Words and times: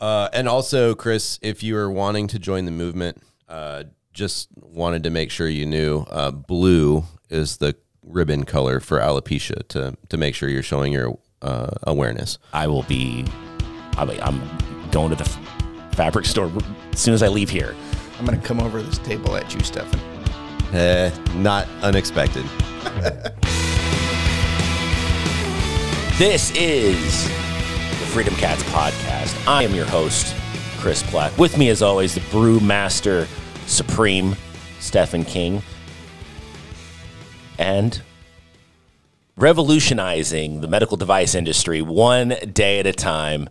Uh, 0.00 0.28
and 0.32 0.48
also, 0.48 0.94
Chris, 0.94 1.38
if 1.42 1.62
you 1.62 1.76
are 1.76 1.90
wanting 1.90 2.26
to 2.28 2.38
join 2.38 2.64
the 2.64 2.70
movement, 2.70 3.22
uh, 3.48 3.84
just 4.12 4.48
wanted 4.56 5.02
to 5.04 5.10
make 5.10 5.30
sure 5.30 5.48
you 5.48 5.66
knew 5.66 6.06
uh, 6.10 6.30
blue 6.30 7.04
is 7.28 7.58
the 7.58 7.76
ribbon 8.02 8.44
color 8.44 8.80
for 8.80 8.98
alopecia 8.98 9.66
to 9.68 9.96
to 10.08 10.16
make 10.16 10.34
sure 10.34 10.48
you're 10.48 10.62
showing 10.62 10.92
your 10.92 11.18
uh, 11.42 11.70
awareness. 11.82 12.38
I 12.52 12.66
will 12.66 12.82
be. 12.84 13.24
I 13.96 14.04
mean, 14.04 14.20
I'm 14.22 14.40
going 14.90 15.10
to 15.10 15.16
the 15.16 15.28
fabric 15.92 16.24
store 16.24 16.50
as 16.92 16.98
soon 16.98 17.14
as 17.14 17.22
I 17.22 17.28
leave 17.28 17.50
here. 17.50 17.74
I'm 18.18 18.24
gonna 18.24 18.38
come 18.38 18.60
over 18.60 18.82
this 18.82 18.98
table 18.98 19.36
at 19.36 19.52
you, 19.54 19.60
Stefan. 19.60 20.00
Eh, 20.72 21.10
not 21.36 21.68
unexpected. 21.82 22.44
This 26.20 26.50
is 26.50 27.30
the 28.00 28.06
Freedom 28.06 28.34
Cats 28.36 28.62
podcast. 28.64 29.46
I 29.46 29.62
am 29.62 29.74
your 29.74 29.84
host, 29.84 30.34
Chris 30.78 31.02
Platt. 31.02 31.36
With 31.36 31.58
me, 31.58 31.68
as 31.68 31.82
always, 31.82 32.14
the 32.14 32.22
Brewmaster 32.22 33.28
Supreme, 33.66 34.34
Stephen 34.78 35.22
King, 35.22 35.62
and 37.58 38.00
revolutionizing 39.36 40.62
the 40.62 40.66
medical 40.66 40.96
device 40.96 41.34
industry 41.34 41.82
one 41.82 42.34
day 42.50 42.78
at 42.78 42.86
a 42.86 42.92
time. 42.92 43.50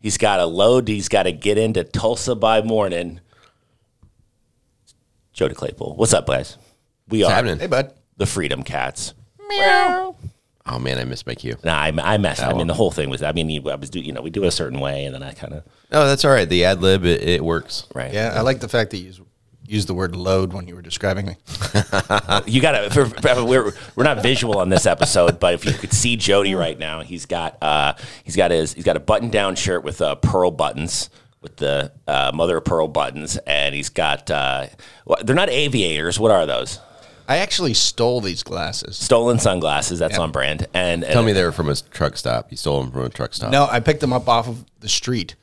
He's 0.00 0.18
got 0.18 0.40
a 0.40 0.46
load 0.46 0.88
he's 0.88 1.08
got 1.08 1.22
to 1.22 1.32
get 1.32 1.56
into 1.56 1.84
Tulsa 1.84 2.34
by 2.34 2.62
morning. 2.62 3.20
Jody 5.32 5.54
Claypool. 5.54 5.94
What's 5.94 6.12
up, 6.12 6.26
guys? 6.26 6.58
We 7.08 7.22
What's 7.22 7.30
are 7.30 7.34
happening? 7.36 7.60
Hey, 7.60 7.68
bud. 7.68 7.94
the 8.16 8.26
Freedom 8.26 8.64
Cats. 8.64 9.14
Oh 10.68 10.78
man, 10.78 10.98
I 10.98 11.04
missed 11.04 11.26
my 11.26 11.34
cue. 11.34 11.56
Nah, 11.64 11.74
I, 11.76 11.92
I 12.02 12.18
messed. 12.18 12.42
I 12.42 12.52
mean, 12.52 12.66
the 12.66 12.74
whole 12.74 12.90
thing 12.90 13.08
was. 13.10 13.22
I 13.22 13.32
mean, 13.32 13.66
I 13.68 13.74
was 13.76 13.90
do. 13.90 14.00
You 14.00 14.12
know, 14.12 14.20
we 14.22 14.30
do 14.30 14.44
it 14.44 14.48
a 14.48 14.50
certain 14.50 14.80
way, 14.80 15.04
and 15.04 15.14
then 15.14 15.22
I 15.22 15.32
kind 15.32 15.54
of 15.54 15.64
No, 15.90 16.06
that's 16.06 16.24
all 16.24 16.30
right. 16.30 16.48
The 16.48 16.64
ad 16.64 16.82
lib 16.82 17.04
it, 17.04 17.22
it 17.22 17.44
works. 17.44 17.86
right. 17.94 18.12
Yeah, 18.12 18.34
I 18.36 18.42
like 18.42 18.60
the 18.60 18.68
fact 18.68 18.90
that 18.90 18.98
you 18.98 19.06
use, 19.06 19.20
used 19.66 19.88
the 19.88 19.94
word 19.94 20.14
load 20.14 20.52
when 20.52 20.68
you 20.68 20.74
were 20.74 20.82
describing 20.82 21.26
me. 21.26 21.36
You 22.46 22.60
got 22.60 22.72
to. 22.92 23.44
We're 23.44 23.72
we're 23.96 24.04
not 24.04 24.22
visual 24.22 24.58
on 24.58 24.68
this 24.68 24.86
episode, 24.86 25.40
but 25.40 25.54
if 25.54 25.64
you 25.64 25.72
could 25.72 25.92
see 25.92 26.16
Jody 26.16 26.54
right 26.54 26.78
now, 26.78 27.00
he's 27.02 27.26
got 27.26 27.56
uh 27.62 27.94
he's 28.24 28.36
got 28.36 28.50
his 28.50 28.72
he's 28.74 28.84
got 28.84 28.96
a 28.96 29.00
button 29.00 29.30
down 29.30 29.54
shirt 29.56 29.84
with 29.84 30.00
uh, 30.00 30.14
pearl 30.16 30.50
buttons 30.50 31.10
with 31.40 31.56
the 31.56 31.92
uh, 32.08 32.32
mother 32.34 32.56
of 32.58 32.64
pearl 32.64 32.88
buttons, 32.88 33.36
and 33.46 33.74
he's 33.74 33.88
got 33.90 34.30
uh 34.30 34.66
what- 35.04 35.26
they're 35.26 35.36
not 35.36 35.48
aviators. 35.50 36.18
What 36.18 36.30
are 36.30 36.46
those? 36.46 36.80
I 37.28 37.38
actually 37.38 37.74
stole 37.74 38.20
these 38.22 38.42
glasses. 38.42 38.96
Stolen 38.96 39.38
sunglasses. 39.38 39.98
That's 39.98 40.14
Yeah. 40.16 40.22
on 40.22 40.32
brand. 40.32 40.66
And, 40.72 41.04
and 41.04 41.12
Tell 41.12 41.22
me 41.22 41.32
uh, 41.32 41.34
they 41.34 41.44
were 41.44 41.52
from 41.52 41.68
a 41.68 41.74
truck 41.76 42.16
stop. 42.16 42.50
You 42.50 42.56
stole 42.56 42.82
them 42.82 42.90
from 42.90 43.02
a 43.02 43.08
truck 43.10 43.34
stop. 43.34 43.52
No, 43.52 43.66
I 43.70 43.80
picked 43.80 44.00
them 44.00 44.12
up 44.14 44.28
off 44.28 44.48
of 44.48 44.64
the 44.80 44.88
street. 44.88 45.36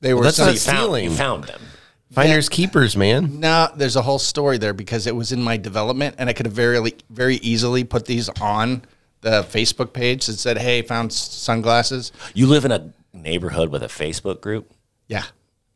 They 0.00 0.12
were 0.12 0.24
that's 0.24 0.36
some- 0.36 0.46
not 0.46 0.54
you 0.54 0.60
found, 0.60 0.78
stealing. 0.78 1.04
you 1.04 1.10
found 1.12 1.44
them. 1.44 1.60
Finders 2.12 2.48
keepers, 2.48 2.96
man. 2.96 3.40
No, 3.40 3.68
there's 3.76 3.96
a 3.96 4.02
whole 4.02 4.18
story 4.18 4.58
there 4.58 4.72
because 4.74 5.06
it 5.06 5.16
was 5.16 5.32
in 5.32 5.42
my 5.42 5.56
development, 5.56 6.16
and 6.18 6.28
I 6.28 6.32
could 6.32 6.46
have 6.46 6.52
very, 6.52 6.92
very 7.10 7.36
easily 7.36 7.82
put 7.84 8.04
these 8.06 8.28
on 8.40 8.82
the 9.22 9.42
Facebook 9.44 9.92
page 9.92 10.26
that 10.26 10.34
said, 10.38 10.58
"Hey, 10.58 10.82
found 10.82 11.10
s- 11.10 11.16
sunglasses." 11.16 12.12
You 12.34 12.46
live 12.46 12.64
in 12.64 12.70
a 12.72 12.92
neighborhood 13.12 13.70
with 13.70 13.82
a 13.82 13.88
Facebook 13.88 14.40
group, 14.40 14.70
Yeah, 15.08 15.24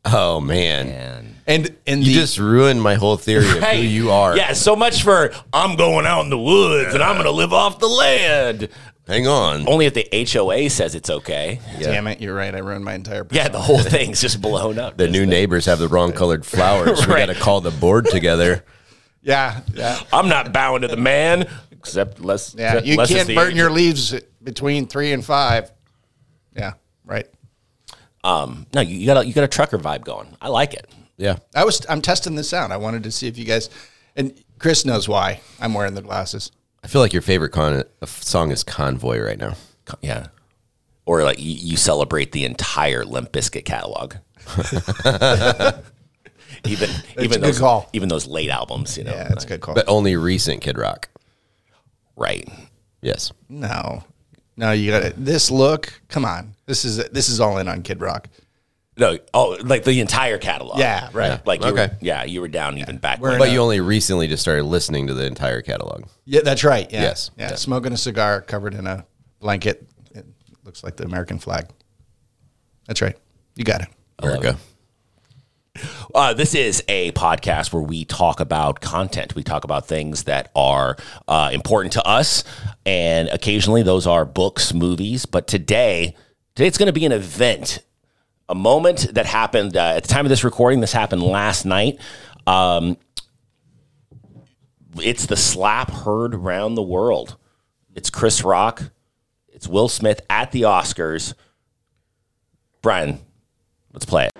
Oh 0.05 0.39
man, 0.39 0.87
and 0.87 1.35
and 1.49 1.75
and 1.87 2.03
you 2.03 2.13
the, 2.13 2.19
just 2.19 2.37
ruined 2.37 2.81
my 2.81 2.93
whole 2.95 3.17
theory 3.17 3.49
of 3.57 3.63
who 3.63 3.77
you 3.79 4.11
are. 4.11 4.37
Yeah, 4.37 4.53
so 4.53 4.75
much 4.75 5.03
for 5.03 5.33
I'm 5.51 5.75
going 5.75 6.05
out 6.05 6.21
in 6.21 6.29
the 6.29 6.37
woods 6.37 6.93
and 6.93 7.03
I'm 7.03 7.15
going 7.15 7.25
to 7.25 7.31
live 7.31 7.51
off 7.51 7.79
the 7.79 7.87
land. 7.87 8.69
Hang 9.07 9.25
on. 9.25 9.67
Only 9.67 9.87
if 9.87 9.95
the 9.95 10.07
HOA 10.31 10.69
says 10.69 10.93
it's 10.93 11.09
okay. 11.09 11.59
damn 11.79 12.05
it, 12.05 12.21
you're 12.21 12.35
right. 12.35 12.53
I 12.53 12.59
ruined 12.59 12.85
my 12.85 12.93
entire. 12.93 13.25
Yeah, 13.31 13.47
the 13.47 13.59
whole 13.59 13.79
thing's 13.79 14.21
just 14.21 14.39
blown 14.39 14.77
up. 14.77 14.97
The 14.97 15.07
new 15.07 15.25
neighbors 15.25 15.65
have 15.65 15.79
the 15.79 15.87
wrong 15.87 16.11
colored 16.11 16.45
flowers. 16.45 17.07
We 17.07 17.15
got 17.15 17.25
to 17.25 17.33
call 17.35 17.61
the 17.61 17.71
board 17.71 18.05
together. 18.05 18.63
yeah, 19.23 19.61
yeah, 19.73 19.99
I'm 20.13 20.29
not 20.29 20.53
bowing 20.53 20.83
to 20.83 20.87
the 20.87 20.97
man, 20.97 21.49
except 21.71 22.19
less. 22.19 22.53
yeah. 22.53 22.73
except 22.73 22.85
You 22.85 22.97
less 22.97 23.09
can't 23.09 23.29
burn 23.29 23.51
age. 23.51 23.57
your 23.57 23.71
leaves 23.71 24.13
between 24.43 24.85
three 24.85 25.11
and 25.11 25.25
five. 25.25 25.71
Yeah, 26.55 26.73
right. 27.03 27.27
Um, 28.23 28.67
no, 28.75 28.81
you, 28.81 28.99
you 28.99 29.05
got 29.07 29.17
a, 29.17 29.25
you 29.25 29.33
got 29.33 29.43
a 29.43 29.47
trucker 29.47 29.79
vibe 29.79 30.03
going. 30.03 30.35
I 30.39 30.49
like 30.49 30.75
it. 30.75 30.85
Yeah. 31.19 31.37
I 31.53 31.63
was 31.65 31.85
I'm 31.87 32.01
testing 32.01 32.35
this 32.35 32.53
out. 32.53 32.71
I 32.71 32.77
wanted 32.77 33.03
to 33.03 33.11
see 33.11 33.27
if 33.27 33.37
you 33.37 33.45
guys 33.45 33.69
and 34.15 34.33
Chris 34.57 34.85
knows 34.85 35.07
why 35.07 35.41
I'm 35.59 35.73
wearing 35.75 35.93
the 35.93 36.01
glasses. 36.01 36.51
I 36.83 36.87
feel 36.87 37.01
like 37.01 37.11
your 37.13 37.21
favorite 37.21 37.49
con- 37.51 37.83
uh, 38.01 38.05
song 38.05 38.51
is 38.51 38.63
Convoy 38.63 39.19
right 39.19 39.37
now. 39.37 39.55
Co- 39.85 39.97
Yeah, 40.01 40.27
or 41.05 41.23
like 41.23 41.37
you, 41.39 41.51
you 41.51 41.75
celebrate 41.77 42.31
the 42.31 42.45
entire 42.45 43.03
Limp 43.05 43.31
Bizkit 43.33 43.65
catalog. 43.65 44.15
even 46.65 46.89
even 47.19 47.41
those 47.41 47.59
call. 47.59 47.89
even 47.93 48.09
those 48.09 48.25
late 48.27 48.49
albums, 48.49 48.97
you 48.97 49.03
know. 49.03 49.11
Yeah, 49.11 49.27
that's 49.27 49.43
a 49.43 49.47
good 49.47 49.61
call. 49.61 49.75
But 49.75 49.87
only 49.87 50.15
recent 50.15 50.61
Kid 50.61 50.77
Rock. 50.77 51.09
Right. 52.15 52.47
Yes. 53.01 53.31
no, 53.47 54.03
no, 54.57 54.71
you 54.73 54.91
got 54.91 55.03
it. 55.03 55.13
This 55.23 55.49
look. 55.51 56.01
Come 56.09 56.25
on, 56.25 56.53
this 56.65 56.83
is 56.83 56.97
this 57.09 57.29
is 57.29 57.39
all 57.39 57.57
in 57.59 57.67
on 57.67 57.81
Kid 57.81 58.01
Rock. 58.01 58.27
No, 58.99 59.17
oh, 59.33 59.57
like 59.63 59.83
the 59.85 60.01
entire 60.01 60.37
catalog. 60.37 60.77
Yeah, 60.79 61.09
right. 61.13 61.45
Like 61.47 61.61
you 61.63 61.69
Okay. 61.69 61.87
were, 61.87 61.97
yeah, 62.01 62.25
you 62.25 62.41
were 62.41 62.47
down 62.49 62.77
even 62.77 62.97
back 62.97 63.19
We're 63.19 63.29
when. 63.29 63.35
in 63.35 63.39
But 63.39 63.49
a- 63.49 63.51
you 63.53 63.59
only 63.59 63.79
recently 63.79 64.27
just 64.27 64.41
started 64.41 64.63
listening 64.65 65.07
to 65.07 65.13
the 65.13 65.25
entire 65.25 65.61
catalog. 65.61 66.03
Yeah, 66.25 66.41
that's 66.43 66.63
right. 66.63 66.91
Yeah. 66.91 67.01
Yes. 67.03 67.31
Yeah. 67.37 67.55
Smoking 67.55 67.93
a 67.93 67.97
cigar 67.97 68.41
covered 68.41 68.73
in 68.73 68.85
a 68.87 69.05
blanket. 69.39 69.87
It 70.13 70.25
looks 70.65 70.83
like 70.83 70.97
the 70.97 71.05
American 71.05 71.39
flag. 71.39 71.67
That's 72.87 73.01
right. 73.01 73.15
You 73.55 73.63
got 73.63 73.81
it. 73.81 73.87
America. 74.19 74.57
Uh, 76.13 76.33
this 76.33 76.55
is 76.55 76.83
a 76.89 77.11
podcast 77.13 77.71
where 77.71 77.81
we 77.83 78.03
talk 78.03 78.39
about 78.41 78.81
content. 78.81 79.35
We 79.35 79.43
talk 79.43 79.63
about 79.63 79.87
things 79.87 80.23
that 80.23 80.51
are 80.55 80.97
uh, 81.27 81.51
important 81.53 81.93
to 81.93 82.03
us, 82.05 82.43
and 82.85 83.29
occasionally 83.29 83.83
those 83.83 84.05
are 84.05 84.25
books, 84.25 84.73
movies. 84.73 85.25
But 85.25 85.47
today, 85.47 86.15
today 86.55 86.67
it's 86.67 86.77
going 86.77 86.87
to 86.87 86.93
be 86.93 87.05
an 87.05 87.11
event, 87.13 87.79
a 88.49 88.55
moment 88.55 89.13
that 89.13 89.27
happened 89.27 89.77
uh, 89.77 89.93
at 89.95 90.03
the 90.03 90.09
time 90.09 90.25
of 90.25 90.29
this 90.29 90.43
recording. 90.43 90.81
This 90.81 90.91
happened 90.91 91.21
last 91.21 91.65
night. 91.65 91.99
Um, 92.47 92.97
it's 94.97 95.27
the 95.27 95.37
slap 95.37 95.91
heard 95.91 96.33
around 96.33 96.73
the 96.73 96.81
world. 96.81 97.37
It's 97.93 98.09
Chris 98.09 98.43
Rock. 98.43 98.91
It's 99.47 99.67
Will 99.67 99.87
Smith 99.87 100.21
at 100.29 100.51
the 100.51 100.63
Oscars. 100.63 101.35
Brian, 102.81 103.19
let's 103.93 104.05
play 104.05 104.25
it. 104.25 104.31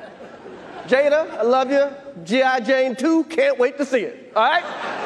Jada, 0.87 1.29
I 1.29 1.43
love 1.43 1.69
you. 1.69 1.87
G.I. 2.23 2.61
Jane 2.61 2.95
2, 2.95 3.25
can't 3.25 3.59
wait 3.59 3.77
to 3.77 3.85
see 3.85 4.01
it. 4.01 4.33
All 4.35 4.43
right? 4.43 4.63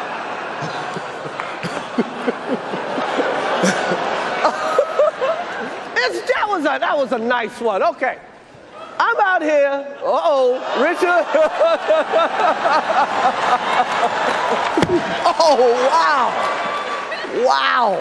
That, 6.26 6.50
was 6.50 6.66
a, 6.66 6.80
that 6.80 6.98
was 6.98 7.12
a 7.14 7.18
nice 7.18 7.60
one. 7.60 7.82
Okay. 7.82 8.20
I'm 9.06 9.20
out 9.20 9.42
here. 9.42 9.86
Uh 10.00 10.22
oh, 10.24 10.54
Richard. 10.82 11.04
oh, 15.40 15.58
wow. 15.92 16.32
Wow. 17.46 18.00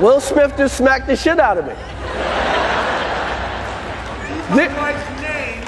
Will 0.00 0.20
Smith 0.20 0.56
just 0.56 0.76
smacked 0.76 1.08
the 1.08 1.16
shit 1.16 1.40
out 1.40 1.58
of 1.58 1.66
me. 1.66 1.74
Thi- 4.54 4.68
wife's 4.78 5.10
name 5.20 5.64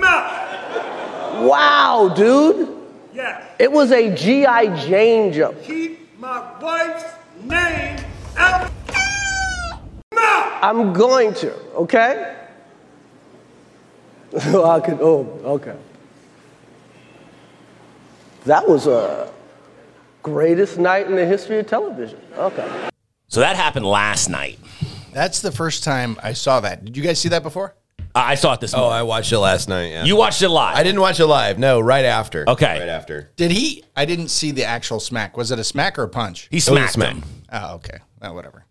Mouth. 0.00 1.44
Wow, 1.44 2.12
dude. 2.16 2.76
Yes. 3.14 3.54
It 3.60 3.70
was 3.70 3.92
a 3.92 4.12
G.I. 4.16 4.84
Jane 4.84 5.32
joke. 5.32 5.62
Keep 5.62 6.18
my 6.18 6.60
wife's 6.60 7.04
name 7.44 8.00
out 8.36 8.68
mouth. 10.20 10.58
I'm 10.62 10.92
going 10.92 11.34
to, 11.34 11.54
okay? 11.74 12.36
I 14.36 14.80
could, 14.80 14.98
oh, 15.00 15.40
okay. 15.44 15.76
That 18.44 18.68
was 18.68 18.86
a 18.86 19.32
greatest 20.22 20.78
night 20.78 21.06
in 21.06 21.16
the 21.16 21.26
history 21.26 21.58
of 21.58 21.66
television. 21.66 22.20
Okay. 22.36 22.88
So 23.28 23.40
that 23.40 23.56
happened 23.56 23.86
last 23.86 24.28
night. 24.28 24.58
That's 25.12 25.40
the 25.40 25.52
first 25.52 25.84
time 25.84 26.18
I 26.22 26.32
saw 26.32 26.60
that. 26.60 26.84
Did 26.84 26.96
you 26.96 27.02
guys 27.02 27.18
see 27.20 27.28
that 27.30 27.42
before? 27.42 27.74
I 28.14 28.34
saw 28.36 28.54
it 28.54 28.60
this 28.60 28.74
Oh, 28.74 28.78
morning. 28.78 28.92
I 28.98 29.02
watched 29.02 29.32
it 29.32 29.38
last 29.38 29.68
night. 29.68 29.88
Yeah. 29.88 30.04
you 30.04 30.16
watched 30.16 30.42
it 30.42 30.48
live. 30.48 30.76
I 30.76 30.82
didn't 30.82 31.00
watch 31.00 31.20
it 31.20 31.26
live. 31.26 31.58
No, 31.58 31.78
right 31.78 32.04
after. 32.04 32.48
Okay. 32.48 32.78
Right 32.80 32.88
after. 32.88 33.30
Did 33.36 33.50
he? 33.50 33.84
I 33.96 34.06
didn't 34.06 34.28
see 34.28 34.50
the 34.50 34.64
actual 34.64 34.98
smack. 34.98 35.36
Was 35.36 35.50
it 35.50 35.58
a 35.58 35.64
smack 35.64 35.98
or 35.98 36.04
a 36.04 36.08
punch? 36.08 36.48
He 36.50 36.56
was 36.56 36.68
a 36.68 36.70
smacked 36.72 36.92
smack. 36.94 37.14
him. 37.14 37.22
Oh, 37.52 37.74
okay. 37.76 37.98
Oh, 38.22 38.32
whatever. 38.32 38.64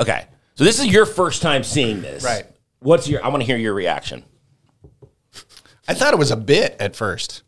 Okay. 0.00 0.26
So 0.58 0.64
this 0.64 0.80
is 0.80 0.86
your 0.86 1.06
first 1.06 1.40
time 1.40 1.62
seeing 1.62 2.02
this. 2.02 2.24
Right. 2.24 2.44
What's 2.80 3.08
your 3.08 3.24
I 3.24 3.28
want 3.28 3.42
to 3.42 3.46
hear 3.46 3.56
your 3.56 3.74
reaction. 3.74 4.24
I 5.86 5.94
thought 5.94 6.12
it 6.12 6.18
was 6.18 6.32
a 6.32 6.36
bit 6.36 6.74
at 6.80 6.96
first. 6.96 7.44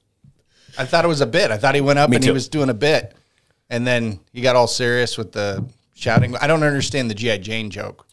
I 0.78 0.84
thought 0.84 1.04
it 1.04 1.08
was 1.08 1.20
a 1.20 1.26
bit. 1.26 1.50
I 1.50 1.56
thought 1.56 1.74
he 1.74 1.80
went 1.80 1.98
up 1.98 2.08
Me 2.08 2.16
and 2.16 2.22
too. 2.22 2.30
he 2.30 2.32
was 2.32 2.48
doing 2.48 2.70
a 2.70 2.74
bit, 2.74 3.16
and 3.68 3.84
then 3.84 4.20
he 4.32 4.42
got 4.42 4.54
all 4.54 4.68
serious 4.68 5.18
with 5.18 5.32
the 5.32 5.68
shouting. 5.92 6.36
I 6.36 6.46
don't 6.46 6.62
understand 6.62 7.10
the 7.10 7.16
GI 7.16 7.38
Jane 7.38 7.70
joke. 7.70 8.06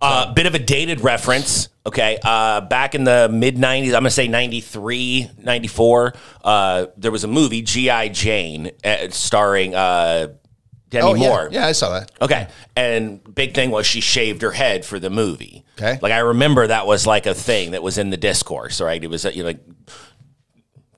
Uh, 0.00 0.32
bit 0.32 0.46
of 0.46 0.54
a 0.54 0.60
dated 0.60 1.00
reference. 1.00 1.68
Okay. 1.84 2.16
Uh, 2.22 2.60
back 2.60 2.94
in 2.94 3.02
the 3.02 3.28
mid 3.28 3.56
90s, 3.56 3.86
I'm 3.86 3.90
going 3.90 4.04
to 4.04 4.10
say 4.10 4.28
93, 4.28 5.28
94, 5.42 6.14
uh, 6.44 6.86
there 6.96 7.10
was 7.10 7.24
a 7.24 7.28
movie, 7.28 7.62
G.I. 7.62 8.10
Jane, 8.10 8.70
uh, 8.84 9.08
starring 9.10 9.74
uh, 9.74 10.28
Demi 10.90 11.04
Oh 11.04 11.14
Moore. 11.16 11.48
yeah, 11.50 11.66
I 11.66 11.72
saw 11.72 11.90
that. 11.98 12.12
Okay. 12.20 12.46
And 12.76 13.22
big 13.34 13.54
thing 13.54 13.70
was 13.70 13.86
she 13.86 14.00
shaved 14.00 14.42
her 14.42 14.52
head 14.52 14.84
for 14.84 14.98
the 15.00 15.10
movie. 15.10 15.64
Okay. 15.78 15.98
Like 16.00 16.12
I 16.12 16.18
remember 16.20 16.66
that 16.66 16.86
was 16.86 17.06
like 17.06 17.26
a 17.26 17.34
thing 17.34 17.72
that 17.72 17.82
was 17.82 17.98
in 17.98 18.10
the 18.10 18.16
discourse, 18.16 18.80
right? 18.80 19.02
It 19.02 19.08
was 19.10 19.26
uh, 19.26 19.30
you 19.30 19.42
know, 19.42 19.48
like 19.48 19.60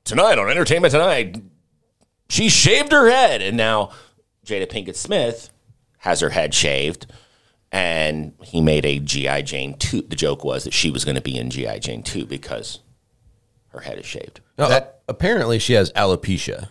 tonight 0.05 0.39
on 0.39 0.49
Entertainment 0.51 0.93
Tonight, 0.93 1.43
she 2.29 2.49
shaved 2.49 2.93
her 2.93 3.09
head, 3.11 3.41
and 3.43 3.57
now 3.57 3.91
Jada 4.45 4.67
Pinkett 4.71 4.97
Smith 4.97 5.51
has 5.99 6.21
her 6.21 6.31
head 6.31 6.53
shaved, 6.55 7.07
and 7.73 8.35
he 8.43 8.61
made 8.61 8.85
a 8.85 8.99
GI 8.99 9.43
Jane 9.43 9.75
two. 9.79 10.03
The 10.03 10.17
joke 10.17 10.45
was 10.45 10.65
that 10.65 10.75
she 10.75 10.91
was 10.91 11.05
going 11.05 11.15
to 11.17 11.21
be 11.23 11.37
in 11.37 11.51
GI 11.51 11.81
Jane 11.81 12.03
two 12.03 12.27
because 12.27 12.81
her 13.69 13.81
head 13.81 13.99
is 13.99 14.07
shaved. 14.07 14.41
No, 14.59 14.69
That- 14.69 15.01
apparently 15.09 15.59
she 15.59 15.73
has 15.73 15.91
alopecia. 15.93 16.69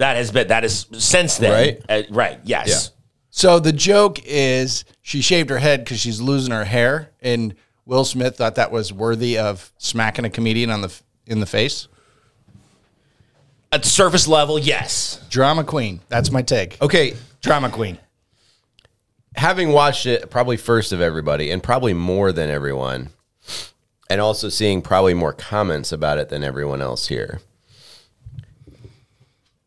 That 0.00 0.16
has 0.16 0.30
been 0.32 0.48
that 0.48 0.64
is 0.64 0.86
since 0.92 1.36
then, 1.36 1.52
Right? 1.52 1.82
uh, 1.88 2.02
right? 2.10 2.40
Yes. 2.42 2.92
So 3.28 3.58
the 3.60 3.72
joke 3.72 4.18
is 4.24 4.86
she 5.02 5.20
shaved 5.20 5.50
her 5.50 5.58
head 5.58 5.84
because 5.84 6.00
she's 6.00 6.22
losing 6.22 6.52
her 6.52 6.64
hair, 6.64 7.10
and 7.20 7.54
Will 7.84 8.06
Smith 8.06 8.36
thought 8.38 8.54
that 8.54 8.72
was 8.72 8.94
worthy 8.94 9.36
of 9.36 9.70
smacking 9.76 10.24
a 10.24 10.30
comedian 10.30 10.70
on 10.70 10.80
the 10.80 10.92
in 11.26 11.40
the 11.40 11.46
face. 11.46 11.86
At 13.72 13.84
surface 13.84 14.26
level, 14.26 14.58
yes. 14.58 15.20
Drama 15.28 15.64
queen. 15.64 16.00
That's 16.08 16.30
my 16.30 16.40
take. 16.42 16.80
Okay, 16.80 17.14
Drama 17.42 17.68
queen. 17.68 17.98
having 19.36 19.68
watched 19.70 20.06
it 20.06 20.30
probably 20.30 20.56
first 20.56 20.92
of 20.92 21.00
everybody 21.02 21.50
and 21.50 21.62
probably 21.62 21.92
more 21.92 22.32
than 22.32 22.48
everyone, 22.48 23.10
and 24.08 24.18
also 24.20 24.48
seeing 24.48 24.80
probably 24.80 25.12
more 25.12 25.34
comments 25.34 25.92
about 25.92 26.16
it 26.18 26.30
than 26.30 26.42
everyone 26.42 26.80
else 26.80 27.06
here. 27.08 27.40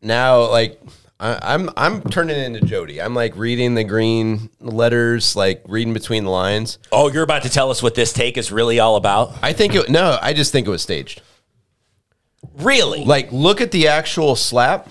Now, 0.04 0.50
like 0.50 0.80
I, 1.18 1.38
I'm, 1.54 1.70
I'm 1.76 2.02
turning 2.02 2.38
into 2.38 2.60
Jody. 2.60 3.00
I'm 3.00 3.14
like 3.14 3.36
reading 3.36 3.74
the 3.74 3.84
green 3.84 4.50
letters, 4.60 5.34
like 5.34 5.62
reading 5.66 5.94
between 5.94 6.24
the 6.24 6.30
lines. 6.30 6.78
Oh, 6.92 7.10
you're 7.10 7.22
about 7.22 7.42
to 7.44 7.48
tell 7.48 7.70
us 7.70 7.82
what 7.82 7.94
this 7.94 8.12
take 8.12 8.36
is 8.36 8.52
really 8.52 8.78
all 8.78 8.96
about? 8.96 9.32
I 9.42 9.52
think 9.52 9.74
it. 9.74 9.88
No, 9.88 10.18
I 10.20 10.32
just 10.32 10.52
think 10.52 10.66
it 10.66 10.70
was 10.70 10.82
staged. 10.82 11.22
Really? 12.56 13.04
Like, 13.04 13.32
look 13.32 13.60
at 13.60 13.70
the 13.70 13.88
actual 13.88 14.36
slap. 14.36 14.88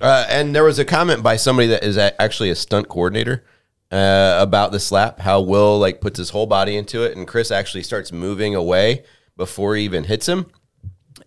Uh, 0.00 0.26
and 0.28 0.54
there 0.54 0.64
was 0.64 0.78
a 0.78 0.84
comment 0.84 1.22
by 1.22 1.36
somebody 1.36 1.68
that 1.68 1.84
is 1.84 1.98
actually 1.98 2.50
a 2.50 2.54
stunt 2.54 2.88
coordinator 2.88 3.44
uh, 3.90 4.38
about 4.40 4.72
the 4.72 4.80
slap. 4.80 5.20
How 5.20 5.40
Will 5.40 5.78
like 5.78 6.00
puts 6.00 6.18
his 6.18 6.30
whole 6.30 6.46
body 6.46 6.76
into 6.76 7.04
it, 7.04 7.16
and 7.16 7.26
Chris 7.26 7.50
actually 7.50 7.82
starts 7.82 8.10
moving 8.10 8.54
away 8.54 9.04
before 9.36 9.76
he 9.76 9.84
even 9.84 10.04
hits 10.04 10.26
him. 10.26 10.46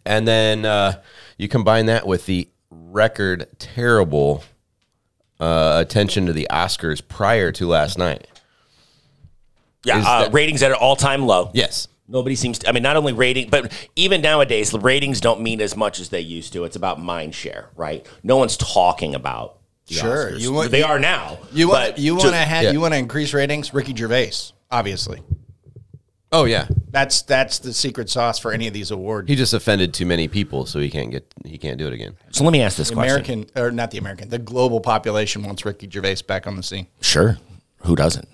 And 0.06 0.28
then 0.28 0.66
uh, 0.66 1.02
you 1.38 1.48
combine 1.48 1.86
that 1.86 2.08
with 2.08 2.26
the 2.26 2.50
record 2.74 3.48
terrible 3.60 4.44
uh, 5.40 5.78
attention 5.86 6.26
to 6.28 6.34
the 6.34 6.48
Oscars 6.52 7.06
prior 7.08 7.52
to 7.54 7.68
last 7.68 7.98
night. 7.98 8.28
yeah. 9.84 9.98
Uh, 9.98 10.24
that- 10.24 10.34
ratings 10.34 10.64
at 10.64 10.72
an 10.72 10.78
all 10.80 10.96
time 10.96 11.26
low. 11.26 11.52
Yes. 11.54 11.88
Nobody 12.08 12.36
seems 12.36 12.60
to. 12.60 12.70
I 12.70 12.74
mean, 12.74 12.84
not 12.84 12.98
only 12.98 13.14
rating, 13.14 13.50
but 13.50 13.72
even 13.96 14.22
nowadays, 14.22 14.72
the 14.72 14.80
ratings 14.80 15.22
don't 15.22 15.40
mean 15.42 15.62
as 15.62 15.76
much 15.78 16.00
as 16.02 16.10
they 16.10 16.20
used 16.20 16.52
to. 16.54 16.66
It's 16.66 16.76
about 16.76 17.02
mind 17.02 17.34
share, 17.34 17.70
right? 17.78 18.06
No 18.24 18.36
one's 18.38 18.58
talking 18.58 19.16
about. 19.16 19.58
The 19.88 19.96
Sure, 19.96 20.32
Oscars. 20.32 20.40
you 20.40 20.52
want- 20.54 20.72
they 20.72 20.80
you- 20.80 20.86
are 20.86 21.00
now. 21.00 21.40
You 21.54 21.70
want 21.70 21.98
you 21.98 22.16
want 22.16 22.30
to 22.30 22.36
have 22.36 22.64
yeah. 22.66 22.72
you 22.72 22.80
want 22.82 22.94
to 22.94 22.98
increase 22.98 23.34
ratings? 23.34 23.74
Ricky 23.74 23.96
Gervais, 23.96 24.32
obviously. 24.72 25.22
Oh 26.34 26.46
yeah. 26.46 26.68
That's 26.90 27.22
that's 27.22 27.60
the 27.60 27.74
secret 27.74 28.10
sauce 28.10 28.40
for 28.40 28.52
any 28.52 28.68
of 28.68 28.74
these 28.74 28.90
awards. 28.92 29.30
He 29.30 29.36
just 29.36 29.54
offended 29.54 29.94
too 29.94 30.06
many 30.06 30.28
people, 30.28 30.66
so 30.66 30.80
he 30.80 30.90
can't 30.90 31.12
get 31.12 31.32
he 31.46 31.58
can't 31.60 31.78
do 31.78 31.88
it 31.88 31.94
again. 31.94 32.16
So 32.32 32.44
let 32.44 32.52
me 32.52 32.62
ask 32.62 32.76
this 32.76 32.90
The 32.90 32.96
question. 32.96 33.14
American 33.14 33.46
or 33.56 33.72
not 33.72 33.92
the 33.92 34.00
American, 34.00 34.30
the 34.30 34.40
global 34.40 34.82
population 34.82 35.44
wants 35.44 35.64
Ricky 35.64 35.90
Gervais 35.90 36.18
back 36.28 36.48
on 36.48 36.58
the 36.58 36.64
scene. 36.64 36.88
Sure, 37.02 37.38
who 37.84 37.96
doesn't? 37.96 38.28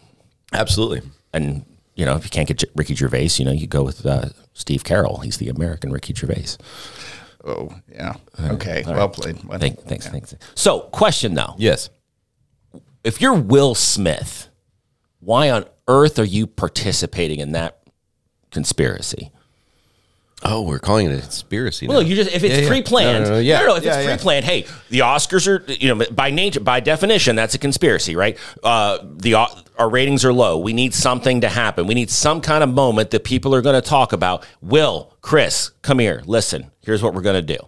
Absolutely. 0.53 1.01
And 1.33 1.65
you 1.95 2.05
know, 2.05 2.15
if 2.15 2.23
you 2.23 2.29
can't 2.29 2.47
get 2.47 2.63
Ricky 2.75 2.95
Gervais, 2.95 3.31
you 3.35 3.45
know, 3.45 3.51
you 3.51 3.67
go 3.67 3.83
with 3.83 4.05
uh, 4.05 4.29
Steve 4.53 4.83
Carell. 4.83 5.21
He's 5.23 5.37
the 5.37 5.49
American 5.49 5.91
Ricky 5.91 6.13
Gervais. 6.13 6.55
Oh 7.43 7.73
yeah, 7.91 8.15
okay, 8.39 8.83
well 8.87 9.09
played. 9.09 9.43
Well, 9.43 9.59
Thank, 9.59 9.81
thanks, 9.81 10.07
thanks. 10.07 10.35
So, 10.55 10.81
question 10.81 11.33
though: 11.33 11.55
Yes. 11.57 11.89
If 13.01 13.21
you're 13.21 13.33
Will 13.33 13.75
Smith, 13.75 14.49
why 15.19 15.49
on 15.49 15.65
earth 15.87 16.19
are 16.19 16.25
you 16.25 16.45
participating 16.47 17.39
in 17.39 17.53
that 17.53 17.78
conspiracy? 18.51 19.31
Oh, 20.41 20.61
we're 20.61 20.79
calling 20.79 21.07
it 21.11 21.17
a 21.17 21.21
conspiracy. 21.21 21.85
Well, 21.85 22.01
now. 22.01 22.07
you 22.07 22.15
just 22.15 22.31
if 22.31 22.45
it's 22.45 22.55
Yeah, 22.55 22.61
yeah. 22.61 22.67
pre-planned, 22.69 23.23
No, 23.25 23.29
no, 23.29 23.35
no, 23.35 23.39
yeah. 23.41 23.59
no, 23.59 23.65
no, 23.67 23.75
if 23.75 23.83
Yeah, 23.83 23.97
it's 23.99 24.07
pre-planned, 24.07 24.45
hey, 24.45 24.65
the 24.89 24.99
Oscars 24.99 25.47
are 25.47 25.69
you 25.73 25.93
know 25.93 26.05
by 26.11 26.29
nature, 26.29 26.61
by 26.61 26.79
definition, 26.79 27.35
that's 27.35 27.55
a 27.55 27.57
conspiracy, 27.57 28.15
right? 28.15 28.37
Uh, 28.63 28.99
the 29.17 29.35
au- 29.35 29.53
our 29.77 29.89
ratings 29.89 30.23
are 30.23 30.31
low. 30.31 30.57
We 30.57 30.71
need 30.71 30.93
something 30.93 31.41
to 31.41 31.49
happen. 31.49 31.87
We 31.87 31.93
need 31.93 32.09
some 32.09 32.39
kind 32.39 32.63
of 32.63 32.69
moment 32.73 33.11
that 33.11 33.25
people 33.25 33.53
are 33.53 33.61
going 33.61 33.81
to 33.81 33.87
talk 33.87 34.13
about. 34.13 34.45
Will, 34.61 35.13
Chris, 35.21 35.71
come 35.81 35.99
here. 35.99 36.21
Listen, 36.25 36.71
here's 36.85 37.03
what 37.03 37.13
we're 37.13 37.21
going 37.21 37.45
to 37.45 37.57
do, 37.57 37.59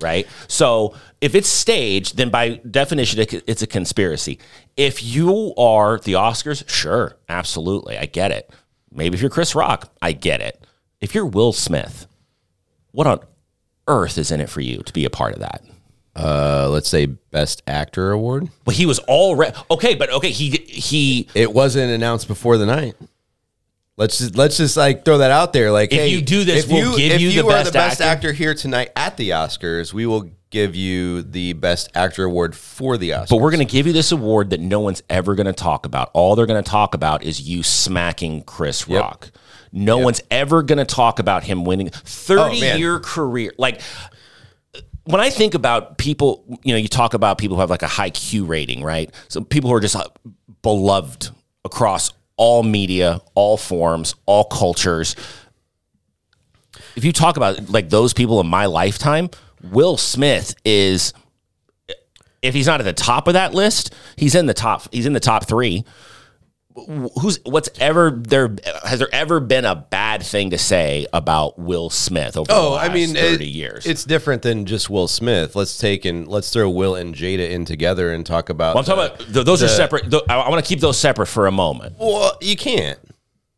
right? 0.00 0.26
So 0.48 0.94
if 1.22 1.34
it's 1.34 1.48
staged, 1.48 2.18
then 2.18 2.28
by 2.28 2.60
definition, 2.70 3.24
it's 3.46 3.62
a 3.62 3.66
conspiracy. 3.66 4.38
If 4.76 5.02
you 5.02 5.54
are 5.56 5.98
the 5.98 6.12
Oscars, 6.12 6.68
sure, 6.68 7.16
absolutely, 7.30 7.96
I 7.96 8.04
get 8.04 8.32
it. 8.32 8.50
Maybe 8.92 9.14
if 9.14 9.20
you're 9.20 9.30
Chris 9.30 9.54
Rock, 9.54 9.92
I 10.02 10.12
get 10.12 10.40
it. 10.40 10.64
If 11.00 11.14
you're 11.14 11.26
Will 11.26 11.52
Smith, 11.52 12.06
what 12.92 13.06
on 13.06 13.20
earth 13.86 14.18
is 14.18 14.30
in 14.30 14.40
it 14.40 14.50
for 14.50 14.60
you 14.60 14.78
to 14.78 14.92
be 14.92 15.04
a 15.04 15.10
part 15.10 15.34
of 15.34 15.40
that? 15.40 15.62
uh, 16.16 16.68
let's 16.68 16.88
say 16.88 17.06
best 17.06 17.62
actor 17.68 18.10
award. 18.10 18.48
But 18.64 18.74
he 18.74 18.86
was 18.86 18.98
already 19.00 19.56
okay, 19.70 19.94
but 19.94 20.10
okay, 20.10 20.30
he 20.30 20.50
he. 20.50 21.28
It 21.34 21.52
wasn't 21.52 21.92
announced 21.92 22.26
before 22.26 22.58
the 22.58 22.66
night. 22.66 22.96
Let's 23.96 24.18
just 24.18 24.34
let's 24.36 24.56
just 24.56 24.76
like 24.76 25.04
throw 25.04 25.18
that 25.18 25.30
out 25.30 25.52
there. 25.52 25.70
Like, 25.70 25.92
If 25.92 25.98
hey, 25.98 26.08
you 26.08 26.20
do 26.20 26.42
this, 26.42 26.64
if 26.64 26.70
we'll 26.70 26.96
give 26.96 27.12
if 27.12 27.20
you 27.20 27.30
the 27.30 27.46
are 27.46 27.50
best 27.50 27.72
the 27.72 27.78
best 27.78 28.00
actor. 28.00 28.28
actor 28.28 28.32
here 28.32 28.54
tonight 28.54 28.90
at 28.96 29.16
the 29.16 29.30
Oscars. 29.30 29.92
We 29.92 30.06
will 30.06 30.30
give 30.50 30.74
you 30.74 31.22
the 31.22 31.52
best 31.54 31.90
actor 31.94 32.24
award 32.24 32.56
for 32.56 32.96
the 32.96 33.10
Oscars. 33.10 33.28
But 33.28 33.36
we're 33.40 33.50
going 33.50 33.66
to 33.66 33.70
give 33.70 33.86
you 33.86 33.92
this 33.92 34.12
award 34.12 34.50
that 34.50 34.60
no 34.60 34.80
one's 34.80 35.02
ever 35.10 35.34
going 35.34 35.46
to 35.46 35.52
talk 35.52 35.84
about. 35.86 36.10
All 36.14 36.34
they're 36.36 36.46
going 36.46 36.62
to 36.62 36.68
talk 36.70 36.94
about 36.94 37.22
is 37.22 37.40
you 37.42 37.62
smacking 37.62 38.42
Chris 38.42 38.86
Yep. 38.88 39.00
Rock. 39.02 39.30
No 39.72 39.98
one's 39.98 40.22
ever 40.30 40.62
going 40.62 40.78
to 40.78 40.86
talk 40.86 41.18
about 41.18 41.44
him 41.44 41.64
winning 41.64 41.88
Oh, 41.92 41.98
30 42.04 42.60
man. 42.60 42.78
year 42.78 42.98
career. 43.00 43.52
Like 43.58 43.82
when 45.04 45.20
I 45.20 45.28
think 45.30 45.52
about 45.54 45.98
people, 45.98 46.58
you 46.62 46.72
know, 46.72 46.78
you 46.78 46.88
talk 46.88 47.12
about 47.14 47.36
people 47.38 47.56
who 47.56 47.60
have 47.60 47.70
like 47.70 47.82
a 47.82 47.86
high 47.88 48.10
Q 48.10 48.46
rating, 48.46 48.82
right? 48.82 49.10
So 49.28 49.42
people 49.42 49.68
who 49.68 49.76
are 49.76 49.80
just 49.80 49.96
uh, 49.96 50.06
beloved 50.62 51.28
across 51.64 52.12
all 52.38 52.62
media, 52.62 53.20
all 53.34 53.56
forms, 53.58 54.14
all 54.24 54.44
cultures. 54.44 55.14
If 56.96 57.04
you 57.04 57.12
talk 57.12 57.36
about 57.36 57.68
like 57.68 57.90
those 57.90 58.12
people 58.12 58.40
in 58.40 58.46
my 58.46 58.66
lifetime, 58.66 59.28
Will 59.62 59.96
Smith 59.96 60.54
is 60.64 61.12
if 62.42 62.54
he's 62.54 62.66
not 62.66 62.80
at 62.80 62.84
the 62.84 62.92
top 62.92 63.26
of 63.26 63.34
that 63.34 63.52
list, 63.54 63.92
he's 64.16 64.34
in 64.34 64.46
the 64.46 64.54
top. 64.54 64.92
He's 64.92 65.06
in 65.06 65.12
the 65.12 65.20
top 65.20 65.46
three. 65.46 65.84
Who's 67.20 67.40
what's 67.44 67.68
ever 67.80 68.12
there? 68.12 68.54
Has 68.84 69.00
there 69.00 69.08
ever 69.12 69.40
been 69.40 69.64
a 69.64 69.74
bad 69.74 70.22
thing 70.22 70.50
to 70.50 70.58
say 70.58 71.08
about 71.12 71.58
Will 71.58 71.90
Smith 71.90 72.36
over 72.36 72.46
the 72.46 72.54
Oh, 72.54 72.70
last 72.74 72.88
I 72.90 72.94
mean, 72.94 73.14
thirty 73.16 73.46
it- 73.46 73.50
years? 73.50 73.84
It's 73.84 74.04
different 74.04 74.42
than 74.42 74.64
just 74.64 74.88
Will 74.88 75.08
Smith. 75.08 75.56
Let's 75.56 75.76
take 75.76 76.04
and 76.04 76.28
let's 76.28 76.50
throw 76.52 76.70
Will 76.70 76.94
and 76.94 77.16
Jada 77.16 77.50
in 77.50 77.64
together 77.64 78.12
and 78.12 78.24
talk 78.24 78.48
about. 78.48 78.76
Well, 78.76 78.82
I'm 78.82 78.84
talking 78.84 79.04
about 79.24 79.34
th- 79.34 79.44
those 79.44 79.60
are 79.64 79.66
separate. 79.68 80.08
th- 80.08 80.22
I, 80.28 80.36
I 80.38 80.48
want 80.48 80.64
to 80.64 80.68
keep 80.68 80.78
those 80.78 80.96
separate 81.00 81.26
for 81.26 81.48
a 81.48 81.52
moment. 81.52 81.96
Well, 81.98 82.38
you 82.40 82.54
can't. 82.54 83.00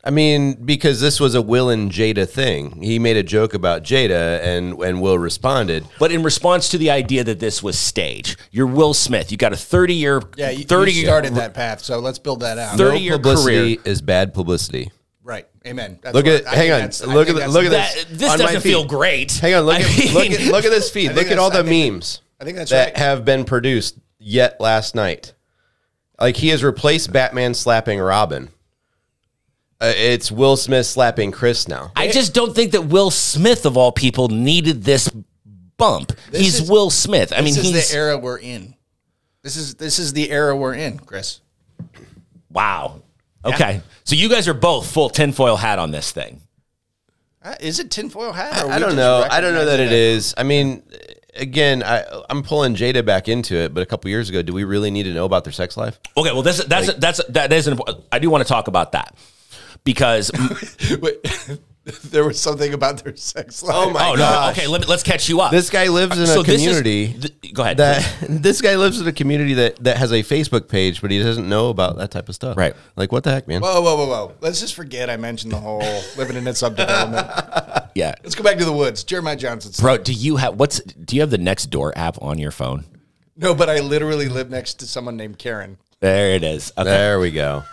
I 0.03 0.09
mean, 0.11 0.55
because 0.65 1.01
this 1.01 1.21
was 1.21 1.35
a 1.35 1.43
Will 1.43 1.69
and 1.69 1.91
Jada 1.93 2.27
thing. 2.27 2.81
He 2.81 2.99
made 2.99 3.19
a 3.19 3.23
joke 3.23 3.53
about 3.53 3.83
Jada, 3.83 4.41
and 4.43 4.79
and 4.83 5.03
Will 5.03 5.19
responded. 5.19 5.87
But 5.99 6.11
in 6.11 6.23
response 6.23 6.71
to 6.71 6.79
the 6.79 6.91
idea 6.91 7.23
that 7.25 7.39
this 7.39 7.63
was 7.63 7.79
staged, 7.79 8.41
you're 8.51 8.67
Will 8.67 8.95
Smith. 8.95 9.31
You 9.31 9.37
got 9.37 9.53
a 9.53 9.57
30 9.57 9.95
year, 9.95 10.23
Yeah, 10.37 10.51
you, 10.51 10.65
30 10.65 10.93
you 10.93 11.05
started 11.05 11.35
that 11.35 11.53
path, 11.53 11.81
so 11.83 11.99
let's 11.99 12.19
build 12.19 12.41
that 12.41 12.57
out. 12.59 12.79
Thirty- 12.79 12.91
No 12.99 13.03
year 13.05 13.13
publicity 13.19 13.77
career. 13.77 13.93
is 13.93 14.01
bad 14.01 14.33
publicity. 14.33 14.91
Right. 15.23 15.47
Amen. 15.67 15.99
That's 16.01 16.15
Look 16.15 16.25
what- 16.25 16.35
at, 16.43 16.47
I 16.47 16.51
hang 16.51 16.59
think 16.59 16.73
on, 16.73 16.81
that's- 16.81 17.03
I 17.03 17.07
look 17.07 17.29
at 17.29 17.35
think 17.35 17.35
the, 17.35 17.35
that's- 17.41 17.55
look 17.55 17.65
at 17.67 17.71
That, 17.71 17.95
this. 18.09 18.19
this 18.21 18.31
on 18.33 18.39
my 18.39 18.45
doesn't 18.47 18.61
feel 18.63 18.85
great. 18.87 19.33
Hang 19.33 19.55
on, 19.55 19.65
look 19.65 19.75
I 19.79 19.81
at 19.83 20.15
look 20.15 20.23
mean- 20.31 20.33
at 20.33 20.41
look 20.47 20.65
at 20.65 20.71
this 20.71 20.91
feed. 20.95 21.13
Look 21.13 21.27
at 21.31 21.39
all 21.39 21.51
the 21.51 21.59
that's- 21.59 21.67
I 21.69 21.69
think- 21.71 21.93
memes. 21.95 22.21
I 22.41 22.45
think 22.45 22.57
that's 22.57 22.71
that 22.71 22.87
right. 22.87 22.97
have 22.97 23.27
been 23.27 23.45
produced 23.45 23.99
yet 24.19 24.59
last 24.63 24.95
night. 24.95 25.35
Like 26.19 26.37
he 26.37 26.49
has 26.49 26.65
replaced 26.65 27.13
Batman 27.13 27.53
slapping 27.53 27.99
Robin. 28.01 28.49
Uh, 29.81 29.93
it's 29.97 30.31
Will 30.31 30.57
Smith 30.57 30.85
slapping 30.85 31.31
Chris 31.31 31.67
now. 31.67 31.91
I 31.97 32.09
just 32.09 32.35
don't 32.35 32.55
think 32.55 32.73
that 32.73 32.83
Will 32.83 33.11
Smith 33.11 33.65
of 33.65 33.79
all 33.79 33.93
people 33.93 34.29
needed 34.29 34.85
this 34.85 35.09
bump. 35.79 36.13
he's 36.33 36.61
is- 36.61 36.71
Will 36.71 36.91
Smith. 36.91 37.33
I 37.33 37.37
mean, 37.37 37.55
this 37.55 37.65
is 37.65 37.73
he's 37.73 37.91
the 37.91 37.97
era 37.97 38.19
we're 38.19 38.39
in. 38.39 38.75
This 39.43 39.57
is 39.57 39.77
this 39.77 39.99
is 39.99 40.13
the 40.13 40.31
era 40.31 40.55
we're 40.55 40.75
in, 40.75 40.99
Chris. 40.99 41.41
wow. 42.51 43.01
Okay, 43.43 43.81
so 44.05 44.15
you 44.15 44.29
guys 44.29 44.49
are 44.49 44.55
both 44.55 44.91
full 44.91 45.09
tinfoil 45.09 45.57
hat 45.57 45.79
on 45.79 45.93
this 45.93 46.13
thing. 46.13 46.43
Uh, 47.43 47.55
is 47.59 47.79
it 47.79 47.91
tinfoil 47.91 48.33
hat? 48.33 48.63
or 48.63 48.67
are 48.69 48.73
I 48.73 48.79
don't 48.79 48.97
know. 48.97 49.27
I 49.31 49.41
don't 49.41 49.55
know 49.55 49.65
that 49.65 49.81
it 49.81 49.85
recognizing 49.85 50.17
is. 50.17 50.35
I 50.37 50.43
mean, 50.43 50.83
again, 51.35 51.83
I, 51.83 52.05
I'm 52.29 52.43
pulling 52.43 52.75
Jada 52.75 53.03
back 53.03 53.29
into 53.29 53.57
it, 53.57 53.73
but 53.73 53.83
a 53.83 53.87
couple 53.87 54.11
years 54.11 54.29
ago, 54.29 54.43
do 54.43 54.53
we 54.53 54.65
really 54.65 54.91
need 54.91 55.05
to 55.05 55.15
know 55.15 55.25
about 55.25 55.45
their 55.45 55.55
sex 55.55 55.79
life? 55.79 55.99
Okay, 56.19 56.33
well, 56.33 56.43
this 56.43 56.63
that's 56.65 56.93
that's 56.95 57.25
that 57.31 57.51
is 57.51 57.67
an 57.67 57.73
important. 57.73 58.05
I 58.13 58.19
do 58.19 58.29
want 58.29 58.47
to 58.47 58.49
talk 58.49 58.69
about 58.69 58.93
that 58.93 59.17
because 59.85 60.31
Wait, 61.01 61.59
there 62.05 62.25
was 62.25 62.39
something 62.39 62.75
about 62.75 63.03
their 63.03 63.17
sex 63.17 63.63
life. 63.63 63.75
Oh 63.77 63.91
my 63.91 64.11
oh 64.11 64.15
no, 64.15 64.49
okay, 64.51 64.67
let 64.67 64.83
me, 64.83 64.87
let's 64.87 65.03
catch 65.03 65.29
you 65.29 65.41
up. 65.41 65.51
This 65.51 65.71
guy 65.71 65.89
lives 65.89 66.19
in 66.19 66.27
So 66.27 66.41
a 66.41 66.43
this 66.45 66.61
is- 66.65 66.79
community. 66.79 67.15
th- 67.41 67.55
go 67.55 67.63
ahead. 67.63 67.79
that 67.79 68.07
this 68.29 68.61
guy 68.61 68.77
lives 68.77 69.01
in 69.01 69.09
a 69.09 69.13
community 69.13 69.55
that 69.55 69.83
that 69.83 69.97
has 69.97 70.13
a 70.13 70.23
Facebook 70.23 70.69
page, 70.69 71.01
but 71.01 71.11
he 71.11 71.21
doesn't 71.23 71.49
know 71.49 71.71
about 71.71 71.97
that 71.97 72.11
type 72.11 72.29
of 72.29 72.35
stuff. 72.35 72.57
Right. 72.57 72.75
Like 72.97 73.11
what 73.13 73.25
the 73.25 73.31
heck, 73.33 73.49
man? 73.49 73.63
Whoa, 73.63 73.81
whoa, 73.81 73.97
whoa, 73.97 74.07
whoa! 74.07 74.35
Let's 74.41 74.61
just 74.61 74.75
forget 74.75 75.09
I 75.11 75.17
mentioned 75.17 75.53
the 75.53 75.57
whole 75.59 75.81
living 76.17 76.37
in 76.37 76.47
a 76.47 76.51
subdevelopment. 76.51 77.89
yeah, 77.95 78.15
Let's 78.23 78.35
go 78.35 78.45
back 78.45 78.59
to 78.59 78.65
the 78.65 78.73
woods. 78.73 79.03
Jeremiah 79.03 79.37
Johnson. 79.37 79.73
bro. 79.83 79.97
Do 79.99 80.13
you 80.13 80.37
have 80.37 80.57
what's? 80.61 80.81
Do 80.81 81.17
you 81.17 81.23
have 81.23 81.31
the 81.31 81.39
next 81.39 81.67
door 81.67 81.93
app 81.97 82.21
on 82.23 82.39
your 82.39 82.51
phone? 82.53 82.85
No, 83.37 83.55
but 83.55 83.71
I 83.71 83.81
literally 83.81 84.29
live 84.29 84.51
next 84.51 84.75
to 84.81 84.87
someone 84.87 85.17
named 85.17 85.39
Karen. 85.39 85.79
There 86.01 86.33
it 86.35 86.45
is. 86.45 86.73
Okay. 86.77 86.85
there 86.89 87.19
we 87.21 87.31
go. 87.31 87.65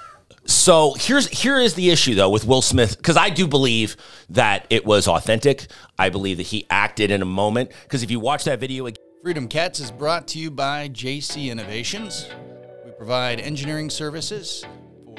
So 0.48 0.96
here's 0.98 1.27
here 1.27 1.60
is 1.60 1.74
the 1.74 1.89
issue 1.89 2.16
though 2.16 2.30
with 2.30 2.46
Will 2.46 2.62
Smith 2.62 2.96
because 2.96 3.18
I 3.18 3.30
do 3.30 3.48
believe 3.48 3.98
that 4.30 4.66
it 4.70 4.86
was 4.86 5.06
authentic. 5.06 5.68
I 6.00 6.08
believe 6.10 6.38
that 6.38 6.48
he 6.48 6.66
acted 6.70 7.12
in 7.12 7.22
a 7.22 7.25
moment 7.25 7.72
because 7.84 8.01
if 8.01 8.10
you 8.10 8.22
watch 8.22 8.46
that 8.46 8.60
video 8.60 8.86
again. 8.86 9.04
Freedom 9.24 9.50
Cats 9.50 9.82
is 9.82 9.92
brought 9.92 10.25
to 10.30 10.39
you 10.39 10.50
by 10.50 10.88
JC 10.88 11.51
Innovations. 11.51 12.30
We 12.86 12.92
provide 12.92 13.42
engineering 13.42 13.89
services 13.89 14.63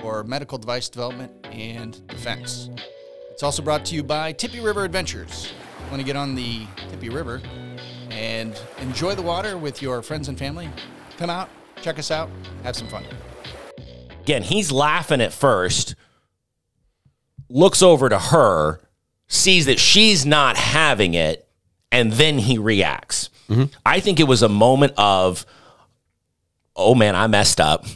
for 0.01 0.25
medical 0.25 0.57
device 0.57 0.89
development 0.89 1.33
and 1.45 2.07
defense. 2.09 2.71
It's 3.31 3.43
also 3.43 3.63
brought 3.63 3.85
to 3.87 3.95
you 3.95 4.03
by 4.03 4.33
Tippy 4.33 4.61
River 4.61 4.85
Adventures. 4.85 5.53
Want 5.91 6.01
to 6.01 6.07
get 6.07 6.17
on 6.17 6.37
the 6.37 6.67
Tippy 6.91 7.11
River 7.11 7.43
and 8.11 8.59
enjoy 8.79 9.15
the 9.15 9.23
water 9.23 9.59
with 9.59 9.83
your 9.83 10.01
friends 10.01 10.29
and 10.29 10.39
family? 10.39 10.71
Come 11.19 11.29
out, 11.29 11.51
check 11.83 11.99
us 11.99 12.11
out, 12.11 12.31
have 12.63 12.77
some 12.77 12.89
fun. 12.89 13.05
Again, 14.29 14.43
he's 14.43 14.71
laughing 14.71 15.23
at 15.23 15.33
first, 15.33 15.95
looks 17.49 17.83
over 17.83 18.11
to 18.11 18.19
her, 18.19 18.79
sees 19.27 19.65
that 19.65 19.81
she's 19.81 20.27
not 20.27 20.59
having 20.59 21.15
it, 21.15 21.49
and 21.91 22.13
then 22.13 22.39
he 22.39 22.59
reacts. 22.59 23.31
Mm-hmm. 23.49 23.73
I 23.87 24.01
think 24.01 24.21
it 24.21 24.29
was 24.29 24.43
a 24.43 24.49
moment 24.49 24.93
of, 24.99 25.47
oh 26.77 26.95
man, 26.95 27.17
I 27.17 27.27
messed 27.27 27.59
up. 27.59 27.87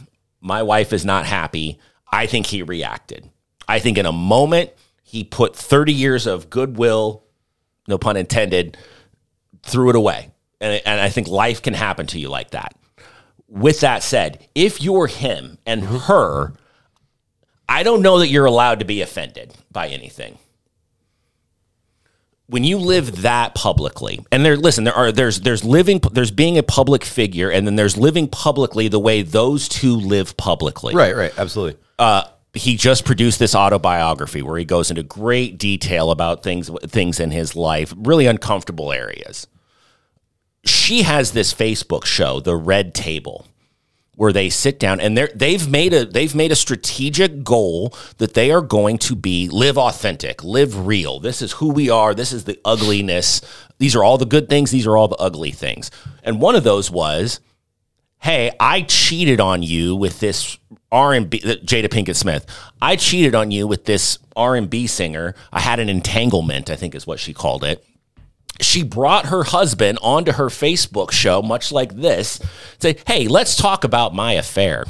My 0.41 0.63
wife 0.63 0.91
is 0.91 1.05
not 1.05 1.27
happy. 1.27 1.77
I 2.11 2.25
think 2.25 2.47
he 2.47 2.63
reacted. 2.63 3.29
I 3.67 3.77
think 3.77 3.99
in 3.99 4.07
a 4.07 4.11
moment, 4.11 4.71
he 5.03 5.23
put 5.23 5.55
30 5.55 5.93
years 5.93 6.25
of 6.25 6.49
goodwill, 6.49 7.23
no 7.87 7.99
pun 7.99 8.17
intended, 8.17 8.75
threw 9.61 9.91
it 9.91 9.95
away. 9.95 10.31
And, 10.59 10.81
and 10.83 10.99
I 10.99 11.09
think 11.09 11.27
life 11.27 11.61
can 11.61 11.75
happen 11.75 12.07
to 12.07 12.19
you 12.19 12.29
like 12.29 12.51
that 12.51 12.75
with 13.47 13.81
that 13.81 14.03
said, 14.03 14.47
if 14.55 14.81
you're 14.81 15.07
him 15.07 15.57
and 15.65 15.83
her, 15.83 16.53
I 17.67 17.83
don't 17.83 18.01
know 18.01 18.19
that 18.19 18.27
you're 18.27 18.45
allowed 18.45 18.79
to 18.79 18.85
be 18.85 19.01
offended 19.01 19.53
by 19.71 19.87
anything. 19.87 20.37
When 22.47 22.63
you 22.63 22.77
live 22.77 23.21
that 23.21 23.55
publicly, 23.55 24.19
and 24.31 24.45
there, 24.45 24.57
listen, 24.57 24.83
there 24.83 24.93
are 24.93 25.11
there's 25.11 25.41
there's 25.41 25.63
living 25.63 25.99
there's 26.11 26.29
being 26.29 26.57
a 26.57 26.63
public 26.63 27.03
figure, 27.03 27.49
and 27.49 27.65
then 27.65 27.77
there's 27.77 27.97
living 27.97 28.27
publicly 28.27 28.89
the 28.89 28.99
way 28.99 29.21
those 29.21 29.67
two 29.67 29.95
live 29.95 30.35
publicly. 30.35 30.93
Right, 30.93 31.15
right, 31.15 31.33
absolutely. 31.39 31.79
Uh, 31.97 32.25
he 32.53 32.75
just 32.75 33.05
produced 33.05 33.39
this 33.39 33.55
autobiography 33.55 34.41
where 34.41 34.57
he 34.57 34.65
goes 34.65 34.91
into 34.91 35.03
great 35.03 35.57
detail 35.57 36.11
about 36.11 36.43
things 36.43 36.69
things 36.83 37.19
in 37.19 37.31
his 37.31 37.55
life, 37.55 37.93
really 37.97 38.27
uncomfortable 38.27 38.91
areas. 38.91 39.47
She 40.65 41.03
has 41.03 41.31
this 41.31 41.53
Facebook 41.53 42.05
show, 42.05 42.39
The 42.39 42.55
Red 42.55 42.93
Table, 42.93 43.45
where 44.15 44.31
they 44.31 44.49
sit 44.49 44.79
down 44.79 44.99
and 44.99 45.17
they're 45.17 45.31
they've 45.33 45.67
made 45.67 45.93
a 45.93 46.05
they've 46.05 46.35
made 46.35 46.51
a 46.51 46.55
strategic 46.55 47.43
goal 47.43 47.93
that 48.17 48.33
they 48.33 48.51
are 48.51 48.61
going 48.61 48.97
to 48.99 49.15
be 49.15 49.49
live 49.49 49.77
authentic, 49.77 50.43
live 50.43 50.85
real. 50.85 51.19
This 51.19 51.41
is 51.41 51.53
who 51.53 51.69
we 51.69 51.89
are. 51.89 52.13
This 52.13 52.31
is 52.31 52.45
the 52.45 52.59
ugliness. 52.63 53.41
These 53.79 53.95
are 53.95 54.03
all 54.03 54.17
the 54.17 54.25
good 54.25 54.49
things. 54.49 54.71
These 54.71 54.87
are 54.87 54.95
all 54.95 55.07
the 55.07 55.17
ugly 55.17 55.51
things. 55.51 55.91
And 56.23 56.39
one 56.39 56.55
of 56.55 56.63
those 56.63 56.89
was 56.89 57.39
hey, 58.23 58.51
I 58.57 58.83
cheated 58.83 59.41
on 59.41 59.63
you 59.63 59.97
with 59.97 60.21
this 60.21 60.57
R&B 60.93 61.41
Jada 61.41 61.89
Pinkett 61.89 62.15
Smith. 62.15 62.45
I 62.81 62.95
cheated 62.95 63.35
on 63.35 63.51
you 63.51 63.67
with 63.67 63.83
this 63.83 64.17
R&B 64.37 64.87
singer. 64.87 65.35
I 65.51 65.59
had 65.59 65.81
an 65.81 65.89
entanglement, 65.89 66.69
I 66.69 66.77
think 66.77 66.95
is 66.95 67.05
what 67.05 67.19
she 67.19 67.33
called 67.33 67.65
it. 67.65 67.85
She 68.61 68.83
brought 68.83 69.27
her 69.27 69.43
husband 69.43 69.99
onto 70.01 70.31
her 70.33 70.47
Facebook 70.47 71.11
show 71.11 71.41
much 71.41 71.71
like 71.71 71.95
this. 71.95 72.39
Say, 72.79 72.97
"Hey, 73.07 73.27
let's 73.27 73.55
talk 73.55 73.83
about 73.83 74.13
my 74.13 74.33
affair." 74.33 74.85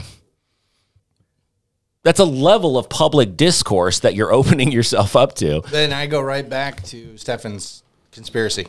That's 2.03 2.19
a 2.19 2.25
level 2.25 2.77
of 2.77 2.89
public 2.89 3.37
discourse 3.37 3.99
that 3.99 4.13
you're 4.13 4.33
opening 4.39 4.71
yourself 4.71 5.15
up 5.15 5.35
to. 5.35 5.61
Then 5.71 5.93
I 5.93 6.07
go 6.07 6.21
right 6.21 6.47
back 6.47 6.83
to 6.85 7.17
Stefan's 7.17 7.83
conspiracy. 8.11 8.67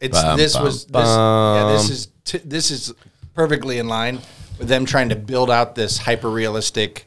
It's 0.00 0.20
Bum, 0.20 0.36
this 0.36 0.54
bum, 0.54 0.64
was 0.64 0.84
this, 0.84 1.06
yeah, 1.06 1.72
this 1.72 1.90
is 1.90 2.08
t- 2.24 2.40
this 2.44 2.70
is 2.70 2.94
perfectly 3.34 3.78
in 3.78 3.88
line 3.88 4.20
with 4.58 4.68
them 4.68 4.84
trying 4.84 5.08
to 5.08 5.16
build 5.16 5.50
out 5.50 5.74
this 5.74 5.98
hyper 5.98 6.30
realistic, 6.30 7.06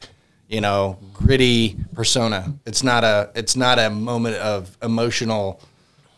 you 0.49 0.59
know, 0.59 0.97
gritty 1.13 1.77
persona. 1.93 2.53
It's 2.65 2.83
not 2.83 3.03
a 3.03 3.29
it's 3.33 3.55
not 3.55 3.79
a 3.79 3.89
moment 3.89 4.37
of 4.37 4.77
emotional, 4.81 5.61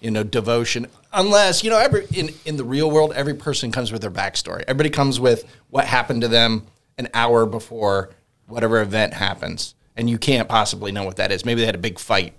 you 0.04 0.12
know, 0.12 0.24
devotion. 0.24 0.86
Unless 1.12 1.64
you 1.64 1.70
know, 1.72 1.80
every 1.80 2.06
in 2.14 2.30
in 2.46 2.58
the 2.58 2.64
real 2.64 2.92
world, 2.92 3.14
every 3.14 3.34
person 3.34 3.72
comes 3.72 3.92
with 3.92 4.02
their 4.02 4.12
backstory. 4.12 4.64
Everybody 4.68 4.92
comes 4.92 5.20
with 5.20 5.46
what 5.70 5.86
happened 5.86 6.22
to 6.22 6.28
them 6.28 6.68
an 6.98 7.08
hour 7.14 7.48
before 7.48 8.12
whatever 8.48 8.82
event 8.82 9.14
happens, 9.14 9.74
and 9.96 10.10
you 10.10 10.20
can't 10.20 10.48
possibly 10.48 10.92
know 10.92 11.06
what 11.06 11.16
that 11.16 11.32
is. 11.32 11.46
Maybe 11.46 11.62
they 11.62 11.66
had 11.66 11.76
a 11.76 11.80
big 11.80 11.98
fight 11.98 12.36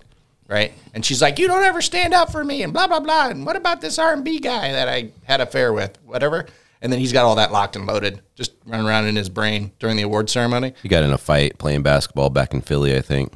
right? 0.47 0.73
And 0.93 1.03
she's 1.03 1.23
like, 1.23 1.39
"You 1.39 1.47
don't 1.47 1.63
ever 1.63 1.81
stand 1.81 2.13
up 2.13 2.31
for 2.31 2.43
me," 2.43 2.61
and 2.61 2.71
blah 2.71 2.85
blah 2.85 2.99
blah. 2.99 3.29
And 3.29 3.47
what 3.47 3.55
about 3.55 3.81
this 3.81 3.97
R 3.97 4.13
and 4.13 4.23
B 4.23 4.39
guy 4.39 4.71
that 4.73 4.87
I 4.87 5.09
had 5.23 5.41
affair 5.41 5.73
with, 5.73 5.97
whatever? 6.05 6.45
And 6.81 6.91
then 6.91 6.99
he's 6.99 7.13
got 7.13 7.25
all 7.25 7.35
that 7.35 7.51
locked 7.51 7.75
and 7.75 7.87
loaded, 7.87 8.21
just 8.35 8.51
running 8.65 8.85
around 8.85 9.07
in 9.07 9.15
his 9.15 9.29
brain 9.29 9.71
during 9.79 9.97
the 9.97 10.03
award 10.03 10.29
ceremony. 10.29 10.73
He 10.83 10.89
got 10.89 11.03
in 11.03 11.11
a 11.11 11.17
fight 11.17 11.57
playing 11.57 11.81
basketball 11.81 12.29
back 12.29 12.53
in 12.53 12.61
Philly, 12.61 12.95
I 12.95 13.01
think. 13.01 13.33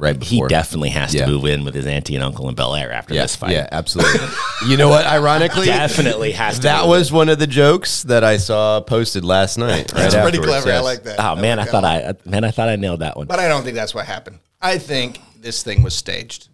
Right 0.00 0.20
He 0.22 0.42
definitely 0.48 0.88
has 0.90 1.14
Yeah. 1.14 1.26
to 1.26 1.30
move 1.30 1.44
in 1.44 1.64
with 1.64 1.74
his 1.74 1.86
auntie 1.86 2.14
and 2.14 2.24
uncle 2.24 2.48
in 2.48 2.54
Bel 2.54 2.74
Air 2.74 2.90
after 2.90 3.14
yeah, 3.14 3.22
this 3.22 3.36
fight. 3.36 3.52
yeah, 3.52 3.68
absolutely. 3.70 4.26
you 4.66 4.76
know 4.76 4.88
what? 4.88 5.04
Ironically, 5.06 5.66
Definitely 5.66 6.32
has 6.32 6.56
to. 6.56 6.62
that 6.62 6.80
move 6.82 6.88
was 6.88 7.12
one 7.12 7.28
of 7.28 7.38
the 7.38 7.46
jokes 7.46 8.02
that 8.04 8.24
I 8.24 8.38
saw 8.38 8.80
posted 8.80 9.24
last 9.24 9.58
night. 9.58 9.88
That's 9.88 10.14
right 10.14 10.22
pretty 10.22 10.38
afterwards, 10.38 10.62
clever. 10.64 10.78
I 10.78 10.80
like 10.80 11.02
that. 11.04 11.20
Oh 11.20 11.36
man, 11.36 11.58
I 11.58 11.64
thought 11.64 11.84
I 11.84 12.14
man, 12.24 12.44
I 12.44 12.50
thought 12.50 12.68
I 12.70 12.76
nailed 12.76 13.00
that 13.00 13.16
one. 13.16 13.26
But 13.26 13.38
I 13.38 13.46
don't 13.48 13.62
think 13.62 13.74
that's 13.76 13.94
what 13.94 14.06
happened. 14.06 14.38
I 14.60 14.78
think 14.78 15.20
this 15.40 15.62
thing 15.62 15.82
was 15.82 15.94
staged. 15.94 16.48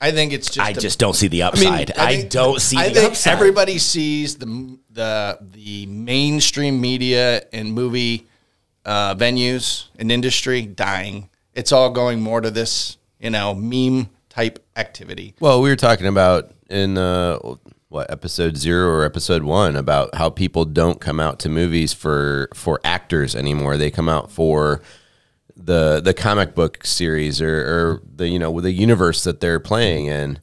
I 0.00 0.10
think 0.12 0.34
it's 0.34 0.48
just. 0.50 0.60
I 0.66 0.70
a- 0.70 0.74
just 0.74 0.98
don't 0.98 1.16
see 1.16 1.28
the 1.28 1.42
upside. 1.42 1.90
I, 1.92 2.16
think- 2.16 2.30
don't 2.30 2.60
see 2.60 2.76
I 2.76 2.88
the 2.90 2.94
think 2.96 3.10
upside. 3.12 3.32
everybody 3.32 3.78
sees 3.78 4.36
the 4.36 4.78
the 4.90 5.38
the 5.40 5.86
mainstream 5.86 6.80
media 6.80 7.42
and 7.52 7.72
movie 7.72 8.26
uh, 8.84 9.14
venues 9.14 9.86
and 9.98 10.12
industry 10.12 10.62
dying. 10.66 11.30
It's 11.56 11.72
all 11.72 11.90
going 11.90 12.20
more 12.20 12.40
to 12.40 12.50
this, 12.50 12.98
you 13.18 13.30
know, 13.30 13.54
meme 13.54 14.10
type 14.28 14.64
activity. 14.76 15.34
Well, 15.40 15.62
we 15.62 15.70
were 15.70 15.76
talking 15.76 16.06
about 16.06 16.52
in 16.68 16.98
uh, 16.98 17.38
what 17.88 18.10
episode 18.10 18.56
zero 18.56 18.88
or 18.90 19.04
episode 19.04 19.42
one 19.42 19.74
about 19.74 20.14
how 20.14 20.28
people 20.28 20.66
don't 20.66 21.00
come 21.00 21.18
out 21.18 21.38
to 21.40 21.48
movies 21.48 21.92
for 21.92 22.48
for 22.54 22.78
actors 22.84 23.34
anymore. 23.34 23.76
They 23.76 23.90
come 23.90 24.08
out 24.08 24.30
for 24.30 24.82
the 25.56 26.00
the 26.04 26.12
comic 26.12 26.54
book 26.54 26.84
series 26.84 27.40
or, 27.40 27.48
or 27.48 28.02
the 28.14 28.28
you 28.28 28.38
know 28.38 28.60
the 28.60 28.72
universe 28.72 29.24
that 29.24 29.40
they're 29.40 29.60
playing 29.60 30.06
in. 30.06 30.40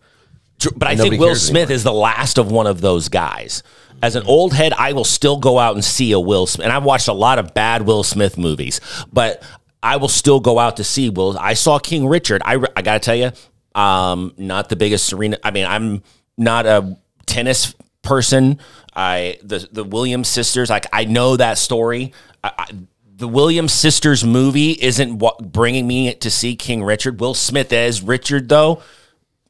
but 0.76 0.88
I 0.88 0.96
think 0.96 1.20
Will 1.20 1.36
Smith 1.36 1.64
anymore. 1.64 1.76
is 1.76 1.84
the 1.84 1.94
last 1.94 2.40
of 2.40 2.52
one 2.52 2.66
of 2.68 2.82
those 2.82 3.10
guys. 3.10 3.62
As 4.02 4.16
an 4.16 4.24
old 4.24 4.54
head, 4.54 4.74
I 4.74 4.94
will 4.94 5.06
still 5.06 5.38
go 5.38 5.60
out 5.60 5.76
and 5.76 5.86
see 5.86 6.12
a 6.12 6.20
Will 6.20 6.48
Smith. 6.48 6.66
And 6.66 6.74
I've 6.74 6.84
watched 6.84 7.08
a 7.08 7.14
lot 7.14 7.40
of 7.40 7.54
bad 7.54 7.84
Will 7.84 8.04
Smith 8.04 8.38
movies, 8.38 8.82
but 9.14 9.44
I 9.84 9.98
will 9.98 10.08
still 10.08 10.40
go 10.40 10.58
out 10.58 10.78
to 10.78 10.84
see 10.84 11.10
Will. 11.10 11.38
I 11.38 11.54
saw 11.54 11.78
King 11.78 12.08
Richard. 12.08 12.42
I, 12.46 12.54
I 12.76 12.82
got 12.82 12.94
to 12.94 13.00
tell 13.00 13.16
you, 13.16 13.32
um, 13.76 14.34
not 14.38 14.70
the 14.70 14.78
biggest 14.78 15.06
Serena. 15.06 15.38
I 15.44 15.52
mean, 15.52 15.66
I'm 15.66 16.04
not 16.38 16.66
a 16.66 16.98
tennis 17.26 17.76
person. 18.02 18.60
I 18.96 19.38
the 19.44 19.68
the 19.72 19.84
Williams 19.84 20.30
sisters. 20.30 20.70
Like 20.70 20.86
I 20.94 21.06
know 21.06 21.36
that 21.38 21.58
story. 21.58 22.14
I, 22.44 22.52
I, 22.58 22.68
the 23.16 23.28
Williams 23.28 23.74
sisters 23.74 24.24
movie 24.24 24.72
isn't 24.72 25.20
what 25.20 25.52
bringing 25.52 25.86
me 25.86 26.14
to 26.16 26.32
see 26.32 26.56
King 26.56 26.84
Richard. 26.84 27.20
Will 27.20 27.34
Smith 27.34 27.74
as 27.74 28.02
Richard 28.02 28.50
though 28.50 28.82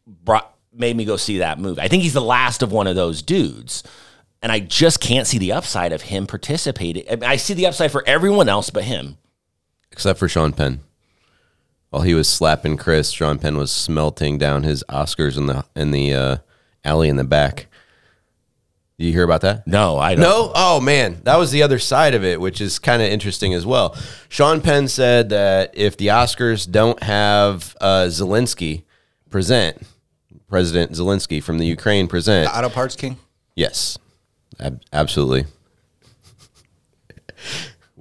brought 0.07 0.55
made 0.73 0.95
me 0.95 1.05
go 1.05 1.17
see 1.17 1.39
that 1.39 1.59
movie. 1.59 1.81
I 1.81 1.87
think 1.87 2.03
he's 2.03 2.13
the 2.13 2.21
last 2.21 2.63
of 2.63 2.71
one 2.71 2.87
of 2.87 2.95
those 2.95 3.21
dudes. 3.21 3.83
And 4.41 4.51
I 4.51 4.59
just 4.59 4.99
can't 4.99 5.25
see 5.25 5.37
the 5.37 5.53
upside 5.53 5.93
of 5.93 6.01
him 6.01 6.27
participating. 6.27 7.23
I 7.23 7.37
see 7.37 7.53
the 7.53 7.67
upside 7.67 7.91
for 7.91 8.03
everyone 8.05 8.49
else 8.49 8.69
but 8.69 8.83
him. 8.83 9.17
Except 9.93 10.19
for 10.19 10.27
Sean 10.27 10.51
Penn. 10.51 10.81
while 11.91 12.01
he 12.01 12.13
was 12.13 12.27
slapping 12.27 12.75
Chris, 12.75 13.11
Sean 13.11 13.37
Penn 13.39 13.55
was 13.55 13.71
smelting 13.71 14.37
down 14.37 14.63
his 14.63 14.83
Oscars 14.89 15.37
in 15.37 15.45
the 15.45 15.63
in 15.75 15.91
the 15.91 16.13
uh, 16.13 16.37
alley 16.83 17.07
in 17.07 17.15
the 17.15 17.23
back. 17.23 17.67
Did 18.99 19.05
you 19.07 19.11
hear 19.13 19.23
about 19.23 19.41
that? 19.41 19.65
No, 19.67 19.97
I 19.97 20.13
don't. 20.15 20.21
No? 20.23 20.51
Oh, 20.53 20.79
man. 20.79 21.19
That 21.23 21.37
was 21.37 21.49
the 21.51 21.63
other 21.63 21.79
side 21.79 22.13
of 22.13 22.23
it, 22.23 22.39
which 22.39 22.61
is 22.61 22.77
kind 22.77 23.01
of 23.01 23.07
interesting 23.09 23.53
as 23.53 23.65
well. 23.65 23.95
Sean 24.29 24.61
Penn 24.61 24.87
said 24.87 25.29
that 25.29 25.71
if 25.75 25.97
the 25.97 26.07
Oscars 26.07 26.69
don't 26.69 27.01
have 27.01 27.75
uh, 27.81 28.05
Zelensky 28.09 28.83
present, 29.31 29.81
President 30.47 30.91
Zelensky 30.91 31.41
from 31.41 31.57
the 31.57 31.65
Ukraine 31.65 32.07
present, 32.07 32.47
Auto 32.55 32.69
Parts 32.69 32.95
King. 32.95 33.17
yes, 33.55 33.97
ab- 34.59 34.81
absolutely. 34.93 35.45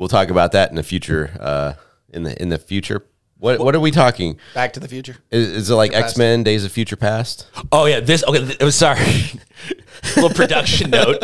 We'll 0.02 0.08
talk 0.08 0.30
about 0.30 0.50
that 0.50 0.68
in 0.70 0.74
the 0.74 0.82
future. 0.82 1.30
Uh, 1.38 1.74
in 2.12 2.24
the 2.24 2.42
in 2.42 2.48
the 2.48 2.58
future, 2.58 3.06
what 3.38 3.60
what 3.60 3.74
are 3.74 3.80
we 3.80 3.92
talking? 3.92 4.38
Back 4.52 4.72
to 4.74 4.80
the 4.80 4.88
Future. 4.88 5.16
Is, 5.30 5.48
is 5.48 5.70
it 5.70 5.74
like 5.74 5.92
Past. 5.92 6.04
X 6.04 6.18
Men: 6.18 6.42
Days 6.42 6.64
of 6.64 6.72
Future 6.72 6.96
Past? 6.96 7.46
Oh 7.70 7.86
yeah, 7.86 8.00
this. 8.00 8.24
Okay, 8.24 8.44
th- 8.44 8.58
oh, 8.60 8.70
sorry. 8.70 9.00
Little 10.16 10.30
production 10.30 10.90
note. 10.90 11.18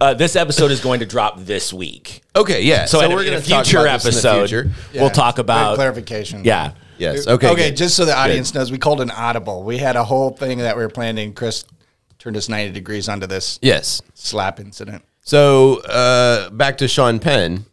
Uh, 0.00 0.14
this 0.14 0.34
episode 0.34 0.70
is 0.70 0.80
going 0.80 1.00
to 1.00 1.06
drop 1.06 1.38
this 1.40 1.72
week. 1.72 2.22
Okay, 2.34 2.62
yeah. 2.62 2.86
So, 2.86 3.00
in, 3.00 3.12
a- 3.12 3.18
in 3.18 3.24
gonna 3.26 3.36
a 3.36 3.40
talk 3.42 3.66
future 3.66 3.80
about 3.80 4.02
this 4.02 4.16
in 4.16 4.22
the 4.22 4.38
episode, 4.38 4.48
future. 4.48 4.70
Yeah. 4.94 5.02
we'll 5.02 5.10
talk 5.10 5.34
Great 5.36 5.44
about. 5.44 5.74
clarification. 5.74 6.42
Yeah. 6.44 6.72
Yes. 6.96 7.26
Okay. 7.26 7.48
Okay, 7.48 7.68
good. 7.70 7.76
just 7.76 7.96
so 7.96 8.04
the 8.06 8.16
audience 8.16 8.54
knows, 8.54 8.72
we 8.72 8.78
called 8.78 9.00
an 9.02 9.10
audible. 9.10 9.62
We 9.62 9.78
had 9.78 9.96
a 9.96 10.04
whole 10.04 10.30
thing 10.30 10.58
that 10.58 10.76
we 10.76 10.82
were 10.82 10.88
planning. 10.88 11.34
Chris 11.34 11.64
turned 12.18 12.36
us 12.36 12.48
90 12.48 12.72
degrees 12.72 13.08
onto 13.08 13.26
this 13.26 13.58
yes. 13.62 14.02
slap 14.14 14.60
incident. 14.60 15.02
So 15.22 15.80
uh, 15.82 16.50
back 16.50 16.78
to 16.78 16.88
Sean 16.88 17.18
Penn. 17.18 17.66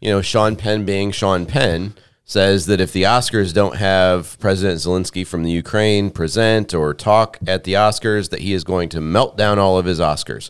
You 0.00 0.10
know, 0.10 0.22
Sean 0.22 0.56
Penn 0.56 0.84
being 0.84 1.10
Sean 1.10 1.46
Penn 1.46 1.94
says 2.24 2.66
that 2.66 2.80
if 2.80 2.92
the 2.92 3.02
Oscars 3.02 3.52
don't 3.52 3.76
have 3.76 4.38
President 4.38 4.78
Zelensky 4.78 5.26
from 5.26 5.42
the 5.42 5.50
Ukraine 5.50 6.10
present 6.10 6.72
or 6.72 6.94
talk 6.94 7.38
at 7.46 7.64
the 7.64 7.72
Oscars, 7.74 8.30
that 8.30 8.40
he 8.40 8.52
is 8.52 8.64
going 8.64 8.88
to 8.90 9.00
melt 9.00 9.36
down 9.36 9.58
all 9.58 9.78
of 9.78 9.84
his 9.84 9.98
Oscars. 9.98 10.48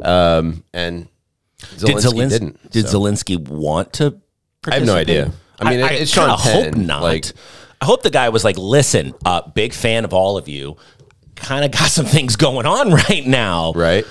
Um, 0.00 0.62
and 0.74 1.08
Zelensky 1.58 1.86
Did 1.86 1.96
Zelensky 1.96 2.28
didn't. 2.28 2.70
Did 2.70 2.88
so. 2.88 3.00
Zelensky 3.00 3.48
want 3.48 3.94
to? 3.94 4.20
I 4.70 4.74
have 4.74 4.84
no 4.84 4.94
idea. 4.94 5.32
I 5.58 5.70
mean, 5.70 5.80
it's 5.80 6.10
Sean 6.10 6.36
kinda 6.36 6.42
Penn. 6.42 6.74
Hope 6.74 6.86
not. 6.86 7.02
Like, 7.02 7.32
I 7.80 7.86
hope 7.86 8.02
the 8.02 8.10
guy 8.10 8.28
was 8.28 8.44
like, 8.44 8.58
"Listen, 8.58 9.14
uh, 9.24 9.42
big 9.54 9.72
fan 9.72 10.04
of 10.04 10.12
all 10.12 10.36
of 10.36 10.48
you. 10.48 10.76
Kind 11.34 11.64
of 11.64 11.70
got 11.70 11.90
some 11.90 12.06
things 12.06 12.36
going 12.36 12.66
on 12.66 12.90
right 13.08 13.26
now. 13.26 13.72
right? 13.72 14.04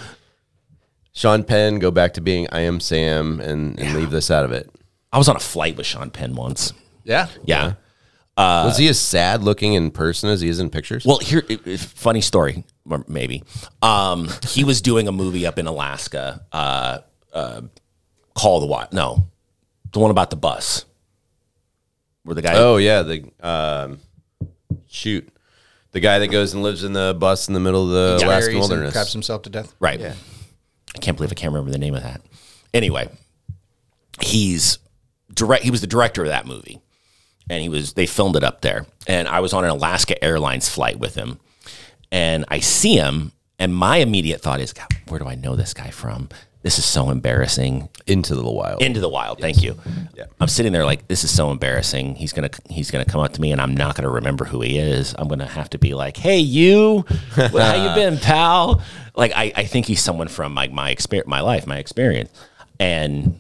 Sean 1.16 1.44
Penn, 1.46 1.80
go 1.80 1.90
back 1.92 2.14
to 2.16 2.22
being 2.22 2.46
I 2.52 2.60
am 2.62 2.80
Sam 2.82 3.40
and, 3.40 3.80
and 3.80 3.96
leave 3.96 4.12
this 4.12 4.30
out 4.30 4.44
of 4.46 4.52
it. 4.52 4.70
I 5.14 5.18
was 5.18 5.30
on 5.30 5.38
a 5.38 5.40
flight 5.40 5.78
with 5.78 5.86
Sean 5.86 6.10
Penn 6.12 6.36
once. 6.36 6.74
Yeah. 7.06 7.30
Yeah. 7.46 7.74
Was 8.38 8.78
he 8.78 8.90
as 8.90 9.00
sad 9.00 9.42
looking 9.44 9.74
in 9.76 9.92
person 9.92 10.30
as 10.30 10.42
he 10.42 10.50
is 10.50 10.60
in 10.60 10.70
pictures? 10.70 11.06
Well, 11.06 11.20
here, 11.20 11.42
it- 11.48 11.66
it- 11.66 11.80
funny 11.80 12.20
story, 12.20 12.66
or 12.90 13.06
maybe. 13.08 13.44
Um, 13.82 14.28
he 14.50 14.66
was 14.66 14.82
doing 14.82 15.08
a 15.08 15.14
movie 15.14 15.48
up 15.48 15.58
in 15.58 15.68
Alaska, 15.68 16.44
uh, 16.52 16.98
uh, 17.34 17.62
Call 18.34 18.60
the 18.60 18.66
Wild. 18.66 18.92
No, 18.92 19.30
the 19.94 20.00
one 20.00 20.12
about 20.12 20.32
the 20.32 20.36
bus, 20.36 20.84
where 22.24 22.36
the 22.36 22.42
guy. 22.42 22.56
Oh 22.56 22.76
yeah, 22.76 23.04
the 23.04 23.24
um, 23.42 24.00
shoot, 24.88 25.30
the 25.94 26.02
guy 26.02 26.20
that 26.20 26.28
goes 26.28 26.54
and 26.54 26.62
lives 26.62 26.84
in 26.84 26.92
the 26.92 27.16
bus 27.18 27.48
in 27.48 27.54
the 27.54 27.62
middle 27.62 27.84
of 27.84 27.92
the 27.92 28.18
Diaries 28.26 28.48
Alaskan 28.48 28.52
and 28.52 28.60
wilderness. 28.60 28.92
Craps 28.94 29.14
himself 29.14 29.44
to 29.44 29.50
death. 29.50 29.74
Right. 29.80 30.02
I 30.96 30.98
can't 30.98 31.18
believe 31.18 31.32
I 31.32 31.36
can't 31.36 31.54
remember 31.54 31.72
the 31.72 31.78
name 31.78 31.94
of 31.94 32.04
that. 32.04 32.22
Anyway, 32.74 33.10
he's 34.22 34.80
direct. 35.34 35.64
He 35.64 35.72
was 35.72 35.82
the 35.82 35.88
director 35.88 36.24
of 36.24 36.30
that 36.30 36.48
movie, 36.48 36.82
and 37.50 37.62
he 37.62 37.70
was. 37.70 37.94
They 37.94 38.06
filmed 38.06 38.36
it 38.36 38.44
up 38.44 38.62
there, 38.62 38.86
and 39.08 39.28
I 39.28 39.42
was 39.42 39.54
on 39.54 39.64
an 39.64 39.70
Alaska 39.70 40.22
Airlines 40.24 40.70
flight 40.70 40.98
with 40.98 41.16
him, 41.16 41.40
and 42.12 42.46
I 42.48 42.60
see 42.60 42.96
him, 42.96 43.34
and 43.60 43.75
my 43.75 43.98
immediate 43.98 44.42
thought 44.42 44.62
is, 44.62 44.74
God, 44.74 44.88
where 45.10 45.20
do 45.20 45.27
I 45.27 45.36
know 45.36 45.55
this 45.55 45.74
guy 45.74 45.90
from? 45.90 46.29
This 46.66 46.80
is 46.80 46.86
so 46.86 47.12
embarrassing. 47.12 47.90
Into 48.08 48.34
the 48.34 48.50
wild. 48.50 48.82
Into 48.82 49.00
the 49.00 49.08
wild. 49.08 49.40
Thank 49.40 49.62
you. 49.62 49.78
Yeah. 50.16 50.25
I'm 50.40 50.48
sitting 50.48 50.74
there 50.74 50.84
like 50.84 51.08
this 51.08 51.24
is 51.24 51.30
so 51.30 51.51
embarrassing. 51.51 52.16
He's 52.16 52.34
gonna 52.34 52.50
he's 52.72 52.90
gonna 52.90 53.06
come 53.06 53.22
up 53.22 53.34
to 53.34 53.42
me 53.42 53.51
and 53.51 53.62
I'm 53.62 53.78
not 53.78 53.96
gonna 53.96 54.10
remember 54.10 54.46
who 54.46 54.62
he 54.62 54.80
is. 54.80 55.14
I'm 55.20 55.28
gonna 55.28 55.46
have 55.46 55.70
to 55.70 55.78
be 55.78 55.94
like, 55.94 56.18
hey 56.18 56.40
you, 56.40 57.06
how 57.36 57.75
you 57.75 57.94
been, 57.94 58.18
pal? 58.18 58.82
Like 59.16 59.32
I, 59.36 59.54
I 59.56 59.66
think 59.66 59.86
he's 59.86 60.01
someone 60.01 60.28
from 60.28 60.56
my 60.56 60.68
my 60.70 60.90
experience, 60.90 61.28
my 61.28 61.42
life, 61.42 61.68
my 61.68 61.78
experience, 61.78 62.32
and 62.80 63.40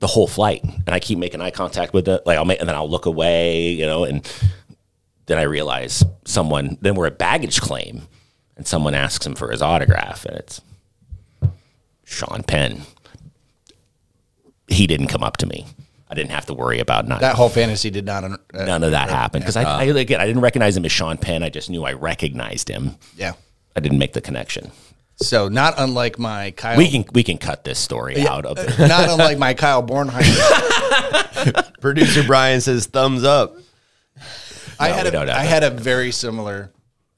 the 0.00 0.06
whole 0.06 0.26
flight. 0.26 0.62
And 0.62 0.90
I 0.90 1.00
keep 1.00 1.18
making 1.18 1.40
eye 1.40 1.52
contact 1.52 1.94
with 1.94 2.06
it. 2.08 2.26
Like 2.26 2.36
I'll 2.36 2.44
make 2.44 2.60
and 2.60 2.68
then 2.68 2.76
I'll 2.76 2.90
look 2.90 3.06
away, 3.06 3.70
you 3.70 3.86
know, 3.86 4.04
and 4.04 4.30
then 5.24 5.38
I 5.38 5.44
realize 5.44 6.04
someone. 6.26 6.76
Then 6.82 6.94
we're 6.94 7.06
at 7.06 7.16
baggage 7.16 7.58
claim, 7.58 8.02
and 8.54 8.66
someone 8.66 8.94
asks 8.94 9.24
him 9.24 9.34
for 9.34 9.50
his 9.50 9.62
autograph, 9.62 10.26
and 10.26 10.36
it's 10.36 10.60
Sean 12.06 12.42
Penn. 12.44 12.82
He 14.68 14.86
didn't 14.86 15.08
come 15.08 15.22
up 15.22 15.36
to 15.38 15.46
me. 15.46 15.66
I 16.08 16.14
didn't 16.14 16.30
have 16.30 16.46
to 16.46 16.54
worry 16.54 16.78
about 16.78 17.06
not 17.08 17.20
That 17.20 17.34
whole 17.34 17.48
fantasy 17.48 17.90
did 17.90 18.06
not. 18.06 18.22
Uh, 18.24 18.36
none 18.54 18.84
of 18.84 18.92
that 18.92 19.08
uh, 19.10 19.12
happened 19.12 19.42
because 19.42 19.56
I, 19.56 19.64
uh, 19.64 19.78
I 19.78 19.82
again 19.84 20.20
I 20.20 20.26
didn't 20.26 20.40
recognize 20.42 20.76
him 20.76 20.84
as 20.84 20.92
Sean 20.92 21.18
Penn. 21.18 21.42
I 21.42 21.50
just 21.50 21.68
knew 21.68 21.84
I 21.84 21.92
recognized 21.94 22.68
him. 22.68 22.96
Yeah. 23.16 23.32
I 23.74 23.80
didn't 23.80 23.98
make 23.98 24.12
the 24.12 24.20
connection. 24.20 24.70
So 25.16 25.48
not 25.48 25.74
unlike 25.78 26.18
my 26.18 26.52
Kyle. 26.52 26.76
We 26.78 26.90
can 26.90 27.04
we 27.12 27.24
can 27.24 27.38
cut 27.38 27.64
this 27.64 27.78
story 27.80 28.24
out 28.26 28.46
of 28.46 28.58
uh, 28.58 28.62
it. 28.62 28.88
not 28.88 29.08
unlike 29.08 29.38
my 29.38 29.54
Kyle 29.54 29.82
Bornheimer. 29.82 30.20
Producer 31.80 32.22
Brian 32.22 32.60
says 32.60 32.86
thumbs 32.86 33.24
up. 33.24 33.56
I 34.78 34.90
No, 34.90 34.94
had 34.94 35.02
we 35.04 35.08
a, 35.08 35.12
don't 35.12 35.28
have 35.28 35.36
I 35.36 35.42
that. 35.42 35.48
had 35.48 35.64
a 35.64 35.70
very 35.70 36.12
similar 36.12 36.70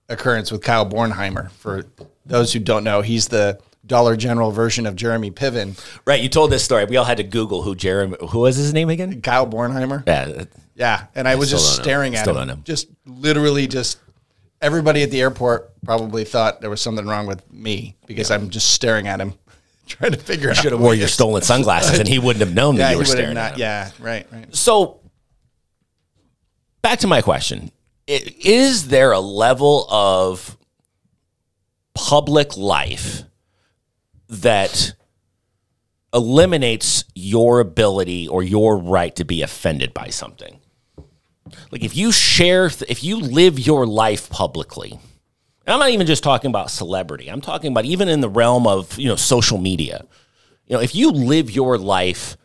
occurrence 0.08 0.50
with 0.50 0.62
Kyle 0.62 0.88
Bornheimer. 0.88 1.50
For 1.52 1.84
those 2.24 2.52
who 2.52 2.58
don't 2.60 2.84
know, 2.84 3.02
he's 3.02 3.28
the 3.28 3.58
Dollar 3.88 4.16
General 4.16 4.52
version 4.52 4.86
of 4.86 4.94
Jeremy 4.94 5.30
Piven. 5.30 5.76
Right, 6.04 6.20
you 6.20 6.28
told 6.28 6.52
this 6.52 6.62
story. 6.62 6.84
We 6.84 6.96
all 6.96 7.04
had 7.04 7.16
to 7.16 7.24
Google 7.24 7.62
who 7.62 7.74
Jeremy 7.74 8.16
who 8.30 8.40
was 8.40 8.56
his 8.56 8.72
name 8.72 8.90
again? 8.90 9.20
Kyle 9.22 9.46
Bornheimer. 9.46 10.04
Yeah, 10.06 10.44
Yeah, 10.76 11.06
and 11.14 11.26
I 11.26 11.34
was 11.34 11.50
just 11.50 11.74
staring 11.76 12.14
at 12.14 12.22
Still 12.22 12.38
him. 12.38 12.48
don't. 12.48 12.64
Just 12.64 12.88
literally, 13.06 13.66
just 13.66 13.98
everybody 14.60 15.02
at 15.02 15.10
the 15.10 15.20
airport 15.20 15.72
probably 15.84 16.24
thought 16.24 16.60
there 16.60 16.70
was 16.70 16.80
something 16.80 17.06
wrong 17.06 17.26
with 17.26 17.50
me 17.52 17.96
because 18.06 18.30
I'm 18.30 18.50
just 18.50 18.70
staring 18.72 19.08
at 19.08 19.20
him, 19.20 19.34
trying 19.86 20.12
to 20.12 20.18
figure 20.18 20.50
out. 20.50 20.56
should 20.56 20.72
have 20.72 20.80
wore 20.80 20.94
your 20.94 21.08
stolen 21.08 21.42
sunglasses, 21.42 21.98
and 21.98 22.06
he 22.08 22.18
wouldn't 22.18 22.44
have 22.44 22.54
known 22.54 22.76
that 22.76 22.92
you 22.92 22.98
were 22.98 23.04
staring 23.04 23.34
not. 23.34 23.52
at 23.52 23.54
him. 23.54 23.60
Yeah, 23.60 23.90
right, 24.00 24.26
right. 24.30 24.54
So, 24.54 25.00
back 26.82 26.98
to 27.00 27.06
my 27.06 27.22
question: 27.22 27.70
Is 28.06 28.88
there 28.88 29.12
a 29.12 29.20
level 29.20 29.86
of 29.90 30.56
public 31.94 32.56
life 32.56 33.24
that 34.28 34.94
eliminates 36.12 37.04
your 37.14 37.60
ability 37.60 38.28
or 38.28 38.42
your 38.42 38.76
right 38.78 39.14
to 39.16 39.24
be 39.24 39.42
offended 39.42 39.92
by 39.94 40.08
something? 40.08 40.60
Like 41.70 41.82
if 41.82 41.96
you 41.96 42.12
share, 42.12 42.66
if 42.88 43.02
you 43.02 43.18
live 43.18 43.58
your 43.58 43.86
life 43.86 44.30
publicly, 44.30 44.98
and 45.68 45.74
I'm 45.74 45.80
not 45.80 45.90
even 45.90 46.06
just 46.06 46.22
talking 46.22 46.48
about 46.48 46.70
celebrity. 46.70 47.30
I'm 47.30 47.42
talking 47.42 47.70
about 47.70 47.84
even 47.84 48.08
in 48.08 48.22
the 48.22 48.28
realm 48.28 48.66
of 48.66 48.98
you 48.98 49.06
know 49.08 49.16
social 49.16 49.58
media. 49.58 50.06
You 50.66 50.76
know, 50.76 50.82
if 50.82 50.94
you 50.94 51.10
live 51.10 51.50
your 51.50 51.76
life 51.76 52.38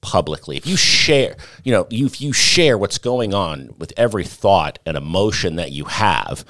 publicly, 0.00 0.56
if 0.56 0.66
you 0.66 0.76
share, 0.76 1.36
you 1.64 1.72
know, 1.72 1.86
you, 1.90 2.06
if 2.06 2.20
you 2.20 2.32
share 2.32 2.76
what's 2.76 2.98
going 2.98 3.34
on 3.34 3.74
with 3.78 3.92
every 3.96 4.24
thought 4.24 4.78
and 4.84 4.96
emotion 4.96 5.56
that 5.56 5.72
you 5.72 5.84
have, 5.84 6.44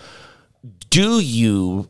do 0.90 1.18
you 1.21 1.88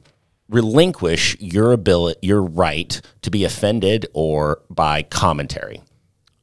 relinquish 0.53 1.37
your 1.41 1.73
ability, 1.73 2.19
your 2.23 2.43
right 2.43 3.01
to 3.23 3.31
be 3.31 3.45
offended 3.45 4.07
or 4.13 4.61
by 4.71 5.03
commentary? 5.03 5.81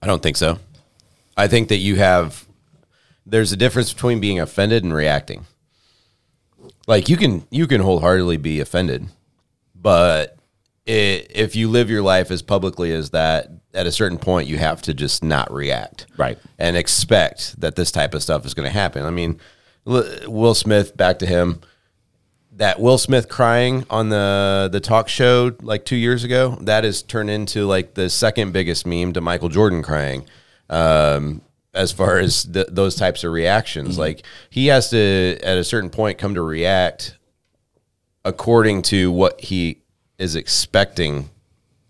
I 0.01 0.07
don't 0.07 0.23
think 0.23 0.37
so. 0.37 0.59
I 1.37 1.47
think 1.47 1.69
that 1.69 1.77
you 1.77 1.95
have 1.97 2.45
there's 3.25 3.51
a 3.51 3.57
difference 3.57 3.93
between 3.93 4.19
being 4.19 4.39
offended 4.39 4.83
and 4.83 4.93
reacting. 4.93 5.45
Like 6.87 7.07
you 7.07 7.17
can 7.17 7.45
you 7.51 7.67
can 7.67 7.81
wholeheartedly 7.81 8.37
be 8.37 8.59
offended, 8.59 9.07
but 9.75 10.35
i 10.87 10.91
if 11.29 11.55
you 11.55 11.69
live 11.69 11.89
your 11.89 12.01
life 12.01 12.31
as 12.31 12.41
publicly 12.41 12.91
as 12.91 13.11
that, 13.11 13.49
at 13.73 13.85
a 13.85 13.91
certain 13.91 14.17
point 14.17 14.47
you 14.47 14.57
have 14.57 14.81
to 14.83 14.93
just 14.93 15.23
not 15.23 15.51
react, 15.53 16.07
Right. 16.17 16.39
and 16.57 16.75
expect 16.75 17.59
that 17.61 17.75
this 17.75 17.91
type 17.91 18.13
of 18.15 18.23
stuff 18.23 18.45
is 18.45 18.53
going 18.55 18.65
to 18.67 18.73
happen. 18.73 19.05
I 19.05 19.11
mean, 19.11 19.39
Will 19.85 20.55
Smith, 20.55 20.97
back 20.97 21.19
to 21.19 21.25
him, 21.27 21.61
that 22.59 22.77
Will 22.77 22.97
Smith 22.97 23.29
crying 23.29 23.85
on 23.89 24.09
the 24.09 24.69
the 24.71 24.81
talk 24.81 25.07
show 25.07 25.53
like 25.61 25.85
two 25.85 25.95
years 25.95 26.25
ago, 26.25 26.57
that 26.61 26.83
has 26.83 27.01
turned 27.01 27.29
into 27.29 27.65
like 27.65 27.93
the 27.93 28.09
second 28.09 28.51
biggest 28.51 28.85
meme 28.85 29.13
to 29.13 29.21
Michael 29.21 29.49
Jordan 29.49 29.81
crying. 29.81 30.25
Um, 30.69 31.41
as 31.73 31.91
far 31.91 32.17
as 32.17 32.43
th- 32.43 32.67
those 32.69 32.95
types 32.95 33.23
of 33.23 33.31
reactions, 33.31 33.97
like 33.97 34.25
he 34.49 34.67
has 34.67 34.89
to 34.89 35.39
at 35.41 35.57
a 35.57 35.63
certain 35.63 35.89
point 35.89 36.17
come 36.17 36.35
to 36.35 36.41
react 36.41 37.17
according 38.25 38.81
to 38.81 39.11
what 39.11 39.39
he 39.39 39.81
is 40.17 40.35
expecting 40.35 41.29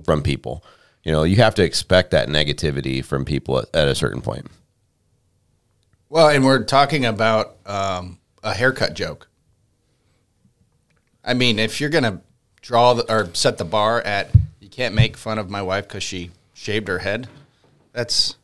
from 0.05 0.21
people. 0.21 0.63
You 1.03 1.11
know, 1.11 1.23
you 1.23 1.37
have 1.37 1.55
to 1.55 1.63
expect 1.63 2.11
that 2.11 2.27
negativity 2.27 3.03
from 3.03 3.25
people 3.25 3.57
at, 3.57 3.75
at 3.75 3.87
a 3.87 3.95
certain 3.95 4.21
point. 4.21 4.45
Well, 6.09 6.29
and 6.29 6.45
we're 6.45 6.63
talking 6.63 7.05
about 7.05 7.57
um, 7.65 8.19
a 8.43 8.53
haircut 8.53 8.93
joke. 8.93 9.28
I 11.29 11.35
mean, 11.35 11.59
if 11.59 11.79
you're 11.79 11.91
gonna 11.91 12.21
draw 12.61 12.95
the, 12.95 13.11
or 13.13 13.29
set 13.33 13.57
the 13.59 13.65
bar 13.65 14.01
at 14.01 14.31
you 14.59 14.67
can't 14.67 14.95
make 14.95 15.15
fun 15.15 15.37
of 15.37 15.49
my 15.49 15.61
wife 15.61 15.87
because 15.87 16.01
she 16.03 16.31
shaved 16.53 16.87
her 16.87 16.97
head, 16.99 17.27
that's 17.93 18.35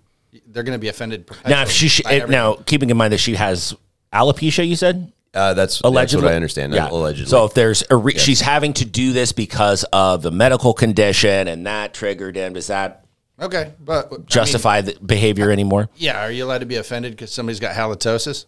they're 0.47 0.63
gonna 0.63 0.77
be 0.77 0.87
offended. 0.87 1.27
Now, 1.47 1.63
if 1.63 1.71
she 1.71 1.87
sh- 1.87 2.01
by 2.03 2.11
everything. 2.15 2.31
now 2.31 2.53
keeping 2.65 2.89
in 2.91 2.97
mind 2.97 3.11
that 3.13 3.17
she 3.17 3.35
has 3.35 3.73
alopecia, 4.13 4.67
you 4.67 4.75
said 4.75 5.11
Uh, 5.33 5.53
that's 5.55 5.81
allegedly. 5.81 6.21
That's 6.21 6.23
what 6.25 6.31
I 6.31 6.35
understand. 6.35 6.73
Yeah. 6.73 6.89
Allegedly. 6.89 7.29
So 7.29 7.45
if 7.45 7.53
there's 7.55 7.83
a 7.89 7.95
re- 7.97 8.17
she's 8.19 8.41
having 8.41 8.73
to 8.73 8.85
do 8.85 9.11
this 9.13 9.31
because 9.31 9.83
of 9.91 10.21
the 10.21 10.31
medical 10.31 10.73
condition, 10.73 11.47
and 11.47 11.65
that 11.65 11.93
triggered 11.93 12.35
him, 12.35 12.53
does 12.53 12.67
that 12.67 13.03
okay, 13.41 13.73
but 13.83 14.07
I 14.07 14.17
mean, 14.17 14.25
justify 14.27 14.81
the 14.81 14.95
behavior 15.03 15.49
anymore? 15.49 15.89
yeah, 15.97 16.23
are 16.23 16.31
you 16.31 16.45
allowed 16.45 16.59
to 16.59 16.65
be 16.67 16.75
offended 16.75 17.13
because 17.13 17.31
somebody's 17.33 17.59
got 17.59 17.75
halitosis? 17.75 18.45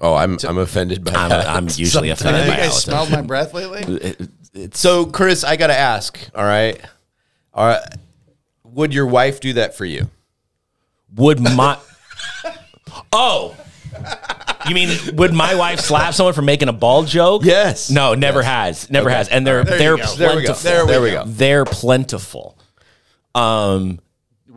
Oh, 0.00 0.14
I'm 0.14 0.38
I'm 0.46 0.58
offended 0.58 1.04
by 1.04 1.12
I'm, 1.12 1.28
that. 1.30 1.46
I'm 1.46 1.64
usually 1.74 2.08
Have 2.08 2.20
offended 2.20 2.44
you 2.46 2.50
by 2.52 2.56
guys 2.56 2.70
halitosis. 2.72 2.84
smelled 2.84 3.10
my 3.10 3.22
breath 3.22 3.54
lately? 3.54 4.14
So, 4.72 5.06
Chris, 5.06 5.44
I 5.44 5.54
got 5.56 5.68
to 5.68 5.76
ask. 5.78 6.18
All 6.34 6.42
right, 6.42 6.80
all 7.54 7.66
right. 7.66 7.82
Would 8.64 8.92
your 8.92 9.06
wife 9.06 9.40
do 9.40 9.52
that 9.52 9.76
for 9.76 9.84
you? 9.84 10.08
Would 11.14 11.38
my 11.40 11.78
oh. 13.12 13.56
You 14.68 14.74
mean 14.74 15.16
would 15.16 15.32
my 15.32 15.54
wife 15.54 15.80
slap 15.80 16.12
someone 16.14 16.34
for 16.34 16.42
making 16.42 16.68
a 16.68 16.72
bald 16.72 17.06
joke? 17.06 17.44
Yes. 17.44 17.90
No, 17.90 18.14
never 18.14 18.42
has. 18.42 18.90
Never 18.90 19.08
has. 19.10 19.28
And 19.28 19.46
they're 19.46 19.64
There 19.64 19.74
you 19.74 19.78
they're 19.78 19.96
go. 19.96 20.02
plentiful. 20.04 20.16
There 20.16 20.36
we 20.36 20.42
go. 20.42 20.52
There 20.54 20.84
we 20.84 20.90
There 20.90 21.02
we 21.02 21.10
go. 21.10 21.24
go. 21.24 21.30
They're 21.30 21.64
plentiful. 21.64 22.58
Um 23.34 24.00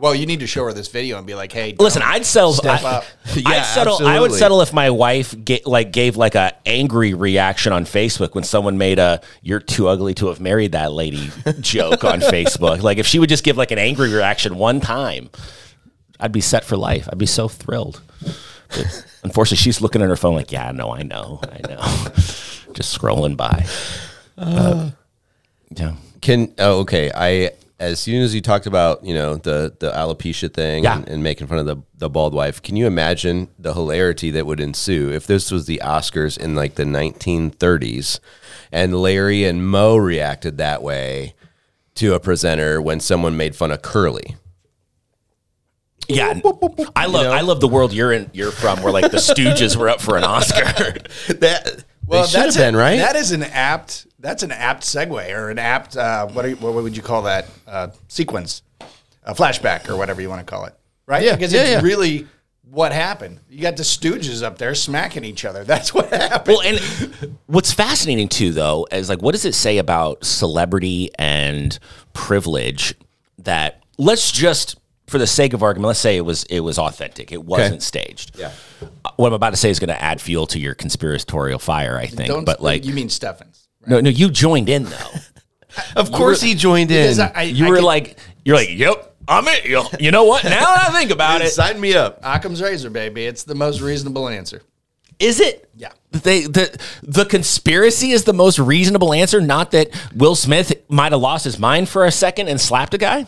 Well, 0.02 0.16
you 0.16 0.26
need 0.26 0.40
to 0.40 0.48
show 0.48 0.64
her 0.64 0.72
this 0.72 0.88
video 0.88 1.16
and 1.16 1.24
be 1.24 1.36
like, 1.36 1.52
"Hey, 1.52 1.76
listen, 1.78 2.02
I'd 2.02 2.26
settle 2.26 2.54
Step 2.54 2.82
I, 2.82 2.90
up. 2.96 3.04
Yeah, 3.36 3.50
I'd 3.50 3.66
settle 3.66 4.04
I 4.04 4.18
would 4.18 4.32
settle 4.32 4.60
if 4.60 4.72
my 4.72 4.90
wife 4.90 5.32
ga- 5.44 5.62
like 5.64 5.92
gave 5.92 6.16
like 6.16 6.34
a 6.34 6.52
angry 6.66 7.14
reaction 7.14 7.72
on 7.72 7.84
Facebook 7.84 8.34
when 8.34 8.42
someone 8.42 8.76
made 8.76 8.98
a 8.98 9.20
you're 9.42 9.60
too 9.60 9.86
ugly 9.86 10.12
to 10.14 10.26
have 10.26 10.40
married 10.40 10.72
that 10.72 10.90
lady 10.90 11.30
joke 11.60 12.02
on 12.02 12.18
Facebook. 12.18 12.82
Like 12.82 12.98
if 12.98 13.06
she 13.06 13.20
would 13.20 13.28
just 13.28 13.44
give 13.44 13.56
like 13.56 13.70
an 13.70 13.78
angry 13.78 14.12
reaction 14.12 14.56
one 14.56 14.80
time, 14.80 15.30
I'd 16.18 16.32
be 16.32 16.40
set 16.40 16.64
for 16.64 16.76
life. 16.76 17.08
I'd 17.08 17.18
be 17.18 17.26
so 17.26 17.46
thrilled. 17.46 18.02
But 18.70 19.06
unfortunately, 19.22 19.58
she's 19.58 19.80
looking 19.80 20.02
at 20.02 20.08
her 20.08 20.16
phone 20.16 20.34
like, 20.34 20.50
"Yeah, 20.50 20.72
no, 20.72 20.92
I 20.92 21.04
know, 21.04 21.38
I 21.44 21.60
know." 21.68 21.80
Just 22.72 22.98
scrolling 22.98 23.36
by. 23.36 23.66
Uh, 24.36 24.90
yeah. 25.76 25.94
Can 26.20 26.52
oh, 26.58 26.80
okay. 26.80 27.12
I 27.14 27.52
as 27.80 27.98
soon 28.00 28.22
as 28.22 28.34
you 28.34 28.40
talked 28.40 28.66
about 28.66 29.04
you 29.04 29.14
know 29.14 29.36
the 29.36 29.74
the 29.80 29.90
alopecia 29.90 30.52
thing 30.52 30.84
Yeah. 30.84 30.98
and, 30.98 31.08
and 31.08 31.22
making 31.22 31.46
fun 31.46 31.58
of 31.58 31.66
the 31.66 31.76
the 31.96 32.08
bald 32.08 32.34
wife, 32.34 32.60
can 32.62 32.76
you 32.76 32.86
imagine 32.86 33.48
the 33.58 33.74
hilarity 33.74 34.30
that 34.30 34.46
would 34.46 34.60
ensue 34.60 35.10
if 35.12 35.26
this 35.26 35.50
was 35.50 35.66
the 35.66 35.80
Oscars 35.84 36.38
in 36.38 36.54
like 36.54 36.74
the 36.76 36.84
1930s, 36.84 38.20
and 38.70 38.94
Larry 39.00 39.44
and 39.44 39.66
Moe 39.66 39.96
reacted 39.96 40.58
that 40.58 40.82
way 40.82 41.34
to 41.94 42.14
a 42.14 42.20
presenter 42.20 42.80
when 42.80 43.00
someone 43.00 43.36
made 43.36 43.54
fun 43.56 43.70
of 43.70 43.82
Curly? 43.82 44.36
Yeah, 46.08 46.40
I 46.96 47.06
love 47.06 47.26
I 47.26 47.40
love 47.42 47.60
the 47.60 47.68
world 47.68 47.92
you're 47.92 48.12
in 48.12 48.28
you're 48.34 48.50
from, 48.50 48.82
where 48.82 48.92
like 48.92 49.10
the 49.12 49.18
Stooges 49.18 49.76
were 49.76 49.88
up 49.88 50.00
for 50.00 50.16
an 50.16 50.24
Oscar. 50.24 50.62
that 51.38 51.84
Well, 52.06 52.26
that's 52.26 52.56
been 52.56 52.74
right. 52.76 52.96
That 52.96 53.14
is 53.16 53.30
an 53.30 53.44
apt. 53.44 54.06
That's 54.22 54.42
an 54.42 54.52
apt 54.52 54.84
segue 54.84 55.34
or 55.36 55.50
an 55.50 55.58
apt. 55.58 55.96
Uh, 55.96 56.26
what, 56.28 56.48
you- 56.48 56.56
what 56.56 56.72
would 56.74 56.96
you 56.96 57.02
call 57.02 57.22
that 57.22 57.46
uh, 57.66 57.88
sequence? 58.08 58.62
A 59.24 59.34
flashback 59.34 59.88
or 59.88 59.96
whatever 59.96 60.20
you 60.22 60.28
want 60.28 60.40
to 60.40 60.50
call 60.50 60.64
it, 60.64 60.74
right? 61.06 61.22
Yeah, 61.22 61.34
because 61.36 61.52
yeah, 61.52 61.60
it's 61.62 61.70
yeah. 61.70 61.80
really 61.82 62.26
what 62.68 62.90
happened. 62.92 63.38
You 63.50 63.60
got 63.60 63.76
the 63.76 63.82
Stooges 63.84 64.42
up 64.42 64.58
there 64.58 64.74
smacking 64.74 65.24
each 65.24 65.44
other. 65.44 65.62
That's 65.72 65.92
what 65.94 66.08
happened. 66.10 66.56
Well, 66.56 66.66
and 66.66 67.36
what's 67.46 67.72
fascinating 67.72 68.28
too, 68.28 68.52
though, 68.52 68.88
is 68.90 69.08
like, 69.08 69.22
what 69.22 69.32
does 69.32 69.44
it 69.44 69.54
say 69.54 69.78
about 69.78 70.24
celebrity 70.24 71.10
and 71.18 71.78
privilege 72.14 72.94
that 73.38 73.82
let's 73.98 74.32
just, 74.32 74.78
for 75.06 75.18
the 75.18 75.26
sake 75.26 75.52
of 75.52 75.62
argument, 75.62 75.88
let's 75.88 76.00
say 76.00 76.16
it 76.16 76.24
was 76.24 76.44
it 76.44 76.60
was 76.60 76.78
authentic, 76.78 77.30
it 77.30 77.44
wasn't 77.44 77.82
staged. 77.82 78.36
Yeah. 78.38 78.50
What 79.16 79.28
I'm 79.28 79.34
about 79.34 79.50
to 79.50 79.56
say 79.56 79.70
is 79.70 79.78
going 79.78 79.88
to 79.88 80.02
add 80.02 80.20
fuel 80.20 80.46
to 80.48 80.58
your 80.58 80.74
conspiratorial 80.74 81.58
fire, 81.58 81.96
I 81.96 82.06
think. 82.06 82.28
Don't. 82.28 82.44
but 82.44 82.60
like, 82.60 82.84
you 82.84 82.94
mean 82.94 83.08
Stefan's? 83.08 83.61
No, 83.86 84.00
no, 84.00 84.10
you 84.10 84.30
joined 84.30 84.68
in 84.68 84.84
though. 84.84 85.10
of 85.96 86.12
course, 86.12 86.40
he 86.40 86.54
joined 86.54 86.90
in. 86.90 87.18
I, 87.20 87.32
I, 87.34 87.42
you 87.42 87.66
I 87.66 87.68
were 87.70 87.76
can- 87.76 87.84
like, 87.84 88.18
you're 88.44 88.56
like, 88.56 88.70
yep, 88.70 89.14
I'm 89.28 89.46
it. 89.48 89.64
You- 89.64 89.84
You 90.00 90.10
know 90.10 90.24
what? 90.24 90.44
Now 90.44 90.50
that 90.74 90.90
I 90.90 90.92
think 90.98 91.10
about 91.18 91.40
it, 91.42 91.48
Sign 91.50 91.80
me 91.80 91.94
up. 91.94 92.20
Occam's 92.22 92.60
razor, 92.62 92.90
baby. 92.90 93.24
It's 93.26 93.44
the 93.44 93.54
most 93.54 93.80
reasonable 93.80 94.28
answer. 94.28 94.62
Is 95.18 95.38
it? 95.40 95.68
Yeah. 95.76 95.92
They 96.10 96.42
the 96.42 96.76
the 97.02 97.24
conspiracy 97.24 98.10
is 98.10 98.24
the 98.24 98.32
most 98.32 98.58
reasonable 98.58 99.12
answer. 99.12 99.40
Not 99.40 99.70
that 99.70 99.90
Will 100.16 100.34
Smith 100.34 100.72
might 100.88 101.12
have 101.12 101.20
lost 101.20 101.44
his 101.44 101.58
mind 101.60 101.88
for 101.88 102.04
a 102.04 102.10
second 102.10 102.48
and 102.48 102.60
slapped 102.60 102.92
a 102.94 102.98
guy. 102.98 103.26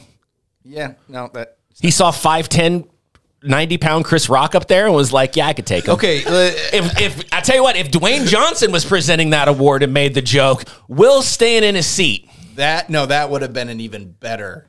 Yeah. 0.65 0.95
No. 1.09 1.31
That. 1.35 1.59
He 1.81 1.91
saw 1.91 2.11
5'10", 2.11 2.89
90 3.45 3.79
pound 3.79 4.05
Chris 4.05 4.29
Rock 4.29 4.55
up 4.55 4.67
there 4.69 4.87
and 4.87 4.95
was 4.95 5.13
like, 5.13 5.37
"Yeah, 5.37 5.47
I 5.47 5.53
could 5.53 5.67
take 5.67 5.85
him." 5.87 5.95
Okay, 5.95 6.25
uh, 6.25 6.51
If, 6.73 7.01
if 7.01 7.25
I 7.33 7.41
tell 7.41 7.57
you 7.57 7.63
what, 7.63 7.77
if 7.77 7.91
Dwayne 7.91 8.27
Johnson 8.27 8.73
was 8.73 8.85
presenting 8.85 9.31
that 9.31 9.49
award 9.49 9.83
and 9.83 9.93
made 9.93 10.15
the 10.15 10.23
joke, 10.23 10.65
Will 10.89 11.23
staying 11.23 11.63
in 11.65 11.75
his 11.75 11.87
seat. 11.87 12.29
That. 12.57 12.89
No. 12.91 13.07
That 13.07 13.31
would 13.31 13.43
have 13.43 13.53
been 13.53 13.69
an 13.69 13.81
even 13.81 14.11
better. 14.13 14.67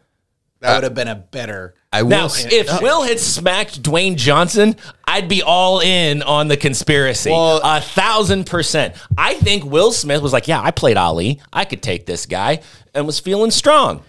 That 0.60 0.76
would 0.76 0.84
have 0.84 0.96
been 0.96 1.08
a 1.08 1.16
better. 1.16 1.76
I 1.94 2.02
will. 2.02 2.10
Now, 2.10 2.28
say- 2.28 2.50
if 2.50 2.82
Will 2.82 3.04
had 3.04 3.20
smacked 3.20 3.84
Dwayne 3.84 4.16
Johnson, 4.16 4.76
I'd 5.06 5.30
be 5.30 5.44
all 5.44 5.80
in 5.80 6.24
on 6.24 6.48
the 6.48 6.58
conspiracy. 6.58 7.30
Well- 7.30 7.62
a 7.64 7.80
thousand 7.82 8.46
percent. 8.46 8.96
I 9.18 9.36
think 9.36 9.64
Will 9.64 9.92
Smith 9.92 10.22
was 10.22 10.34
like, 10.34 10.48
yeah, 10.48 10.62
I 10.62 10.72
played 10.72 10.98
Ali. 10.98 11.40
I 11.54 11.66
could 11.66 11.84
take 11.84 12.06
this 12.06 12.26
guy 12.26 12.62
and 12.94 13.06
was 13.06 13.20
feeling 13.20 13.52
strong. 13.52 14.02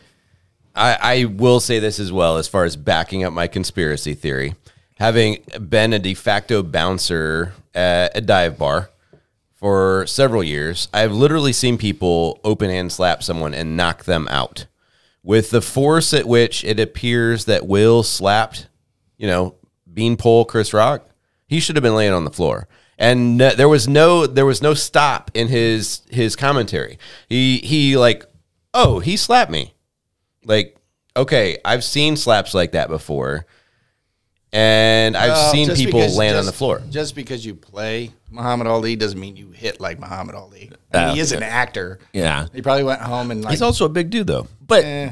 I, 0.76 0.98
I 1.00 1.24
will 1.24 1.58
say 1.58 1.78
this 1.78 1.98
as 1.98 2.12
well, 2.12 2.36
as 2.36 2.46
far 2.46 2.64
as 2.64 2.76
backing 2.76 3.24
up 3.24 3.32
my 3.32 3.46
conspiracy 3.46 4.14
theory. 4.14 4.54
Having 4.98 5.42
been 5.68 5.92
a 5.92 5.98
de 5.98 6.14
facto 6.14 6.62
bouncer 6.62 7.52
at 7.74 8.16
a 8.16 8.20
dive 8.20 8.58
bar 8.58 8.90
for 9.54 10.06
several 10.06 10.44
years, 10.44 10.88
I've 10.92 11.12
literally 11.12 11.52
seen 11.52 11.78
people 11.78 12.40
open 12.44 12.70
hand 12.70 12.92
slap 12.92 13.22
someone 13.22 13.54
and 13.54 13.76
knock 13.76 14.04
them 14.04 14.28
out. 14.30 14.66
With 15.22 15.50
the 15.50 15.62
force 15.62 16.14
at 16.14 16.26
which 16.26 16.62
it 16.62 16.78
appears 16.78 17.46
that 17.46 17.66
Will 17.66 18.02
slapped, 18.02 18.68
you 19.16 19.26
know, 19.26 19.56
Beanpole 19.92 20.44
Chris 20.44 20.72
Rock, 20.72 21.08
he 21.48 21.58
should 21.58 21.76
have 21.76 21.82
been 21.82 21.96
laying 21.96 22.12
on 22.12 22.24
the 22.24 22.30
floor. 22.30 22.68
And 22.98 23.40
there 23.40 23.68
was 23.68 23.86
no 23.88 24.26
there 24.26 24.46
was 24.46 24.62
no 24.62 24.72
stop 24.72 25.30
in 25.34 25.48
his 25.48 26.02
his 26.10 26.36
commentary. 26.36 26.98
He 27.28 27.58
he 27.58 27.96
like, 27.96 28.24
oh, 28.72 29.00
he 29.00 29.16
slapped 29.16 29.50
me. 29.50 29.74
Like, 30.46 30.76
okay, 31.16 31.58
I've 31.64 31.82
seen 31.84 32.16
slaps 32.16 32.54
like 32.54 32.72
that 32.72 32.88
before, 32.88 33.46
and 34.52 35.16
I've 35.16 35.30
Well, 35.30 35.52
seen 35.52 35.66
just 35.66 35.82
people 35.82 36.00
because- 36.00 36.16
land 36.16 36.36
on 36.36 36.44
just- 36.44 36.52
the 36.52 36.56
floor. 36.56 36.82
Just 36.88 37.14
because 37.14 37.44
you 37.44 37.54
play 37.54 38.12
Muhammad 38.30 38.66
Ali 38.68 38.96
doesn't 38.96 39.18
mean 39.18 39.36
you 39.36 39.50
hit 39.50 39.80
like 39.80 39.98
Muhammad 39.98 40.34
Ali. 40.36 40.70
I 40.94 41.06
mean, 41.06 41.14
he 41.16 41.20
is 41.20 41.32
an 41.32 41.42
actor. 41.42 41.98
Yeah. 42.12 42.46
He 42.54 42.62
probably 42.62 42.84
went 42.84 43.00
home 43.02 43.30
and 43.30 43.42
like. 43.42 43.50
He's 43.50 43.62
also 43.62 43.84
a 43.84 43.88
big 43.88 44.08
dude, 44.10 44.26
though. 44.28 44.46
But 44.66 44.84
eh. 44.84 45.10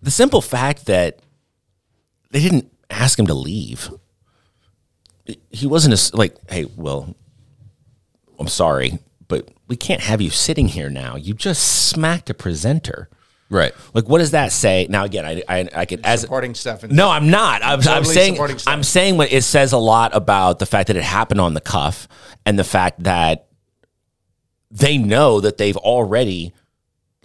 the 0.00 0.10
simple 0.10 0.40
fact 0.40 0.86
that 0.86 1.18
they 2.30 2.40
didn't 2.40 2.72
ask 2.90 3.18
him 3.18 3.26
to 3.26 3.34
leave, 3.34 3.90
he 5.50 5.66
wasn't 5.66 5.92
as 5.92 6.12
like, 6.14 6.34
hey, 6.50 6.64
well, 6.76 7.14
I'm 8.38 8.48
sorry, 8.48 8.98
but 9.28 9.48
we 9.68 9.76
can't 9.76 10.00
have 10.00 10.20
you 10.20 10.30
sitting 10.30 10.68
here 10.68 10.88
now. 10.90 11.16
You 11.16 11.34
just 11.34 11.62
smacked 11.88 12.30
a 12.30 12.34
presenter. 12.34 13.08
Right. 13.52 13.72
Like, 13.92 14.08
what 14.08 14.18
does 14.18 14.30
that 14.30 14.50
say? 14.50 14.86
Now, 14.88 15.04
again, 15.04 15.26
I, 15.26 15.42
I, 15.46 15.68
I 15.76 15.84
could 15.84 16.00
as 16.04 16.22
supporting 16.22 16.54
stuff. 16.54 16.82
no, 16.84 17.10
I'm 17.10 17.30
not. 17.30 17.62
I'm, 17.62 17.86
I'm 17.86 18.04
saying. 18.04 18.38
I'm 18.66 18.82
saying 18.82 19.18
what 19.18 19.30
it 19.30 19.42
says 19.44 19.72
a 19.72 19.78
lot 19.78 20.16
about 20.16 20.58
the 20.58 20.64
fact 20.64 20.86
that 20.86 20.96
it 20.96 21.02
happened 21.02 21.40
on 21.40 21.52
the 21.52 21.60
cuff 21.60 22.08
and 22.46 22.58
the 22.58 22.64
fact 22.64 23.02
that 23.02 23.48
they 24.70 24.96
know 24.96 25.40
that 25.40 25.58
they've 25.58 25.76
already 25.76 26.54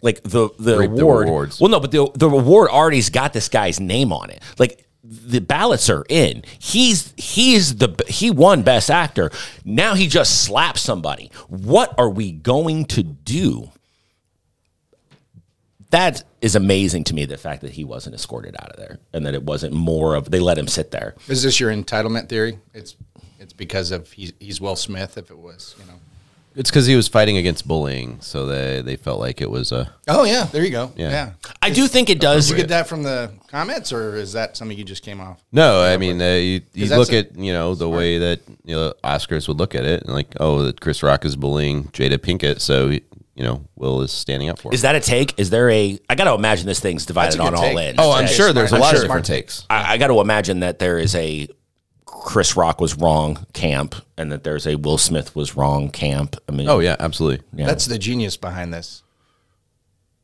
like 0.02 0.22
the 0.24 0.50
the 0.60 0.78
Reaped 0.78 0.98
the 0.98 1.02
award. 1.04 1.28
rewards. 1.28 1.62
well, 1.62 1.72
no, 1.72 1.80
but 1.80 1.92
the 1.92 2.12
the 2.14 2.30
award 2.30 2.70
already's 2.72 3.10
got 3.10 3.32
this 3.32 3.48
guy's 3.48 3.80
name 3.80 4.12
on 4.12 4.30
it. 4.30 4.44
Like 4.60 4.86
the 5.04 5.40
ballots 5.40 5.90
are 5.90 6.04
in. 6.10 6.44
He's 6.60 7.14
he's 7.16 7.78
the 7.78 7.96
he 8.10 8.32
won 8.32 8.64
best 8.64 8.92
actor. 8.92 9.32
Now 9.64 9.96
he 9.96 10.08
just 10.08 10.44
slaps 10.44 10.82
somebody. 10.82 11.32
What 11.48 11.98
are 11.98 12.10
we 12.10 12.34
going 12.34 12.84
to 12.88 13.04
do? 13.04 13.72
That 15.92 16.24
is 16.42 16.56
amazing 16.56 17.06
to 17.06 17.14
me. 17.14 17.26
The 17.26 17.38
fact 17.38 17.62
that 17.62 17.72
he 17.72 17.84
wasn't 17.84 18.16
escorted 18.16 18.56
out 18.60 18.70
of 18.72 18.78
there 18.78 19.00
and 19.14 19.26
that 19.26 19.34
it 19.34 19.44
wasn't 19.44 19.74
more 19.74 20.16
of 20.16 20.30
they 20.32 20.40
let 20.40 20.58
him 20.58 20.68
sit 20.68 20.92
there. 20.92 21.16
Is 21.28 21.44
this 21.44 21.60
your 21.60 21.72
entitlement 21.72 22.28
theory? 22.30 22.60
It's 22.74 22.96
it's 23.40 23.54
because 23.54 23.92
of 23.92 24.12
he's, 24.12 24.34
he's 24.40 24.60
Will 24.60 24.76
Smith. 24.76 25.18
If 25.18 25.32
it 25.32 25.38
was, 25.38 25.76
you 25.80 25.86
know, 25.86 25.94
It's 26.56 26.70
because 26.70 26.88
he 26.88 26.96
was 26.96 27.08
fighting 27.08 27.38
against 27.38 27.68
bullying, 27.68 28.20
so 28.20 28.46
they 28.48 28.82
they 28.82 28.96
felt 28.98 29.20
like 29.22 29.40
it 29.42 29.50
was 29.50 29.72
a. 29.72 29.94
Oh 30.10 30.26
yeah, 30.26 30.44
there 30.46 30.66
you 30.66 30.72
go. 30.72 30.92
Yeah. 30.98 31.10
Yeah. 31.10 31.32
I 31.62 31.70
do 31.70 31.88
think 31.88 32.10
it 32.10 32.20
does. 32.20 32.48
Did 32.48 32.52
you 32.58 32.64
get 32.64 32.70
that 32.70 32.88
from 32.88 33.04
the 33.04 33.32
comments, 33.48 33.94
or 33.94 34.16
is 34.18 34.34
that 34.34 34.58
something 34.58 34.78
you 34.78 34.84
just 34.84 35.04
came 35.04 35.22
off? 35.22 35.42
No, 35.54 35.82
I 35.84 35.96
mean, 35.98 36.22
uh, 36.22 36.34
you, 36.34 36.62
you 36.74 36.88
look 36.88 37.14
a- 37.14 37.20
at 37.20 37.38
you 37.38 37.54
know 37.54 37.76
the 37.76 37.88
way 37.88 38.18
that 38.18 38.42
you 38.66 38.76
know 38.76 38.94
Oscars 39.04 39.48
would 39.48 39.58
look 39.58 39.74
at 39.76 39.86
it, 39.86 40.04
and 40.04 40.14
like, 40.14 40.34
oh, 40.40 40.64
that 40.64 40.82
Chris 40.82 41.02
Rock 41.04 41.24
is 41.24 41.36
bullying 41.38 41.86
Jada 41.90 42.18
Pinkett, 42.18 42.60
so 42.60 42.98
you 43.38 43.44
know 43.44 43.64
Will 43.76 44.02
is 44.02 44.12
standing 44.12 44.50
up 44.50 44.60
for. 44.60 44.74
Is 44.74 44.82
that 44.82 44.96
a 44.96 45.00
take? 45.00 45.40
Is 45.40 45.50
there 45.52 45.70
a? 45.70 46.00
I 46.10 46.16
got 46.16 46.26
to 46.26 46.34
imagine 46.34 46.66
this 46.66 46.80
thing's 46.80 47.06
divided 47.06 47.40
on 47.40 47.52
good 47.52 47.56
all 47.58 47.64
take. 47.64 47.78
ends. 47.78 48.00
oh, 48.02 48.12
I'm 48.12 48.26
Hey, 48.26 48.34
sure 48.34 48.52
there's 48.52 48.66
a 48.74 48.76
smart- 48.78 48.82
lot 48.82 48.90
I'm 48.90 48.96
of 48.98 49.02
different 49.04 49.26
takes. 49.28 49.66
I, 49.70 49.94
I 49.94 49.98
got 49.98 50.08
to 50.08 50.20
imagine 50.20 50.60
that 50.62 50.80
there 50.80 50.98
is 50.98 51.14
a 51.16 51.48
Chris 52.06 52.58
Rock 52.58 52.82
was 52.82 52.96
wrong 52.98 53.46
camp, 53.54 53.96
and 54.18 54.32
that 54.32 54.44
there's 54.44 54.66
a 54.68 54.76
Will 54.76 54.98
Smith 54.98 55.36
was 55.36 55.56
wrong 55.56 55.90
camp. 55.90 56.36
I 56.50 56.52
mean, 56.52 56.68
Oh 56.68 56.80
yeah, 56.80 56.96
absolutely. 57.00 57.46
yeah. 57.54 57.68
That's 57.68 57.86
the 57.86 57.98
genius 58.00 58.36
behind 58.38 58.74
this. 58.74 59.04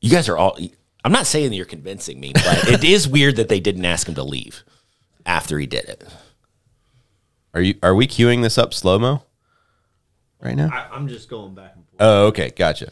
you 0.02 0.10
guys 0.10 0.28
are 0.28 0.38
all. 0.38 0.58
I'm 1.06 1.12
not 1.12 1.28
saying 1.28 1.49
that 1.52 1.56
you're 1.56 1.65
convincing 1.65 2.19
me, 2.19 2.32
but 2.34 2.67
it 2.67 2.84
is 2.84 3.08
weird 3.08 3.36
that 3.36 3.47
they 3.47 3.60
didn't 3.60 3.86
ask 3.86 4.08
him 4.08 4.15
to 4.15 4.23
leave 4.23 4.63
after 5.26 5.60
he 5.60 5.67
did 5.67 5.86
it. 5.86 6.04
Are 7.54 7.62
you 7.62 7.76
are 7.84 7.93
we 7.93 8.08
queuing 8.08 8.41
this 8.41 8.58
up 8.58 8.73
slow 8.73 8.97
mo 8.97 9.23
right 10.41 10.56
now? 10.56 10.69
I, 10.73 10.95
I'm 10.95 11.08
just 11.08 11.30
going 11.30 11.54
back 11.54 11.73
and 11.76 11.86
forth. 11.86 11.97
Oh, 11.99 12.26
okay, 12.28 12.49
gotcha. 12.56 12.91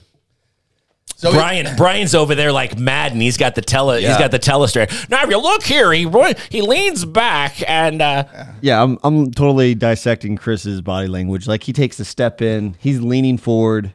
So 1.22 1.32
Brian, 1.32 1.76
Brian's 1.76 2.16
over 2.16 2.34
there 2.34 2.52
like 2.52 2.80
mad, 2.80 3.12
and 3.12 3.22
he's 3.22 3.38
got 3.38 3.54
the 3.54 3.62
tele. 3.62 4.02
he's 4.02 4.18
got 4.18 4.32
the 4.32 4.40
telestrator. 4.40 5.08
Now, 5.08 5.24
if 5.24 5.30
you 5.30 5.40
look 5.40 5.62
here, 5.62 5.94
he 5.94 6.10
he 6.50 6.62
leans 6.64 7.06
back 7.06 7.62
and 7.70 8.02
uh, 8.02 8.24
Yeah, 8.62 8.82
I'm 8.82 8.98
I'm 9.04 9.30
totally 9.32 9.76
dissecting 9.76 10.36
Chris's 10.36 10.82
body 10.82 11.08
language. 11.08 11.48
Like 11.48 11.62
he 11.62 11.74
takes 11.74 12.00
a 12.00 12.06
step 12.06 12.42
in, 12.42 12.76
he's 12.80 13.02
leaning 13.02 13.38
forward. 13.38 13.94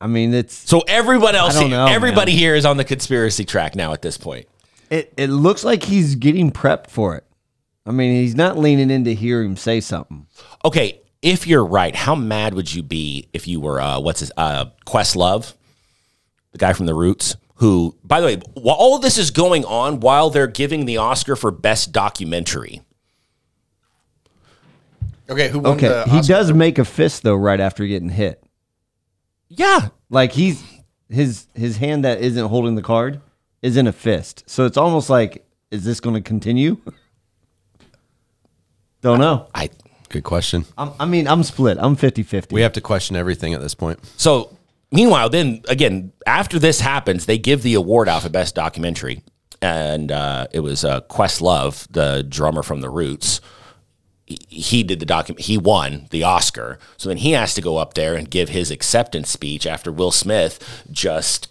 I 0.00 0.06
mean, 0.06 0.32
it's 0.32 0.54
so 0.54 0.84
everyone 0.86 1.34
else, 1.34 1.58
don't 1.58 1.70
know, 1.70 1.86
everybody 1.86 2.32
man. 2.32 2.38
here 2.38 2.54
is 2.54 2.64
on 2.64 2.76
the 2.76 2.84
conspiracy 2.84 3.44
track 3.44 3.74
now 3.74 3.92
at 3.92 4.00
this 4.02 4.16
point. 4.16 4.46
it 4.90 5.12
it 5.16 5.26
looks 5.28 5.64
like 5.64 5.82
he's 5.82 6.14
getting 6.14 6.52
prepped 6.52 6.86
for 6.88 7.16
it. 7.16 7.24
I 7.84 7.90
mean, 7.90 8.14
he's 8.14 8.36
not 8.36 8.56
leaning 8.56 8.90
in 8.90 9.02
to 9.06 9.14
hear 9.14 9.42
him 9.42 9.56
say 9.56 9.80
something. 9.80 10.28
Okay, 10.64 11.00
if 11.20 11.48
you're 11.48 11.64
right, 11.64 11.96
how 11.96 12.14
mad 12.14 12.54
would 12.54 12.72
you 12.72 12.84
be 12.84 13.28
if 13.32 13.48
you 13.48 13.60
were 13.60 13.80
uh, 13.80 13.98
what's 13.98 14.20
his 14.20 14.30
uh, 14.36 14.66
Questlove, 14.86 15.54
the 16.52 16.58
guy 16.58 16.72
from 16.72 16.86
the 16.86 16.94
Roots? 16.94 17.36
Who, 17.56 17.94
by 18.02 18.20
the 18.20 18.26
way, 18.26 18.36
while 18.54 18.76
all 18.76 18.96
of 18.96 19.02
this 19.02 19.18
is 19.18 19.30
going 19.30 19.66
on, 19.66 20.00
while 20.00 20.30
they're 20.30 20.46
giving 20.46 20.86
the 20.86 20.96
Oscar 20.96 21.36
for 21.36 21.50
best 21.50 21.92
documentary, 21.92 22.80
okay, 25.28 25.50
who 25.50 25.58
won 25.58 25.74
Okay, 25.74 25.88
the 25.88 26.04
he 26.08 26.22
does 26.22 26.52
make 26.54 26.78
a 26.78 26.86
fist 26.86 27.22
though 27.22 27.34
right 27.36 27.60
after 27.60 27.86
getting 27.86 28.08
hit. 28.08 28.42
yeah, 29.48 29.88
Like 30.08 30.32
he's 30.32 30.64
his 31.10 31.46
his 31.54 31.76
hand 31.76 32.04
that 32.04 32.22
isn't 32.22 32.48
holding 32.48 32.76
the 32.76 32.82
card 32.82 33.20
is 33.60 33.76
in 33.76 33.86
a 33.86 33.92
fist. 33.92 34.44
So 34.46 34.64
it's 34.64 34.78
almost 34.78 35.10
like 35.10 35.44
is 35.70 35.84
this 35.84 36.00
going 36.00 36.14
to 36.16 36.22
continue? 36.22 36.78
Don't 39.02 39.20
know. 39.20 39.48
I 39.54 39.68
Good 40.08 40.24
question. 40.24 40.64
I'm, 40.76 40.90
I 40.98 41.06
mean, 41.06 41.28
I'm 41.28 41.42
split. 41.44 41.78
I'm 41.80 41.96
50-50. 41.96 42.50
We 42.52 42.62
have 42.62 42.72
to 42.72 42.80
question 42.80 43.14
everything 43.16 43.54
at 43.54 43.60
this 43.60 43.74
point. 43.76 44.00
So, 44.16 44.56
meanwhile, 44.90 45.28
then 45.28 45.62
again, 45.68 46.12
after 46.26 46.58
this 46.58 46.80
happens, 46.80 47.26
they 47.26 47.38
give 47.38 47.62
the 47.62 47.74
award 47.74 48.08
out 48.08 48.22
for 48.22 48.28
best 48.28 48.54
documentary, 48.54 49.22
and 49.62 50.10
uh, 50.12 50.46
it 50.52 50.60
was 50.60 50.84
uh, 50.84 51.00
Questlove, 51.02 51.86
the 51.90 52.24
drummer 52.28 52.62
from 52.62 52.80
the 52.80 52.90
Roots. 52.90 53.40
He- 54.26 54.84
did 54.84 55.00
the 55.00 55.06
document. 55.06 55.44
He 55.46 55.58
won 55.58 56.06
the 56.10 56.22
Oscar. 56.22 56.78
So 56.96 57.08
then 57.08 57.18
he 57.18 57.32
has 57.32 57.52
to 57.54 57.60
go 57.60 57.78
up 57.78 57.94
there 57.94 58.14
and 58.14 58.30
give 58.30 58.48
his 58.48 58.70
acceptance 58.70 59.28
speech 59.28 59.66
after 59.66 59.90
Will 59.90 60.12
Smith 60.12 60.84
just 60.92 61.48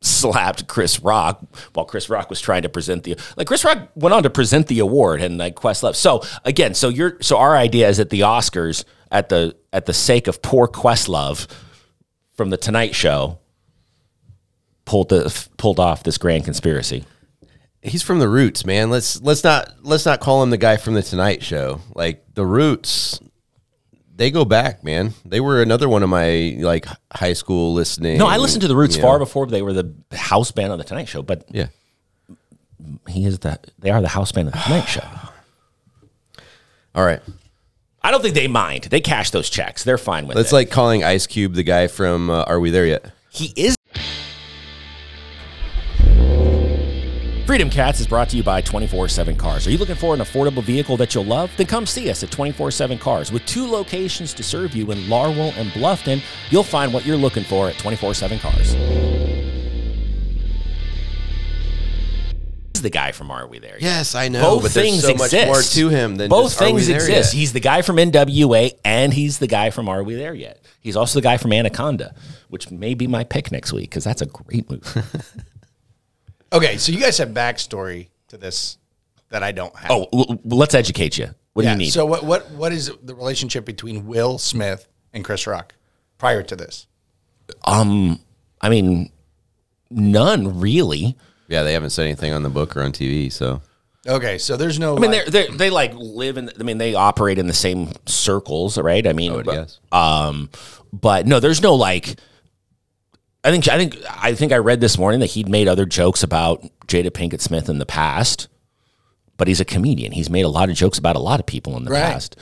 slapped 0.00 0.66
Chris 0.66 1.00
Rock 1.00 1.40
while 1.74 1.86
Chris 1.86 2.10
Rock 2.10 2.28
was 2.28 2.40
trying 2.40 2.62
to 2.62 2.68
present 2.68 3.04
the 3.04 3.16
like 3.36 3.46
Chris 3.46 3.64
Rock 3.64 3.88
went 3.94 4.12
on 4.14 4.22
to 4.24 4.30
present 4.30 4.66
the 4.66 4.80
award 4.80 5.20
and 5.22 5.38
like 5.38 5.54
Questlove. 5.54 5.94
So 5.94 6.22
again, 6.44 6.74
so 6.74 6.88
you're 6.88 7.16
so 7.20 7.38
our 7.38 7.56
idea 7.56 7.88
is 7.88 7.96
that 7.98 8.10
the 8.10 8.20
Oscars 8.20 8.84
at 9.10 9.28
the 9.28 9.56
at 9.72 9.86
the 9.86 9.94
sake 9.94 10.26
of 10.26 10.42
poor 10.42 10.68
Questlove 10.68 11.46
from 12.36 12.50
the 12.50 12.56
Tonight 12.56 12.94
Show 12.94 13.38
pulled 14.84 15.08
the 15.08 15.48
pulled 15.56 15.80
off 15.80 16.02
this 16.02 16.18
grand 16.18 16.44
conspiracy. 16.44 17.04
He's 17.82 18.02
from 18.02 18.18
the 18.18 18.28
Roots, 18.28 18.64
man. 18.64 18.90
Let's 18.90 19.20
let's 19.22 19.44
not 19.44 19.74
let's 19.82 20.06
not 20.06 20.20
call 20.20 20.42
him 20.42 20.50
the 20.50 20.56
guy 20.58 20.76
from 20.76 20.94
the 20.94 21.02
Tonight 21.02 21.42
Show. 21.42 21.80
Like 21.94 22.24
the 22.34 22.44
Roots, 22.44 23.20
they 24.14 24.30
go 24.30 24.44
back, 24.44 24.82
man. 24.82 25.14
They 25.24 25.40
were 25.40 25.62
another 25.62 25.88
one 25.88 26.02
of 26.02 26.08
my 26.08 26.56
like 26.58 26.86
high 27.12 27.32
school 27.34 27.74
listening. 27.74 28.18
No, 28.18 28.26
I 28.26 28.36
listened 28.38 28.62
to 28.62 28.68
the 28.68 28.76
Roots 28.76 28.96
far 28.96 29.14
know. 29.14 29.24
before 29.24 29.46
they 29.46 29.62
were 29.62 29.72
the 29.72 29.94
house 30.12 30.50
band 30.50 30.72
on 30.72 30.78
the 30.78 30.84
Tonight 30.84 31.08
Show, 31.08 31.22
but 31.22 31.44
Yeah. 31.50 31.68
he 33.08 33.24
is 33.24 33.38
the 33.40 33.58
they 33.78 33.90
are 33.90 34.00
the 34.02 34.08
house 34.08 34.32
band 34.32 34.48
of 34.48 34.54
the 34.54 34.60
Tonight 34.60 34.86
Show. 34.86 35.04
All 36.94 37.04
right. 37.04 37.20
I 38.06 38.12
don't 38.12 38.22
think 38.22 38.36
they 38.36 38.46
mind. 38.46 38.84
They 38.84 39.00
cash 39.00 39.30
those 39.30 39.50
checks. 39.50 39.82
They're 39.82 39.98
fine 39.98 40.28
with 40.28 40.36
it. 40.36 40.38
That's 40.38 40.52
it. 40.52 40.54
like 40.54 40.70
calling 40.70 41.02
Ice 41.02 41.26
Cube 41.26 41.54
the 41.54 41.64
guy 41.64 41.88
from 41.88 42.30
uh, 42.30 42.44
Are 42.44 42.60
We 42.60 42.70
There 42.70 42.86
Yet? 42.86 43.10
He 43.30 43.52
is. 43.56 43.74
Freedom 47.44 47.68
Cats 47.68 47.98
is 47.98 48.06
brought 48.06 48.28
to 48.28 48.36
you 48.36 48.44
by 48.44 48.60
24 48.60 49.08
7 49.08 49.34
Cars. 49.34 49.66
Are 49.66 49.72
you 49.72 49.78
looking 49.78 49.96
for 49.96 50.14
an 50.14 50.20
affordable 50.20 50.62
vehicle 50.62 50.96
that 50.98 51.16
you'll 51.16 51.24
love? 51.24 51.50
Then 51.56 51.66
come 51.66 51.84
see 51.84 52.08
us 52.08 52.22
at 52.22 52.30
24 52.30 52.70
7 52.70 52.96
Cars. 52.96 53.32
With 53.32 53.44
two 53.44 53.66
locations 53.66 54.32
to 54.34 54.44
serve 54.44 54.76
you 54.76 54.92
in 54.92 54.98
Larwill 55.08 55.56
and 55.56 55.72
Bluffton, 55.72 56.22
you'll 56.50 56.62
find 56.62 56.94
what 56.94 57.04
you're 57.04 57.16
looking 57.16 57.42
for 57.42 57.68
at 57.68 57.76
24 57.76 58.14
7 58.14 58.38
Cars. 58.38 59.25
The 62.86 62.90
guy 62.90 63.10
from 63.12 63.30
Are 63.32 63.46
We 63.48 63.58
There? 63.58 63.76
Yes, 63.80 64.14
I 64.14 64.28
know. 64.28 64.40
Both 64.40 64.62
but 64.62 64.70
things 64.72 65.02
there's 65.02 65.18
so 65.18 65.24
exist. 65.24 65.34
much 65.34 65.46
more 65.46 65.62
to 65.62 65.88
him 65.88 66.16
than 66.16 66.30
both 66.30 66.44
just, 66.52 66.58
things 66.58 66.88
exist. 66.88 67.34
Yet? 67.34 67.38
He's 67.40 67.52
the 67.52 67.60
guy 67.60 67.82
from 67.82 67.96
NWA, 67.96 68.70
and 68.84 69.12
he's 69.12 69.38
the 69.38 69.46
guy 69.48 69.70
from 69.70 69.88
Are 69.88 70.02
We 70.04 70.14
There 70.14 70.34
Yet? 70.34 70.60
He's 70.80 70.96
also 70.96 71.18
the 71.18 71.22
guy 71.22 71.36
from 71.36 71.52
Anaconda, 71.52 72.14
which 72.48 72.70
may 72.70 72.94
be 72.94 73.06
my 73.08 73.24
pick 73.24 73.50
next 73.50 73.72
week 73.72 73.90
because 73.90 74.04
that's 74.04 74.22
a 74.22 74.26
great 74.26 74.70
movie. 74.70 74.82
Okay, 76.52 76.76
so 76.76 76.92
you 76.92 77.00
guys 77.00 77.18
have 77.18 77.30
backstory 77.30 78.08
to 78.28 78.36
this 78.36 78.78
that 79.30 79.42
I 79.42 79.50
don't 79.50 79.74
have. 79.76 79.90
oh, 79.90 80.06
l- 80.12 80.26
l- 80.30 80.38
let's 80.44 80.74
educate 80.74 81.18
you. 81.18 81.30
What 81.54 81.64
do 81.64 81.68
you 81.70 81.76
need? 81.76 81.90
So 81.90 82.06
what 82.06 82.24
what 82.24 82.50
what 82.52 82.72
is 82.72 82.92
the 83.02 83.14
relationship 83.16 83.64
between 83.64 84.06
Will 84.06 84.38
Smith 84.38 84.86
and 85.12 85.24
Chris 85.24 85.46
Rock 85.46 85.74
prior 86.18 86.42
to 86.44 86.54
this? 86.54 86.86
um, 87.64 88.20
I 88.60 88.68
mean, 88.68 89.10
none 89.90 90.60
really. 90.60 91.16
Yeah, 91.48 91.62
they 91.62 91.72
haven't 91.72 91.90
said 91.90 92.04
anything 92.06 92.32
on 92.32 92.42
the 92.42 92.48
book 92.50 92.76
or 92.76 92.82
on 92.82 92.92
TV, 92.92 93.30
so 93.30 93.60
Okay, 94.08 94.38
so 94.38 94.56
there's 94.56 94.78
no. 94.78 94.96
I 94.96 95.00
mean, 95.00 95.10
like- 95.10 95.26
they're, 95.26 95.46
they're 95.46 95.56
they 95.56 95.70
like 95.70 95.92
live 95.94 96.36
in. 96.36 96.50
I 96.58 96.62
mean, 96.62 96.78
they 96.78 96.94
operate 96.94 97.38
in 97.38 97.46
the 97.48 97.52
same 97.52 97.90
circles, 98.06 98.78
right? 98.78 99.04
I 99.06 99.12
mean, 99.12 99.32
I 99.32 99.42
but, 99.42 99.78
um, 99.90 100.48
but 100.92 101.26
no, 101.26 101.40
there's 101.40 101.60
no 101.60 101.74
like. 101.74 102.16
I 103.42 103.50
think 103.50 103.68
I 103.68 103.78
think 103.78 103.96
I 104.08 104.34
think 104.34 104.52
I 104.52 104.58
read 104.58 104.80
this 104.80 104.96
morning 104.98 105.20
that 105.20 105.26
he'd 105.30 105.48
made 105.48 105.66
other 105.68 105.86
jokes 105.86 106.22
about 106.22 106.62
Jada 106.86 107.10
Pinkett 107.10 107.40
Smith 107.40 107.68
in 107.68 107.78
the 107.78 107.86
past, 107.86 108.46
but 109.36 109.48
he's 109.48 109.60
a 109.60 109.64
comedian. 109.64 110.12
He's 110.12 110.30
made 110.30 110.44
a 110.44 110.48
lot 110.48 110.68
of 110.68 110.76
jokes 110.76 110.98
about 110.98 111.16
a 111.16 111.20
lot 111.20 111.40
of 111.40 111.46
people 111.46 111.76
in 111.76 111.84
the 111.84 111.90
Right. 111.92 112.02
past. 112.12 112.36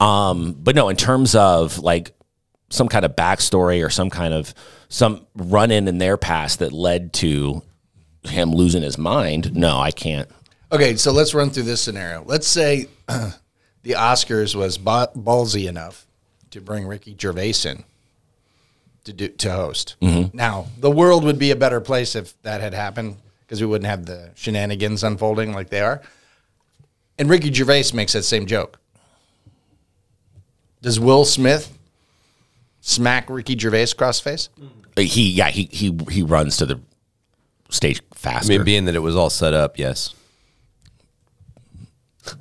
Um, 0.00 0.52
but 0.58 0.74
no, 0.76 0.88
in 0.90 0.96
terms 0.96 1.34
of 1.34 1.78
like 1.78 2.12
some 2.68 2.88
kind 2.88 3.04
of 3.06 3.14
backstory 3.16 3.84
or 3.84 3.88
some 3.90 4.10
kind 4.10 4.34
of 4.34 4.52
some 4.88 5.26
run 5.34 5.70
in 5.70 5.88
in 5.88 5.96
their 5.98 6.16
past 6.18 6.58
that 6.58 6.72
led 6.72 7.12
to 7.14 7.62
him 8.28 8.52
losing 8.52 8.82
his 8.82 8.98
mind, 8.98 9.54
no, 9.54 9.78
I 9.78 9.90
can't. 9.90 10.28
Okay, 10.72 10.96
so 10.96 11.12
let's 11.12 11.34
run 11.34 11.50
through 11.50 11.64
this 11.64 11.80
scenario. 11.80 12.24
Let's 12.24 12.48
say 12.48 12.88
the 13.06 13.92
Oscars 13.92 14.54
was 14.54 14.78
ba- 14.78 15.10
ballsy 15.16 15.68
enough 15.68 16.06
to 16.50 16.60
bring 16.60 16.86
Ricky 16.86 17.16
Gervais 17.18 17.54
in 17.64 17.84
to 19.04 19.12
do 19.12 19.28
to 19.28 19.52
host. 19.52 19.96
Mm-hmm. 20.02 20.36
Now, 20.36 20.66
the 20.78 20.90
world 20.90 21.24
would 21.24 21.38
be 21.38 21.50
a 21.50 21.56
better 21.56 21.80
place 21.80 22.14
if 22.14 22.40
that 22.42 22.60
had 22.60 22.74
happened 22.74 23.16
because 23.40 23.60
we 23.60 23.66
wouldn't 23.66 23.88
have 23.88 24.06
the 24.06 24.30
shenanigans 24.34 25.04
unfolding 25.04 25.52
like 25.52 25.70
they 25.70 25.80
are. 25.80 26.02
And 27.18 27.30
Ricky 27.30 27.52
Gervais 27.52 27.92
makes 27.94 28.12
that 28.12 28.24
same 28.24 28.46
joke. 28.46 28.78
Does 30.82 31.00
Will 31.00 31.24
Smith 31.24 31.76
smack 32.80 33.30
Ricky 33.30 33.56
Gervais 33.56 33.90
across 33.92 34.20
the 34.20 34.30
face? 34.30 34.48
Uh, 34.96 35.02
he 35.02 35.30
yeah 35.30 35.48
he 35.48 35.68
he 35.70 35.96
he 36.10 36.22
runs 36.22 36.56
to 36.58 36.66
the 36.66 36.80
stage 37.70 38.00
I 38.24 38.42
mean, 38.46 38.64
being 38.64 38.84
that 38.86 38.94
it 38.94 39.00
was 39.00 39.14
all 39.16 39.30
set 39.30 39.54
up, 39.54 39.78
yes. 39.78 40.14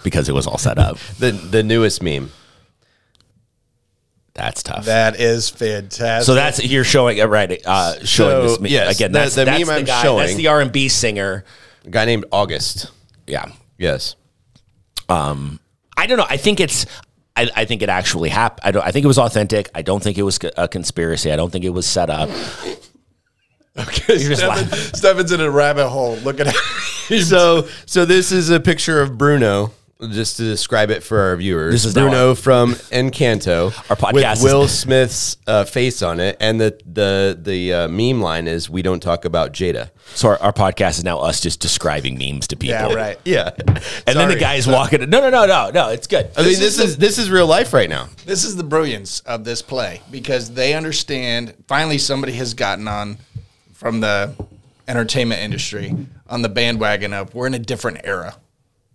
because 0.04 0.28
it 0.30 0.34
was 0.34 0.48
all 0.48 0.58
set 0.58 0.78
up. 0.78 0.98
The 1.20 1.32
the 1.32 1.64
newest 1.64 2.02
meme. 2.02 2.32
That's 4.34 4.64
tough. 4.64 4.86
That 4.86 5.18
is 5.20 5.50
fantastic. 5.50 6.26
so 6.26 6.34
that's 6.36 6.64
you're 6.64 6.84
showing 6.84 7.22
uh, 7.22 7.28
right 7.28 7.62
uh, 7.66 7.94
showing 8.04 8.06
So, 8.06 8.42
this 8.50 8.60
me- 8.60 8.70
yes, 8.72 8.96
again. 8.96 9.12
the- 9.14 9.20
That's 9.20 9.36
the 9.36 9.46
that's 9.46 9.60
meme 9.60 9.68
the 9.68 9.74
I'm 9.76 9.86
guy. 9.86 9.94
That's 9.94 10.04
showing- 10.04 10.38
the 10.38 10.48
R 10.48 10.62
and 10.62 10.72
B 10.72 10.90
singer. 10.90 11.46
A 11.86 11.90
guy 11.90 12.06
named 12.06 12.26
August. 12.32 12.92
Yeah. 13.28 13.46
Yes. 13.78 14.16
I 15.08 16.08
don't 16.08 16.18
know. 16.18 16.26
I 16.28 16.38
think 16.38 16.60
it's 16.60 16.86
I, 17.38 17.50
I 17.56 17.66
think 17.66 17.82
it 17.82 17.90
actually 17.90 18.30
happened. 18.30 18.62
I 18.66 18.72
don't. 18.72 18.84
I 18.86 18.92
think 18.92 19.04
it 19.04 19.08
was 19.08 19.18
authentic. 19.20 19.70
I 19.76 19.82
don't 19.82 20.02
think 20.04 20.18
it 20.18 20.24
was 20.24 20.40
a 20.58 20.68
conspiracy. 20.68 21.32
I 21.32 21.36
don't 21.36 21.52
think 21.52 21.64
it 21.66 21.70
was 21.70 21.86
set 21.86 22.10
up. 22.10 22.30
Okay, 23.78 24.18
just 24.20 24.42
Stefan, 24.42 24.68
Stefan's 24.94 25.32
in 25.34 25.42
a 25.42 25.50
rabbit 25.52 25.90
hole. 25.90 26.16
Look 26.18 26.40
at 26.40 26.48
so 27.24 27.68
so 27.86 28.06
this 28.06 28.32
is 28.32 28.50
a 28.50 28.60
picture 28.60 29.02
of 29.02 29.18
Bruno. 29.18 29.72
Just 30.12 30.36
to 30.38 30.44
describe 30.44 30.92
it 30.92 31.04
for 31.04 31.18
our 31.22 31.38
viewers, 31.38 31.72
This 31.74 31.86
is 31.86 31.94
Bruno 31.94 32.30
our- 32.30 32.36
from 32.36 32.74
Encanto, 32.92 33.68
Our 33.90 33.96
podcast 33.96 34.44
with 34.44 34.52
Will 34.52 34.68
Smith's 34.68 35.38
uh, 35.48 35.64
face 35.64 36.02
on 36.02 36.20
it, 36.20 36.36
and 36.42 36.60
the 36.60 36.78
the 36.86 37.40
the 37.42 37.74
uh, 37.74 37.88
meme 37.88 38.22
line 38.22 38.46
is 38.48 38.70
"We 38.70 38.82
don't 38.82 39.00
talk 39.00 39.24
about 39.24 39.54
Jada." 39.54 39.92
So 40.14 40.28
our, 40.30 40.38
our 40.42 40.52
podcast 40.54 40.98
is 40.98 41.06
now 41.06 41.20
us 41.20 41.40
just 41.40 41.62
describing 41.62 42.18
memes 42.18 42.48
to 42.50 42.58
people. 42.58 42.76
Yeah, 42.90 42.94
right. 42.94 43.20
Yeah, 43.24 43.52
And 44.06 44.18
then 44.20 44.28
the 44.28 44.36
guy's 44.38 44.68
walking. 44.68 45.00
No, 45.10 45.22
no, 45.22 45.30
no, 45.30 45.46
no, 45.46 45.70
no. 45.74 45.90
It's 45.90 46.08
good. 46.08 46.30
I 46.36 46.42
mean, 46.42 46.50
This 46.50 46.60
this, 46.60 46.78
is 46.80 46.84
is 46.92 46.98
this 46.98 47.18
is 47.18 47.30
real 47.32 47.48
life 47.48 47.72
right 47.74 47.90
now. 47.90 48.10
This 48.26 48.44
is 48.44 48.58
the 48.58 48.64
brilliance 48.66 49.22
of 49.22 49.46
this 49.46 49.62
play 49.62 50.02
because 50.12 50.54
they 50.56 50.74
understand. 50.74 51.54
Finally, 51.70 52.00
somebody 52.00 52.34
has 52.34 52.54
gotten 52.54 52.90
on 52.90 53.18
from 53.86 54.00
the 54.00 54.34
entertainment 54.88 55.40
industry 55.44 55.96
on 56.28 56.42
the 56.42 56.50
bandwagon 56.50 57.14
of 57.14 57.36
we're 57.36 57.46
in 57.46 57.54
a 57.54 57.60
different 57.60 58.02
era. 58.04 58.36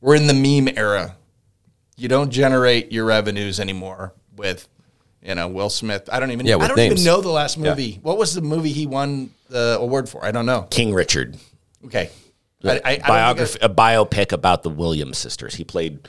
We're 0.01 0.17
in 0.17 0.27
the 0.27 0.35
meme 0.35 0.75
era. 0.77 1.15
You 1.97 2.09
don't 2.09 2.29
generate 2.31 2.91
your 2.91 3.05
revenues 3.05 3.61
anymore 3.61 4.13
with, 4.35 4.67
you 5.23 5.33
know, 5.37 5.47
Will 5.47 5.71
Smith. 5.71 6.09
I 6.11 6.19
don't 6.19 6.33
even. 6.33 6.45
Yeah, 6.45 6.57
I 6.57 6.67
don't 6.67 6.77
even 6.81 7.05
know 7.05 7.21
the 7.21 7.29
last 7.31 7.57
movie. 7.57 8.01
What 8.03 8.19
was 8.19 8.35
the 8.35 8.41
movie 8.41 8.73
he 8.73 8.89
won 8.89 9.31
the 9.49 9.79
award 9.81 10.09
for? 10.09 10.25
I 10.25 10.33
don't 10.33 10.45
know. 10.47 10.63
King 10.71 10.93
Richard. 10.93 11.37
Okay. 11.85 12.11
I, 12.65 12.69
I, 12.69 12.73
I 12.73 12.73
don't 12.75 12.83
think 12.97 13.07
biography, 13.07 13.63
I- 13.63 13.67
a 13.67 13.69
biopic 13.69 14.33
about 14.33 14.65
the 14.65 14.71
Williams 14.71 15.19
sisters. 15.19 15.55
He 15.55 15.63
played 15.63 16.01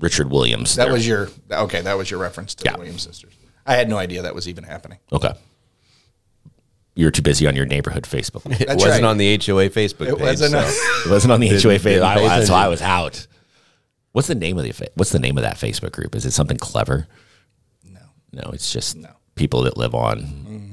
Richard 0.00 0.30
Williams. 0.30 0.74
that 0.76 0.84
They're- 0.84 0.92
was 0.92 1.06
your 1.08 1.30
okay. 1.50 1.80
That 1.80 1.96
was 1.96 2.10
your 2.10 2.20
reference 2.20 2.54
to 2.56 2.64
Yeah. 2.66 2.72
the 2.72 2.78
Williams 2.80 3.04
sisters. 3.04 3.32
I 3.64 3.74
had 3.74 3.88
no 3.88 3.96
idea 3.96 4.20
that 4.20 4.34
was 4.34 4.48
even 4.50 4.64
happening. 4.64 4.98
okay. 5.10 5.32
You're 6.98 7.10
too 7.10 7.22
busy 7.22 7.46
on 7.46 7.54
your 7.54 7.66
neighborhood 7.66 8.04
Facebook. 8.04 8.46
It 8.60 8.66
That's 8.66 8.82
wasn't 8.82 9.02
right. 9.04 9.10
on 9.10 9.18
the 9.18 9.34
HOA 9.36 9.68
Facebook 9.70 10.08
It 10.08 10.16
page. 10.18 10.20
wasn't. 10.40 10.52
so- 10.52 11.02
It 11.06 11.10
wasn't 11.10 11.32
on 11.32 11.40
the 11.40 11.48
HOA 11.50 11.58
Didn't- 11.60 11.82
page. 11.82 12.00
I, 12.00 12.14
was- 12.16 12.22
so 12.24 12.32
attention. 12.34 12.54
I 12.54 12.68
was 12.68 12.82
out. 12.82 13.26
What's 14.12 14.28
the 14.28 14.34
name 14.34 14.56
of 14.56 14.64
the 14.64 14.72
fa- 14.72 14.88
What's 14.94 15.10
the 15.12 15.18
name 15.18 15.36
of 15.36 15.42
that 15.42 15.56
Facebook 15.56 15.92
group? 15.92 16.14
Is 16.14 16.24
it 16.24 16.30
something 16.32 16.56
clever? 16.56 17.06
No. 17.84 18.00
No, 18.32 18.50
it's 18.52 18.72
just 18.72 18.96
No. 18.96 19.10
people 19.34 19.62
that 19.64 19.76
live 19.76 19.94
on 19.94 20.22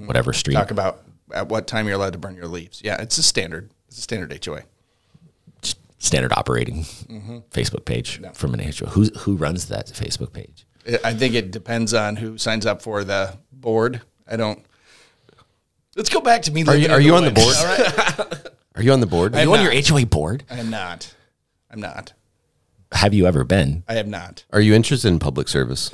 whatever 0.08 0.32
street. 0.34 0.54
talk 0.56 0.72
about 0.72 1.04
at 1.34 1.50
what 1.50 1.68
time 1.68 1.86
you're 1.88 1.96
allowed 1.98 2.14
to 2.14 2.20
burn 2.20 2.36
your 2.36 2.48
leaves. 2.48 2.82
Yeah, 2.84 3.02
it's 3.02 3.18
a 3.18 3.24
standard. 3.24 3.70
It's 3.90 3.98
a 3.98 4.02
standard 4.02 4.32
HOA. 4.46 4.62
Just 5.62 5.78
standard 6.00 6.32
operating 6.34 6.84
Mm-hmm. 6.84 7.40
Facebook 7.52 7.84
page 7.84 8.22
from 8.34 8.54
an 8.54 8.62
HOA. 8.62 8.88
Who 8.92 9.04
who 9.20 9.36
runs 9.36 9.66
that 9.68 9.88
Facebook 9.88 10.32
page? 10.32 10.66
I- 10.88 11.10
I 11.10 11.14
think 11.14 11.34
it 11.36 11.52
depends 11.52 11.94
on 11.94 12.16
who 12.16 12.38
signs 12.38 12.66
up 12.66 12.82
for 12.82 13.04
the 13.04 13.38
board. 13.52 14.02
I 14.26 14.38
don't. 14.38 14.64
Let's 15.96 16.10
go 16.10 16.22
back 16.22 16.44
to 16.44 16.52
me. 16.52 16.64
Are 16.66 16.76
you 16.76 16.88
are 16.92 17.02
you 17.02 17.16
on 17.16 17.24
the 17.24 17.32
board? 17.32 17.56
All 17.56 17.66
right. 17.66 18.48
Are 18.76 18.82
you 18.82 18.92
on 18.92 19.00
the 19.00 19.06
board? 19.06 19.36
Are 19.36 19.44
you 19.44 19.54
on 19.54 19.64
not. 19.64 19.74
your 19.74 19.84
HOA 20.00 20.06
board? 20.06 20.44
I 20.50 20.58
am 20.58 20.70
not. 20.70 21.14
I'm 21.70 21.80
not. 21.80 22.14
Have 22.92 23.14
you 23.14 23.28
ever 23.28 23.44
been? 23.44 23.84
I 23.88 23.98
am 23.98 24.10
not. 24.10 24.46
Are 24.52 24.62
you 24.62 24.74
interested 24.74 25.08
in 25.10 25.20
public 25.20 25.48
service? 25.48 25.94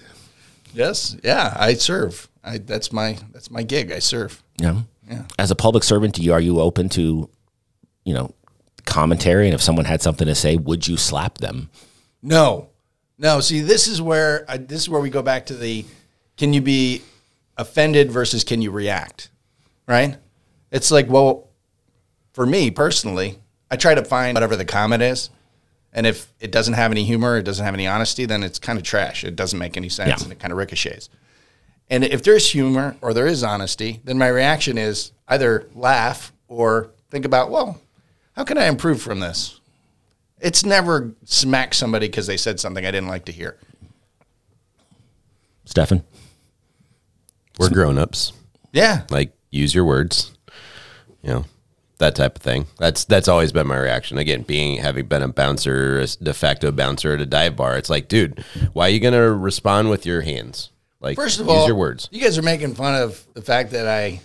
Yes. 0.73 1.17
Yeah. 1.23 1.53
I 1.57 1.73
serve. 1.73 2.29
I 2.43 2.57
that's 2.57 2.91
my 2.91 3.17
that's 3.31 3.51
my 3.51 3.63
gig. 3.63 3.91
I 3.91 3.99
serve. 3.99 4.41
Yeah. 4.57 4.81
As 5.37 5.49
a 5.49 5.55
public 5.55 5.83
servant, 5.83 6.15
do 6.15 6.21
you 6.21 6.33
are 6.33 6.39
you 6.39 6.59
open 6.59 6.87
to, 6.89 7.29
you 8.03 8.13
know, 8.13 8.33
commentary? 8.85 9.45
And 9.45 9.55
if 9.55 9.61
someone 9.61 9.85
had 9.85 10.01
something 10.01 10.27
to 10.27 10.35
say, 10.35 10.55
would 10.55 10.87
you 10.87 10.97
slap 10.97 11.39
them? 11.39 11.69
No, 12.21 12.69
no. 13.17 13.39
See, 13.39 13.61
this 13.61 13.87
is 13.87 14.01
where 14.01 14.45
I, 14.47 14.57
this 14.57 14.81
is 14.81 14.89
where 14.89 15.01
we 15.01 15.09
go 15.09 15.21
back 15.21 15.47
to 15.47 15.55
the 15.55 15.85
can 16.37 16.53
you 16.53 16.61
be 16.61 17.01
offended 17.57 18.11
versus 18.11 18.43
can 18.43 18.61
you 18.61 18.71
react, 18.71 19.29
right? 19.89 20.15
It's 20.71 20.91
like, 20.91 21.09
well, 21.09 21.49
for 22.31 22.45
me 22.45 22.71
personally, 22.71 23.39
I 23.69 23.75
try 23.75 23.95
to 23.95 24.05
find 24.05 24.35
whatever 24.35 24.55
the 24.55 24.63
comment 24.65 25.01
is, 25.03 25.29
and 25.91 26.05
if 26.05 26.31
it 26.39 26.51
doesn't 26.51 26.75
have 26.75 26.91
any 26.91 27.03
humor, 27.03 27.37
it 27.37 27.43
doesn't 27.43 27.65
have 27.65 27.73
any 27.73 27.87
honesty, 27.87 28.25
then 28.25 28.43
it's 28.43 28.59
kind 28.59 28.77
of 28.77 28.83
trash. 28.85 29.23
It 29.23 29.35
doesn't 29.35 29.57
make 29.59 29.75
any 29.75 29.89
sense, 29.89 30.21
Yeah. 30.21 30.23
and 30.23 30.31
it 30.31 30.39
kind 30.39 30.51
of 30.53 30.57
ricochets. 30.57 31.09
And 31.89 32.03
if 32.03 32.21
there's 32.23 32.51
humor 32.51 32.95
or 33.01 33.13
there 33.15 33.25
is 33.25 33.43
honesty, 33.43 33.99
then 34.03 34.17
my 34.19 34.27
reaction 34.27 34.77
is 34.77 35.11
either 35.27 35.67
laugh 35.73 36.31
or 36.47 36.91
think 37.09 37.25
about, 37.25 37.49
well, 37.49 37.81
how 38.33 38.43
can 38.43 38.59
I 38.59 38.67
improve 38.67 39.01
from 39.01 39.19
this? 39.19 39.59
It's 40.39 40.63
never 40.63 41.11
smack 41.25 41.73
somebody 41.73 42.07
because 42.07 42.27
they 42.27 42.37
said 42.37 42.59
something 42.59 42.85
I 42.85 42.91
didn't 42.91 43.09
like 43.09 43.25
to 43.25 43.31
hear. 43.31 43.57
Stefan? 45.65 46.03
We're 47.59 47.69
grown 47.69 47.97
ups. 47.97 48.31
Yeah. 48.71 49.03
Like 49.09 49.33
use 49.49 49.73
your 49.73 49.85
words. 49.85 50.37
You 51.21 51.29
know 51.29 51.45
that 51.99 52.15
type 52.15 52.37
of 52.37 52.41
thing. 52.41 52.65
That's 52.77 53.05
that's 53.05 53.27
always 53.27 53.51
been 53.51 53.67
my 53.67 53.77
reaction. 53.77 54.17
Again, 54.17 54.41
being 54.41 54.77
having 54.77 55.05
been 55.05 55.21
a 55.21 55.27
bouncer, 55.27 55.99
a 55.99 56.07
de 56.07 56.33
facto 56.33 56.71
bouncer 56.71 57.13
at 57.13 57.21
a 57.21 57.25
dive 57.25 57.55
bar, 57.55 57.77
it's 57.77 57.89
like, 57.89 58.07
dude, 58.07 58.43
why 58.73 58.87
are 58.87 58.89
you 58.89 58.99
gonna 58.99 59.31
respond 59.31 59.89
with 59.89 60.05
your 60.05 60.21
hands? 60.21 60.71
Like, 61.01 61.15
First 61.15 61.39
of 61.39 61.47
use 61.47 61.55
all, 61.55 61.67
your 61.67 61.75
words. 61.75 62.09
You 62.11 62.21
guys 62.21 62.37
are 62.37 62.41
making 62.41 62.75
fun 62.75 62.95
of 62.95 63.25
the 63.33 63.41
fact 63.41 63.71
that 63.71 63.87
I, 63.87 64.19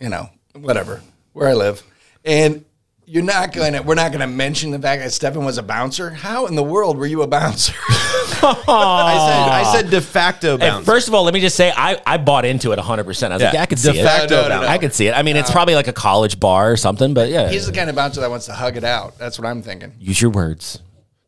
you 0.00 0.08
know, 0.08 0.28
whatever, 0.54 1.00
where 1.32 1.48
I 1.48 1.54
live. 1.54 1.82
And 2.24 2.64
you're 3.12 3.22
not 3.22 3.52
going 3.52 3.74
to, 3.74 3.80
we're 3.82 3.94
not 3.94 4.10
going 4.10 4.22
to 4.22 4.26
mention 4.26 4.70
the 4.70 4.78
fact 4.78 5.02
that 5.02 5.12
Stefan 5.12 5.44
was 5.44 5.58
a 5.58 5.62
bouncer. 5.62 6.08
How 6.10 6.46
in 6.46 6.54
the 6.54 6.62
world 6.62 6.96
were 6.96 7.04
you 7.06 7.20
a 7.22 7.26
bouncer? 7.26 7.74
I 7.88 9.16
said, 9.28 9.48
I 9.52 9.72
said 9.74 9.90
de 9.90 10.00
facto 10.00 10.56
Hey, 10.56 10.68
bouncer. 10.70 10.84
first 10.90 11.08
of 11.08 11.14
all, 11.14 11.22
let 11.24 11.34
me 11.34 11.40
just 11.40 11.54
say 11.56 11.70
I, 11.76 12.00
I 12.06 12.16
bought 12.16 12.44
into 12.44 12.72
it 12.72 12.78
100%. 12.78 12.88
I 12.88 13.02
was 13.04 13.14
like, 13.20 13.40
Yeah, 13.40 13.52
yeah, 13.52 13.62
I 13.62 13.66
could 13.66 13.78
de 13.78 13.92
see 13.92 13.98
it. 13.98 14.04
facto 14.04 14.34
No, 14.36 14.42
no, 14.42 14.48
no, 14.48 14.54
bouncer. 14.60 14.68
I 14.70 14.78
could 14.78 14.94
see 14.94 15.06
it. 15.08 15.12
I 15.12 15.22
mean, 15.22 15.36
it's 15.36 15.50
probably 15.50 15.74
like 15.74 15.88
a 15.88 15.92
college 15.92 16.40
bar 16.40 16.72
or 16.72 16.76
something, 16.76 17.12
but 17.14 17.28
yeah. 17.28 17.50
He's 17.50 17.66
the 17.66 17.72
kind 17.72 17.90
of 17.90 17.96
bouncer 17.96 18.20
that 18.22 18.30
wants 18.30 18.46
to 18.46 18.54
hug 18.54 18.76
it 18.76 18.84
out. 18.84 19.18
That's 19.18 19.38
what 19.38 19.46
I'm 19.46 19.62
thinking. 19.62 19.92
use 19.98 20.20
your 20.20 20.30
words. 20.30 20.80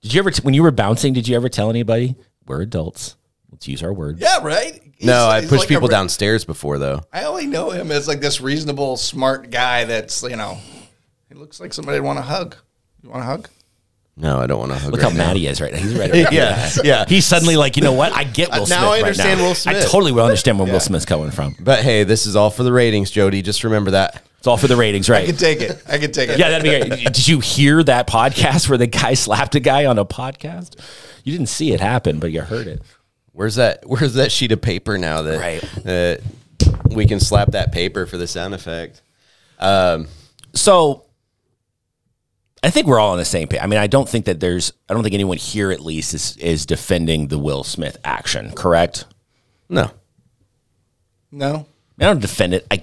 Did 0.03 0.14
you 0.14 0.20
ever, 0.20 0.31
t- 0.31 0.42
when 0.42 0.55
you 0.55 0.62
were 0.62 0.70
bouncing, 0.70 1.12
did 1.12 1.29
you 1.29 1.37
ever 1.37 1.49
tell 1.49 1.70
anybody, 1.70 2.14
we're 2.47 2.62
adults? 2.62 3.16
Let's 3.51 3.68
use 3.68 3.83
our 3.83 3.92
words. 3.92 4.20
Yeah, 4.20 4.38
right? 4.42 4.73
He's- 4.75 4.92
no, 5.03 5.27
I 5.27 5.40
he's 5.42 5.51
pushed 5.51 5.61
like 5.62 5.68
a 5.68 5.75
people 5.75 5.88
re- 5.88 5.92
downstairs 5.92 6.44
before 6.44 6.79
though. 6.79 7.03
I 7.12 7.25
only 7.25 7.47
know 7.47 7.70
him 7.70 7.90
as 7.92 8.09
like 8.09 8.20
this 8.20 8.40
reasonable, 8.40 8.97
smart 8.97 9.51
guy 9.51 9.85
that's, 9.85 10.23
you 10.23 10.37
know, 10.37 10.59
he 11.35 11.40
looks 11.40 11.59
like 11.61 11.73
somebody 11.73 11.97
I'd 11.99 12.05
want 12.05 12.18
to 12.18 12.23
hug. 12.23 12.55
You 13.03 13.11
want 13.11 13.23
to 13.23 13.27
hug? 13.27 13.49
No, 14.16 14.38
I 14.38 14.47
don't 14.47 14.61
want 14.61 14.70
to 14.70 14.79
hug. 14.79 14.92
Look 14.92 15.03
right 15.03 15.11
how 15.11 15.16
now. 15.18 15.27
mad 15.27 15.37
he 15.37 15.49
is 15.49 15.61
right 15.61 15.73
now. 15.73 15.79
He's 15.81 15.94
ready. 15.99 16.23
Right 16.23 16.33
Yeah, 16.33 16.70
now. 16.77 16.83
yeah. 16.85 17.05
He's 17.09 17.27
suddenly 17.27 17.57
like, 17.57 17.77
you 17.77 17.83
know 17.83 17.92
what? 17.92 18.12
I 18.12 18.23
get 18.23 18.51
Will 18.51 18.62
Uh, 18.62 18.66
Smith. 18.66 18.79
now 18.79 18.87
I 18.87 18.90
right 18.92 19.03
understand 19.03 19.40
now. 19.40 19.47
Will 19.47 19.55
Smith. 19.57 19.77
I 19.77 19.81
totally 19.88 20.12
will 20.12 20.25
understand 20.25 20.59
where 20.61 20.70
Will 20.73 20.79
Smith's 20.81 21.05
coming 21.05 21.33
from. 21.33 21.57
But 21.59 21.81
hey, 21.81 22.05
this 22.05 22.25
is 22.27 22.37
all 22.37 22.51
for 22.51 22.62
the 22.62 22.73
ratings, 22.73 23.11
Jody. 23.11 23.42
Just 23.42 23.64
remember 23.64 23.90
that. 23.92 24.23
It's 24.38 24.47
all 24.47 24.57
for 24.57 24.68
the 24.68 24.77
ratings, 24.77 25.09
right? 25.11 25.25
I 25.25 25.27
can 25.27 25.37
take 25.37 25.61
it. 25.61 25.83
I 25.88 25.99
can 25.99 26.12
take 26.12 26.29
it. 26.29 26.38
Yeah, 26.38 26.51
that'd 26.51 26.62
be 26.62 26.88
great. 26.97 27.12
Did 27.12 27.27
you 27.27 27.40
hear 27.40 27.83
that 27.83 28.07
podcast 28.07 28.68
where 28.68 28.79
the 28.79 28.87
guy 28.87 29.14
slapped 29.14 29.55
a 29.57 29.61
guy 29.61 29.87
on 29.87 29.99
a 29.99 30.05
podcast? 30.05 30.79
You 31.25 31.33
didn't 31.33 31.49
see 31.49 31.73
it 31.73 31.81
happen, 31.81 32.20
but 32.20 32.31
you 32.31 32.42
heard 32.42 32.66
it. 32.68 32.83
Where's 33.33 33.57
that? 33.57 33.83
Where's 33.88 34.14
that 34.14 34.31
sheet 34.31 34.53
of 34.53 34.61
paper 34.62 34.97
now 34.99 35.23
that 35.23 35.40
Right. 35.40 35.61
that 35.85 36.20
we 36.90 37.07
can 37.07 37.18
slap 37.18 37.51
that 37.53 37.73
paper 37.73 38.07
for 38.07 38.16
the 38.18 38.29
sound 38.29 38.55
effect? 38.55 39.03
So 40.55 41.04
I 42.64 42.70
think 42.70 42.87
we're 42.87 42.98
all 42.98 43.12
on 43.12 43.18
the 43.18 43.27
same 43.27 43.46
page. 43.46 43.61
I 43.62 43.66
mean, 43.66 43.79
I 43.79 43.87
don't 43.87 44.09
think 44.09 44.24
that 44.24 44.40
there's 44.40 44.72
I 44.88 44.94
don't 44.94 45.03
think 45.03 45.14
anyone 45.14 45.37
here 45.37 45.70
at 45.70 45.81
least 45.81 46.14
is 46.14 46.37
is 46.38 46.64
defending 46.64 47.29
the 47.29 47.38
Will 47.38 47.62
Smith 47.62 47.98
action, 48.05 48.53
correct? 48.53 49.05
No, 49.68 49.90
No? 51.98 52.07
I 52.07 52.11
don't 52.11 52.20
defend 52.20 52.55
it. 52.55 52.66
I, 52.70 52.83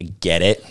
I 0.00 0.04
get 0.20 0.42
it. 0.42 0.64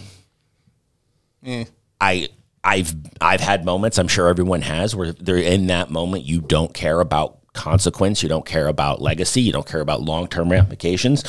Eh. 1.46 1.66
I 2.00 2.30
I've 2.64 2.96
I've 3.20 3.42
had 3.42 3.66
moments. 3.66 3.98
I'm 3.98 4.08
sure 4.08 4.30
everyone 4.30 4.62
has 4.62 4.96
where 4.96 5.12
they're 5.12 5.38
in 5.38 5.68
that 5.68 5.92
moment. 5.92 6.24
You 6.24 6.40
don't 6.40 6.74
care 6.74 7.02
about 7.02 7.40
consequence. 7.54 8.24
You 8.24 8.30
don't 8.30 8.46
care 8.46 8.68
about 8.68 9.02
legacy. 9.02 9.42
You 9.42 9.52
don't 9.52 9.68
care 9.68 9.82
about 9.82 10.02
long 10.02 10.28
term 10.28 10.50
ramifications. 10.50 11.26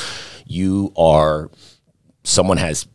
You 0.47 0.93
are 0.97 1.51
someone 2.23 2.59
has 2.59 2.87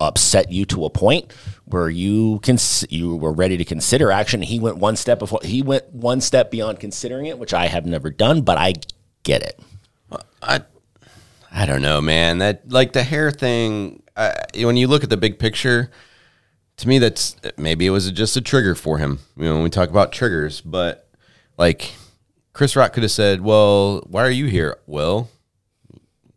upset 0.00 0.52
you 0.52 0.64
to 0.66 0.84
a 0.84 0.90
point 0.90 1.32
where 1.64 1.88
you 1.88 2.38
can 2.40 2.58
you 2.88 3.16
were 3.16 3.32
ready 3.32 3.56
to 3.56 3.64
consider 3.64 4.12
action. 4.12 4.42
He 4.42 4.58
went 4.60 4.76
one 4.78 4.96
step 4.96 5.18
before 5.18 5.40
he 5.42 5.62
went 5.62 5.92
one 5.92 6.20
step 6.20 6.50
beyond 6.50 6.80
considering 6.80 7.26
it, 7.26 7.38
which 7.38 7.54
I 7.54 7.66
have 7.66 7.86
never 7.86 8.10
done, 8.10 8.42
but 8.42 8.58
I 8.58 8.74
get 9.22 9.42
it. 9.42 9.60
I 10.42 10.62
I 11.50 11.66
don't 11.66 11.82
know, 11.82 12.00
man. 12.00 12.38
That 12.38 12.70
like 12.70 12.92
the 12.92 13.02
hair 13.02 13.30
thing. 13.30 14.02
When 14.54 14.76
you 14.76 14.88
look 14.88 15.04
at 15.04 15.10
the 15.10 15.16
big 15.16 15.38
picture, 15.38 15.90
to 16.78 16.88
me, 16.88 16.98
that's 16.98 17.36
maybe 17.56 17.86
it 17.86 17.90
was 17.90 18.10
just 18.12 18.36
a 18.36 18.40
trigger 18.40 18.74
for 18.74 18.98
him. 18.98 19.18
You 19.36 19.44
know, 19.44 19.54
when 19.54 19.62
we 19.62 19.70
talk 19.70 19.88
about 19.90 20.12
triggers, 20.12 20.60
but 20.60 21.08
like 21.58 21.92
Chris 22.52 22.76
Rock 22.76 22.92
could 22.92 23.02
have 23.02 23.12
said, 23.12 23.40
"Well, 23.40 24.00
why 24.06 24.22
are 24.22 24.30
you 24.30 24.46
here?" 24.46 24.78
Well, 24.86 25.30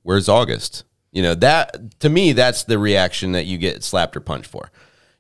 where's 0.04 0.28
August? 0.30 0.84
You 1.12 1.24
know 1.24 1.36
that 1.36 2.00
to 2.00 2.10
me, 2.10 2.34
that's 2.34 2.64
the 2.64 2.78
reaction 2.78 3.32
that 3.34 3.46
you 3.46 3.58
get 3.58 3.84
slapped 3.84 4.16
or 4.16 4.20
punched 4.20 4.50
for. 4.50 4.72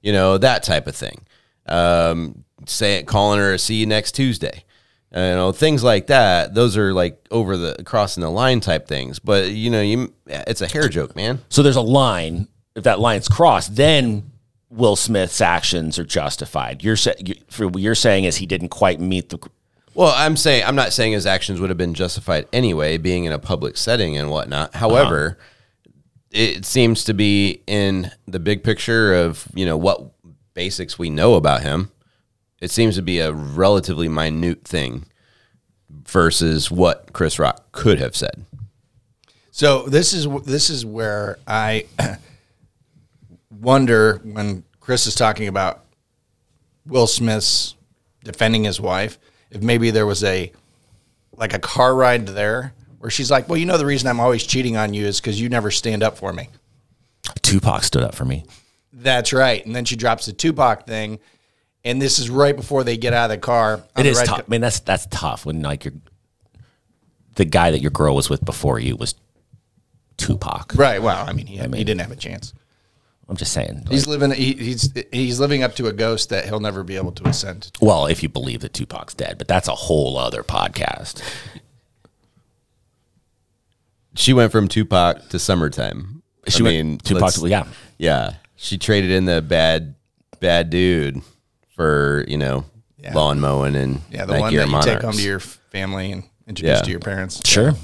You 0.01 0.13
know 0.13 0.37
that 0.37 0.63
type 0.63 0.87
of 0.87 0.95
thing. 0.95 1.25
Um, 1.65 2.43
say 2.65 3.03
calling 3.03 3.39
her, 3.39 3.57
"See 3.57 3.75
you 3.75 3.85
next 3.85 4.13
Tuesday." 4.13 4.63
you 5.11 5.19
know 5.19 5.51
things 5.51 5.83
like 5.83 6.07
that. 6.07 6.53
Those 6.53 6.77
are 6.77 6.93
like 6.93 7.25
over 7.31 7.57
the 7.57 7.83
crossing 7.83 8.21
the 8.21 8.29
line 8.29 8.59
type 8.59 8.87
things. 8.87 9.19
But 9.19 9.49
you 9.49 9.69
know, 9.69 9.81
you 9.81 10.13
it's 10.27 10.61
a 10.61 10.67
hair 10.67 10.87
joke, 10.87 11.15
man. 11.15 11.39
So 11.49 11.63
there's 11.63 11.75
a 11.75 11.81
line. 11.81 12.47
If 12.75 12.83
that 12.83 12.99
line's 12.99 13.27
crossed, 13.27 13.75
then 13.75 14.31
Will 14.69 14.95
Smith's 14.95 15.41
actions 15.41 15.97
are 15.97 16.05
justified. 16.05 16.83
You're 16.83 16.95
sa- 16.95 17.13
you, 17.19 17.35
for 17.49 17.67
what 17.67 17.81
you're 17.81 17.95
saying 17.95 18.25
is 18.25 18.37
he 18.37 18.45
didn't 18.45 18.69
quite 18.69 18.99
meet 18.99 19.29
the. 19.29 19.39
Well, 19.95 20.13
I'm 20.15 20.37
saying 20.37 20.63
I'm 20.65 20.75
not 20.75 20.93
saying 20.93 21.13
his 21.13 21.25
actions 21.25 21.59
would 21.59 21.71
have 21.71 21.77
been 21.77 21.95
justified 21.95 22.47
anyway, 22.53 22.97
being 22.97 23.25
in 23.25 23.31
a 23.31 23.39
public 23.39 23.77
setting 23.77 24.15
and 24.15 24.29
whatnot. 24.29 24.75
However, 24.75 25.39
it 26.31 26.65
seems 26.65 27.03
to 27.05 27.13
be 27.13 27.63
in 27.67 28.11
the 28.27 28.39
big 28.39 28.63
picture 28.63 29.13
of 29.13 29.47
you 29.53 29.65
know 29.65 29.77
what 29.77 30.11
basics 30.53 30.99
we 30.99 31.09
know 31.09 31.35
about 31.35 31.61
him. 31.61 31.91
It 32.61 32.71
seems 32.71 32.95
to 32.95 33.01
be 33.01 33.19
a 33.19 33.31
relatively 33.31 34.07
minute 34.07 34.65
thing 34.65 35.05
versus 35.89 36.69
what 36.69 37.13
Chris 37.13 37.39
Rock 37.39 37.71
could 37.71 37.99
have 37.99 38.15
said. 38.15 38.45
So 39.51 39.83
this 39.83 40.13
is 40.13 40.27
this 40.43 40.69
is 40.69 40.85
where 40.85 41.39
I 41.47 41.85
wonder 43.49 44.21
when 44.23 44.63
Chris 44.79 45.07
is 45.07 45.15
talking 45.15 45.47
about 45.47 45.85
Will 46.85 47.07
Smith's 47.07 47.75
defending 48.23 48.63
his 48.63 48.79
wife, 48.79 49.17
if 49.51 49.61
maybe 49.61 49.91
there 49.91 50.05
was 50.05 50.23
a 50.23 50.51
like 51.35 51.53
a 51.53 51.59
car 51.59 51.95
ride 51.95 52.27
there 52.27 52.73
where 52.99 53.09
she's 53.09 53.31
like, 53.31 53.49
"Well, 53.49 53.57
you 53.57 53.65
know 53.65 53.77
the 53.77 53.85
reason 53.85 54.07
I'm 54.07 54.19
always 54.19 54.43
cheating 54.45 54.77
on 54.77 54.93
you 54.93 55.05
is 55.07 55.19
because 55.19 55.39
you 55.41 55.49
never 55.49 55.71
stand 55.71 56.03
up 56.03 56.17
for 56.17 56.31
me." 56.31 56.49
Tupac 57.41 57.83
stood 57.83 58.03
up 58.03 58.15
for 58.15 58.25
me. 58.25 58.45
That's 58.93 59.33
right. 59.33 59.65
And 59.65 59.75
then 59.75 59.85
she 59.85 59.95
drops 59.95 60.25
the 60.25 60.33
Tupac 60.33 60.85
thing, 60.87 61.19
and 61.83 62.01
this 62.01 62.19
is 62.19 62.29
right 62.29 62.55
before 62.55 62.83
they 62.83 62.97
get 62.97 63.13
out 63.13 63.25
of 63.25 63.35
the 63.35 63.37
car. 63.37 63.83
It 63.97 64.05
is 64.05 64.17
tough. 64.19 64.27
ca- 64.27 64.43
I 64.47 64.49
mean, 64.49 64.61
that's 64.61 64.79
that's 64.79 65.07
tough 65.09 65.45
when 65.45 65.61
like 65.61 65.85
your 65.85 65.93
the 67.35 67.45
guy 67.45 67.71
that 67.71 67.81
your 67.81 67.91
girl 67.91 68.15
was 68.15 68.29
with 68.29 68.43
before 68.43 68.79
you 68.79 68.95
was 68.95 69.15
Tupac. 70.17 70.73
Right. 70.75 71.01
Well, 71.01 71.25
I 71.25 71.33
mean, 71.33 71.47
he, 71.47 71.57
he 71.57 71.83
didn't 71.83 72.01
have 72.01 72.11
a 72.11 72.15
chance. 72.15 72.53
I'm 73.29 73.37
just 73.37 73.53
saying. 73.53 73.85
He's 73.89 74.07
living. 74.07 74.31
He, 74.31 74.53
he's 74.53 74.91
he's 75.11 75.39
living 75.39 75.61
up 75.61 75.75
to 75.75 75.85
a 75.85 75.93
ghost 75.93 76.29
that 76.29 76.45
he'll 76.45 76.59
never 76.59 76.83
be 76.83 76.95
able 76.95 77.11
to 77.11 77.27
ascend. 77.27 77.63
to. 77.73 77.85
well, 77.85 78.07
if 78.07 78.23
you 78.23 78.29
believe 78.29 78.61
that 78.61 78.73
Tupac's 78.73 79.13
dead, 79.13 79.37
but 79.37 79.47
that's 79.47 79.67
a 79.67 79.75
whole 79.75 80.17
other 80.17 80.41
podcast. 80.43 81.21
She 84.19 84.33
went 84.33 84.51
from 84.51 84.67
Tupac 84.67 85.29
to 85.29 85.39
summertime. 85.39 86.21
She 86.47 86.59
I 86.61 86.63
went 86.63 86.75
mean, 86.75 86.97
Tupac. 86.99 87.21
let's- 87.23 87.39
To, 87.39 87.47
yeah, 87.49 87.65
Yeah, 87.97 88.33
she 88.55 88.77
traded 88.77 89.11
in 89.11 89.25
the 89.25 89.41
bad, 89.41 89.95
bad 90.39 90.69
dude 90.69 91.21
for 91.75 92.25
you 92.27 92.37
know 92.37 92.65
Yeah. 93.01 93.13
lawn 93.13 93.39
mowing 93.39 93.75
and 93.75 94.01
Yeah, 94.11 94.25
the 94.25 94.33
Nike 94.33 94.41
one 94.57 94.71
that 94.71 94.85
you 94.85 94.93
take 94.93 95.01
home 95.03 95.13
to 95.13 95.21
your 95.21 95.39
family 95.39 96.11
and 96.11 96.23
introduce 96.47 96.79
Yeah. 96.79 96.81
to 96.83 96.89
your 96.91 96.99
parents. 96.99 97.41
sure. 97.45 97.75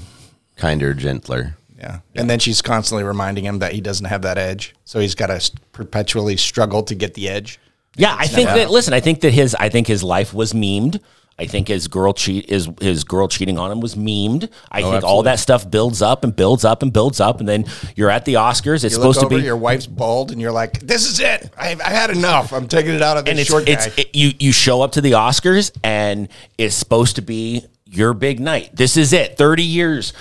kinder, 0.56 0.94
gentler. 0.94 1.56
Yeah. 1.78 1.98
And 2.14 2.30
then 2.30 2.38
she's 2.38 2.62
constantly 2.62 3.04
reminding 3.04 3.44
him 3.44 3.58
that 3.58 3.72
he 3.72 3.82
doesn't 3.82 4.06
have 4.06 4.22
that 4.22 4.38
edge. 4.38 4.74
So 4.86 4.98
he's 5.00 5.14
got 5.14 5.26
to 5.26 5.50
perpetually 5.72 6.38
struggle 6.38 6.82
to 6.84 6.94
get 6.94 7.12
the 7.12 7.28
edge. 7.28 7.60
Yeah, 7.98 8.16
I 8.18 8.26
think 8.26 8.48
that. 8.48 8.70
Listen, 8.70 8.94
I 8.94 9.00
think 9.00 9.20
that 9.20 9.32
his. 9.32 9.54
I 9.54 9.68
think 9.68 9.86
his 9.86 10.02
life 10.02 10.32
was 10.34 10.52
memed. 10.54 11.00
I 11.38 11.46
think 11.46 11.68
his 11.68 11.86
girl 11.88 12.14
cheat 12.14 12.48
his 12.48 12.68
his 12.80 13.04
girl 13.04 13.28
cheating 13.28 13.58
on 13.58 13.70
him 13.70 13.80
was 13.80 13.94
memed. 13.94 14.48
I 14.70 14.82
oh, 14.82 14.90
think 14.90 15.04
all 15.04 15.22
that 15.24 15.38
stuff 15.38 15.70
builds 15.70 16.00
up 16.00 16.24
and 16.24 16.34
builds 16.34 16.64
up 16.64 16.82
and 16.82 16.92
builds 16.92 17.20
up, 17.20 17.40
and 17.40 17.48
then 17.48 17.66
you're 17.94 18.08
at 18.10 18.24
the 18.24 18.34
Oscars. 18.34 18.76
It's 18.76 18.84
You 18.84 18.90
supposed 18.90 19.20
to 19.20 19.28
be. 19.28 19.36
your 19.36 19.56
wife's 19.56 19.86
bald, 19.86 20.32
and 20.32 20.40
you're 20.40 20.52
like, 20.52 20.80
this 20.80 21.06
is 21.06 21.20
it. 21.20 21.50
I've, 21.58 21.80
I 21.82 21.90
had 21.90 22.08
enough. 22.10 22.52
I'm 22.52 22.68
taking 22.68 22.94
it 22.94 23.02
out 23.02 23.18
of 23.18 23.26
this 23.26 23.30
and 23.32 23.40
it's, 23.40 23.50
short 23.50 23.68
it's 23.68 23.86
guy. 23.86 23.92
it- 23.98 24.14
you 24.14 24.32
you 24.38 24.52
show 24.52 24.80
up 24.80 24.92
to 24.92 25.00
the 25.02 25.12
Oscars 25.12 25.70
and 25.84 26.28
it's 26.56 26.74
supposed 26.74 27.16
to 27.16 27.22
be 27.22 27.64
your 27.84 28.14
big 28.14 28.40
night. 28.40 28.74
This 28.74 28.96
is 28.96 29.12
it. 29.12 29.36
30 29.36 29.62
years 29.62 30.12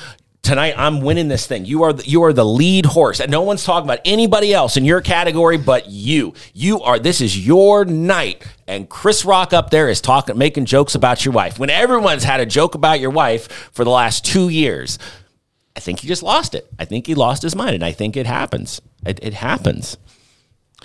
tonight 0.45 0.75
I'm 0.77 1.01
winning 1.01 1.27
this 1.27 1.47
thing. 1.47 1.65
You 1.65 1.83
are 1.83 1.93
the, 1.93 2.07
you 2.07 2.23
are 2.23 2.31
the 2.31 2.45
lead 2.45 2.85
horse. 2.85 3.19
And 3.19 3.31
no 3.31 3.41
one's 3.41 3.63
talking 3.63 3.87
about 3.87 3.99
anybody 4.05 4.53
else 4.53 4.77
in 4.77 4.85
your 4.85 5.01
category 5.01 5.57
but 5.57 5.89
you. 5.89 6.33
You 6.53 6.81
are 6.81 6.99
this 6.99 7.19
is 7.19 7.45
your 7.45 7.83
night. 7.83 8.45
And 8.67 8.87
Chris 8.87 9.25
Rock 9.25 9.51
up 9.51 9.71
there 9.71 9.89
is 9.89 9.99
talking 9.99 10.37
making 10.37 10.65
jokes 10.65 10.95
about 10.95 11.25
your 11.25 11.33
wife. 11.33 11.59
When 11.59 11.69
everyone's 11.69 12.23
had 12.23 12.39
a 12.39 12.45
joke 12.45 12.75
about 12.75 12.99
your 12.99 13.09
wife 13.09 13.51
for 13.73 13.83
the 13.83 13.89
last 13.89 14.23
2 14.25 14.49
years. 14.49 14.99
I 15.75 15.81
think 15.81 15.99
he 15.99 16.07
just 16.07 16.23
lost 16.23 16.55
it. 16.55 16.69
I 16.79 16.85
think 16.85 17.05
he 17.05 17.15
lost 17.15 17.41
his 17.41 17.55
mind 17.55 17.75
and 17.75 17.83
I 17.83 17.91
think 17.91 18.15
it 18.15 18.25
happens. 18.25 18.81
It, 19.05 19.19
it 19.21 19.33
happens. 19.33 19.97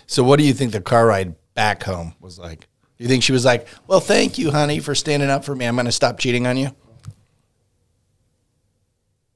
so 0.07 0.25
what 0.25 0.41
do 0.41 0.45
you 0.45 0.53
think 0.53 0.73
the 0.73 0.81
car 0.81 1.07
ride 1.07 1.37
back 1.55 1.85
home 1.85 2.15
was 2.19 2.39
like? 2.39 2.67
You 2.99 3.09
think 3.09 3.23
she 3.23 3.33
was 3.33 3.45
like, 3.45 3.67
well, 3.87 4.01
thank 4.01 4.37
you, 4.37 4.51
honey, 4.51 4.79
for 4.79 4.95
standing 4.95 5.31
up 5.31 5.45
for 5.45 5.55
me. 5.55 5.65
I'm 5.65 5.75
going 5.75 5.87
to 5.87 5.93
stop 5.93 6.19
cheating 6.19 6.47
on 6.47 6.59
you? 6.59 6.75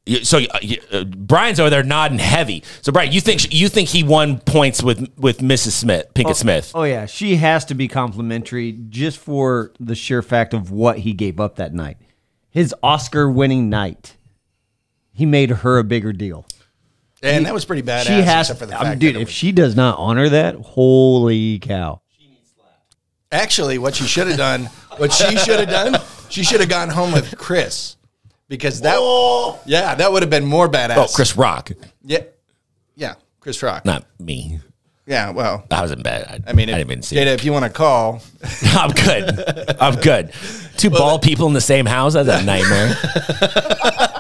You- 0.07 0.25
So 0.25 0.39
uh, 0.39 0.59
uh, 0.93 1.05
Brian's 1.05 1.59
over 1.61 1.71
there 1.71 1.83
nodding 1.83 2.19
heavy. 2.19 2.63
So 2.83 2.93
Brian, 2.93 3.13
you 3.13 3.21
think 3.21 3.53
you 3.55 3.69
think 3.69 3.89
he 3.89 4.03
won 4.03 4.39
points 4.41 4.83
with 4.83 5.09
with 5.17 5.39
Mrs. 5.39 5.71
Smith, 5.73 6.07
Pinkett 6.15 6.37
Smith? 6.37 6.73
Oh 6.75 6.83
yeah, 6.85 7.07
she 7.07 7.37
has 7.37 7.65
to 7.67 7.75
be 7.75 7.89
complimentary 7.89 8.73
just 8.91 9.19
for 9.19 9.73
the 9.81 9.95
sheer 9.95 10.21
fact 10.23 10.53
of 10.55 10.71
what 10.71 10.99
he 10.99 11.13
gave 11.13 11.41
up 11.41 11.57
that 11.57 11.73
night. 11.73 11.97
His 12.51 12.75
Oscar-winning 12.83 13.69
night. 13.69 14.17
He 15.13 15.27
made 15.27 15.51
her 15.51 15.79
a 15.79 15.85
bigger 15.85 16.13
deal. 16.13 16.45
And 17.23 17.47
that 17.47 17.55
was 17.55 17.65
pretty 17.65 17.83
badass. 17.83 18.07
she 18.07 18.13
has, 18.21 18.51
except 18.51 18.59
for 18.61 18.67
the 18.67 18.75
I 18.75 18.81
mean, 18.81 18.89
fact 18.91 19.01
dude. 19.01 19.15
that 19.15 19.21
If 19.23 19.29
was- 19.29 19.35
she 19.35 19.53
does 19.53 19.75
not 19.75 19.99
honor 19.99 20.29
that, 20.29 20.57
holy 20.57 21.59
cow! 21.61 22.01
Actually, 23.33 23.79
what 23.79 23.95
she 23.97 24.05
should 24.05 24.29
have 24.29 24.37
done, 24.37 24.65
what 24.99 25.13
she 25.13 25.37
should 25.39 25.59
have 25.61 25.69
done, 25.69 26.01
she 26.29 26.45
should 26.45 26.61
have 26.61 26.69
gone 26.69 26.89
home 26.91 27.13
with 27.13 27.37
Chris. 27.39 27.97
Because 28.55 28.81
that, 28.83 28.99
yeah, 29.67 29.95
that 29.97 30.13
would 30.13 30.23
have 30.23 30.31
been 30.31 30.45
more 30.45 30.69
badass. 30.69 30.97
Oh, 30.97 31.07
Chris 31.15 31.37
Rock, 31.37 31.71
Yeah. 32.05 32.21
Yeah. 32.97 33.15
Chris 33.41 33.63
Rock. 33.63 33.85
not 33.85 34.05
me. 34.21 34.61
Yeah. 35.07 35.31
Well, 35.31 35.65
I 35.71 35.83
was 35.83 35.91
in 35.91 36.03
bed. 36.03 36.25
I, 36.47 36.51
I 36.51 36.53
mean, 36.55 36.69
I 36.71 36.73
if, 36.73 36.79
didn't 36.79 36.91
even 36.93 37.03
see. 37.03 37.17
Jada, 37.17 37.23
it. 37.27 37.29
if 37.41 37.45
you 37.45 37.53
want 37.53 37.65
to 37.65 37.71
call, 37.71 38.23
I'm 38.63 38.91
good. 38.93 39.77
I'm 39.81 39.97
good. 39.97 40.33
Two 40.77 40.91
bald 40.91 41.23
people 41.23 41.47
in 41.47 41.53
the 41.53 41.61
same 41.61 41.85
house. 41.87 42.15
That's 42.15 42.29
a 42.29 42.43
nightmare. 42.45 42.97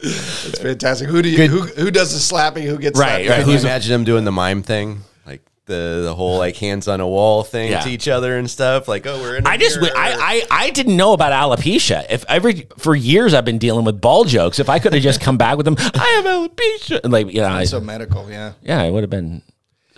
it's 0.00 0.58
fantastic. 0.58 1.08
Who 1.08 1.22
do 1.22 1.28
you, 1.30 1.46
who, 1.48 1.60
who 1.62 1.90
does 1.90 2.12
the 2.12 2.18
slapping? 2.20 2.64
Who 2.64 2.78
gets 2.78 2.98
Right, 2.98 3.24
slapped? 3.26 3.28
right. 3.38 3.44
Can 3.44 3.52
you 3.52 3.58
imagine 3.60 3.92
him 3.94 4.04
doing 4.04 4.24
the 4.24 4.32
mime 4.32 4.62
thing, 4.62 4.88
like 4.90 5.02
the 5.68 6.00
the 6.02 6.14
whole 6.14 6.38
like 6.38 6.56
hands 6.56 6.88
on 6.88 7.00
a 7.00 7.06
wall 7.06 7.44
thing 7.44 7.70
Yeah. 7.70 7.82
to 7.82 7.88
each 7.90 8.08
other 8.08 8.36
and 8.36 8.50
stuff? 8.50 8.88
Like, 8.88 9.06
oh, 9.06 9.20
we're 9.20 9.36
in. 9.36 9.46
I 9.46 9.52
I 9.52 9.56
just 9.56 9.78
I, 9.80 9.88
I 9.94 10.42
I 10.50 10.70
didn't 10.70 10.96
know 10.96 11.12
about 11.12 11.32
alopecia. 11.32 12.04
If 12.10 12.24
every 12.28 12.66
for 12.78 12.96
years 12.96 13.32
I've 13.34 13.44
been 13.44 13.58
dealing 13.58 13.84
with 13.84 14.00
ball 14.00 14.24
jokes. 14.24 14.58
If 14.58 14.68
I 14.68 14.80
could 14.80 14.92
have 14.94 15.02
just 15.02 15.20
come 15.20 15.38
back 15.38 15.56
with 15.56 15.64
them, 15.66 15.76
I 15.78 16.08
have 16.16 16.24
alopecia. 16.24 17.00
And 17.04 17.12
like 17.12 17.28
you 17.32 17.40
know, 17.42 17.46
I, 17.48 17.64
So 17.64 17.78
medical, 17.80 18.28
yeah. 18.28 18.54
Yeah, 18.62 18.82
it 18.82 18.90
would 18.90 19.04
have 19.04 19.10
been. 19.10 19.42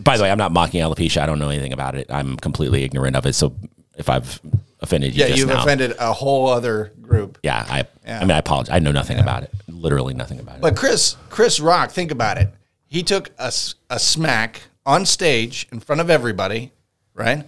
By 0.02 0.16
the 0.18 0.22
way, 0.24 0.30
I'm 0.30 0.38
not 0.38 0.52
mocking 0.52 0.80
alopecia. 0.82 1.22
I 1.22 1.26
don't 1.26 1.38
know 1.38 1.48
anything 1.48 1.72
about 1.72 1.94
it. 1.94 2.06
I'm 2.10 2.36
completely 2.36 2.84
ignorant 2.84 3.16
of 3.16 3.24
it. 3.24 3.34
So 3.34 3.54
if 3.96 4.08
I've 4.08 4.40
offended 4.80 5.14
you, 5.14 5.20
Yeah, 5.22 5.28
just 5.28 5.38
you've 5.38 5.48
now, 5.48 5.62
offended 5.62 5.94
a 5.98 6.12
whole 6.12 6.48
other 6.48 6.92
group. 7.02 7.38
Yeah, 7.42 7.64
I. 7.68 7.84
Yeah. 8.06 8.18
I 8.18 8.20
mean, 8.22 8.30
I 8.32 8.38
apologize. 8.38 8.74
I 8.74 8.78
know 8.78 8.92
nothing 8.92 9.18
about 9.18 9.42
it. 9.44 9.50
Literally 9.68 10.14
nothing 10.14 10.40
about 10.40 10.56
it. 10.56 10.60
But 10.62 10.74
Chris, 10.74 11.16
Chris 11.28 11.60
Rock, 11.60 11.90
think 11.90 12.10
about 12.10 12.38
it. 12.38 12.48
He 12.86 13.02
took 13.04 13.28
a, 13.38 13.52
a 13.90 13.98
smack 14.00 14.62
on 14.86 15.06
stage 15.06 15.68
in 15.72 15.80
front 15.80 16.00
of 16.00 16.10
everybody, 16.10 16.72
right? 17.14 17.44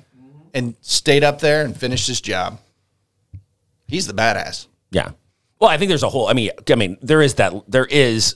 And 0.55 0.77
stayed 0.81 1.25
up 1.25 1.41
there 1.41 1.65
and 1.65 1.77
finished 1.77 2.07
his 2.07 2.21
job. 2.21 2.59
He's 3.87 4.07
the 4.07 4.15
badass. 4.15 4.67
yeah. 4.91 5.13
Well, 5.59 5.71
I 5.71 5.77
think 5.77 5.91
there's 5.91 6.03
a 6.03 6.09
whole. 6.09 6.27
I 6.27 6.33
mean, 6.33 6.51
I 6.69 6.75
mean, 6.75 6.97
there 7.03 7.23
is 7.23 7.35
that. 7.35 7.53
There 7.69 7.87
is 7.87 8.35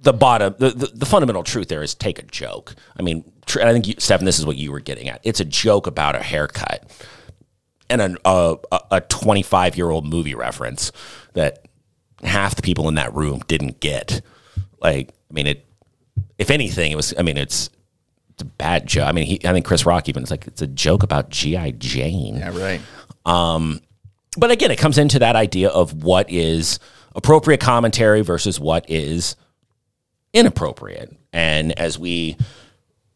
the 0.00 0.12
bottom. 0.12 0.54
The, 0.58 0.70
the, 0.70 0.86
the 0.94 1.06
fundamental 1.06 1.42
truth 1.42 1.66
there 1.66 1.82
is 1.82 1.92
take 1.92 2.20
a 2.20 2.22
joke. 2.22 2.76
I 2.96 3.02
mean, 3.02 3.24
tr- 3.46 3.62
I 3.62 3.72
think 3.72 3.88
you, 3.88 3.94
Stephen, 3.98 4.24
this 4.26 4.38
is 4.38 4.46
what 4.46 4.56
you 4.56 4.70
were 4.70 4.78
getting 4.78 5.08
at. 5.08 5.20
It's 5.24 5.40
a 5.40 5.44
joke 5.44 5.88
about 5.88 6.14
a 6.14 6.22
haircut 6.22 6.88
and 7.90 8.00
an, 8.00 8.16
a 8.24 8.58
a 8.92 9.00
25 9.00 9.76
year 9.76 9.90
old 9.90 10.06
movie 10.06 10.36
reference 10.36 10.92
that 11.32 11.66
half 12.22 12.54
the 12.54 12.62
people 12.62 12.86
in 12.88 12.94
that 12.94 13.12
room 13.12 13.40
didn't 13.48 13.80
get. 13.80 14.20
Like, 14.80 15.08
I 15.08 15.34
mean, 15.34 15.48
it. 15.48 15.66
If 16.38 16.48
anything, 16.50 16.92
it 16.92 16.96
was. 16.96 17.12
I 17.18 17.22
mean, 17.22 17.38
it's 17.38 17.70
a 18.42 18.46
bad 18.46 18.86
joke. 18.86 19.08
I 19.08 19.12
mean, 19.12 19.26
he, 19.26 19.40
I 19.44 19.52
think 19.52 19.64
Chris 19.64 19.86
Rock 19.86 20.08
even. 20.08 20.22
It's 20.22 20.30
like 20.30 20.46
it's 20.46 20.62
a 20.62 20.66
joke 20.66 21.02
about 21.02 21.30
GI 21.30 21.72
Jane. 21.72 22.36
Yeah, 22.36 22.56
right. 22.56 22.80
Um, 23.24 23.80
but 24.36 24.50
again, 24.50 24.70
it 24.70 24.78
comes 24.78 24.98
into 24.98 25.18
that 25.20 25.36
idea 25.36 25.68
of 25.68 26.02
what 26.02 26.30
is 26.30 26.78
appropriate 27.14 27.60
commentary 27.60 28.22
versus 28.22 28.58
what 28.58 28.88
is 28.88 29.36
inappropriate. 30.32 31.14
And 31.32 31.78
as 31.78 31.98
we 31.98 32.36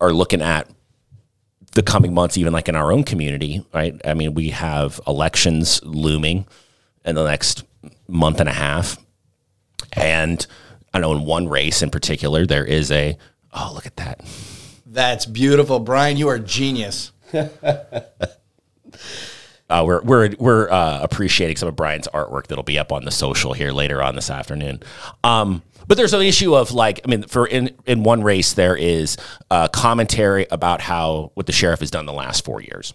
are 0.01 0.13
looking 0.13 0.43
at 0.43 0.69
the 1.73 1.83
coming 1.83 2.15
months, 2.15 2.39
even 2.39 2.53
like 2.53 2.69
in 2.69 2.77
our 2.77 2.93
own 2.93 3.05
community, 3.05 3.65
right? 3.73 3.99
I 4.05 4.15
mean, 4.15 4.35
we 4.35 4.51
have 4.51 5.01
elections 5.07 5.83
looming 5.85 6.47
in 7.05 7.15
the 7.15 7.25
next 7.25 7.65
month 8.09 8.41
and 8.41 8.49
a 8.49 8.53
half. 8.53 8.99
And 9.93 10.45
I 10.93 10.99
know 10.99 11.13
in 11.13 11.25
one 11.25 11.49
race 11.49 11.83
in 11.83 11.91
particular, 11.91 12.47
there 12.47 12.65
is 12.65 12.91
a, 12.91 13.17
oh, 13.53 13.73
look 13.75 13.87
at 13.87 13.97
that. 13.97 14.21
That's 14.87 15.27
beautiful. 15.27 15.81
Brian, 15.81 16.17
you 16.17 16.29
are 16.29 16.39
genius. 16.39 17.11
uh, 17.35 17.51
we're 19.69 20.01
we're 20.03 20.31
we're 20.39 20.71
uh, 20.71 21.01
appreciating 21.03 21.57
some 21.57 21.69
of 21.69 21.75
Brian's 21.75 22.07
artwork 22.15 22.47
that'll 22.47 22.63
be 22.63 22.79
up 22.79 22.93
on 22.93 23.05
the 23.05 23.11
social 23.11 23.53
here 23.53 23.73
later 23.73 24.01
on 24.01 24.15
this 24.15 24.31
afternoon. 24.31 24.81
Um, 25.25 25.63
but 25.89 25.97
there's 25.97 26.15
an 26.15 26.23
issue 26.23 26.55
of 26.55 26.73
like, 26.73 27.01
I 27.05 27.09
mean, 27.09 27.25
for 27.25 27.47
in 27.47 27.75
in 27.85 28.05
one 28.05 28.23
race 28.23 28.53
there 28.53 28.77
is 28.77 29.17
uh, 29.51 29.67
commentary 29.69 30.47
about 30.53 30.81
how 30.81 31.33
what 31.35 31.47
the 31.47 31.53
sheriff 31.53 31.81
has 31.81 31.91
done 31.91 32.07
the 32.07 32.13
last 32.13 32.45
four 32.45 32.61
years, 32.61 32.95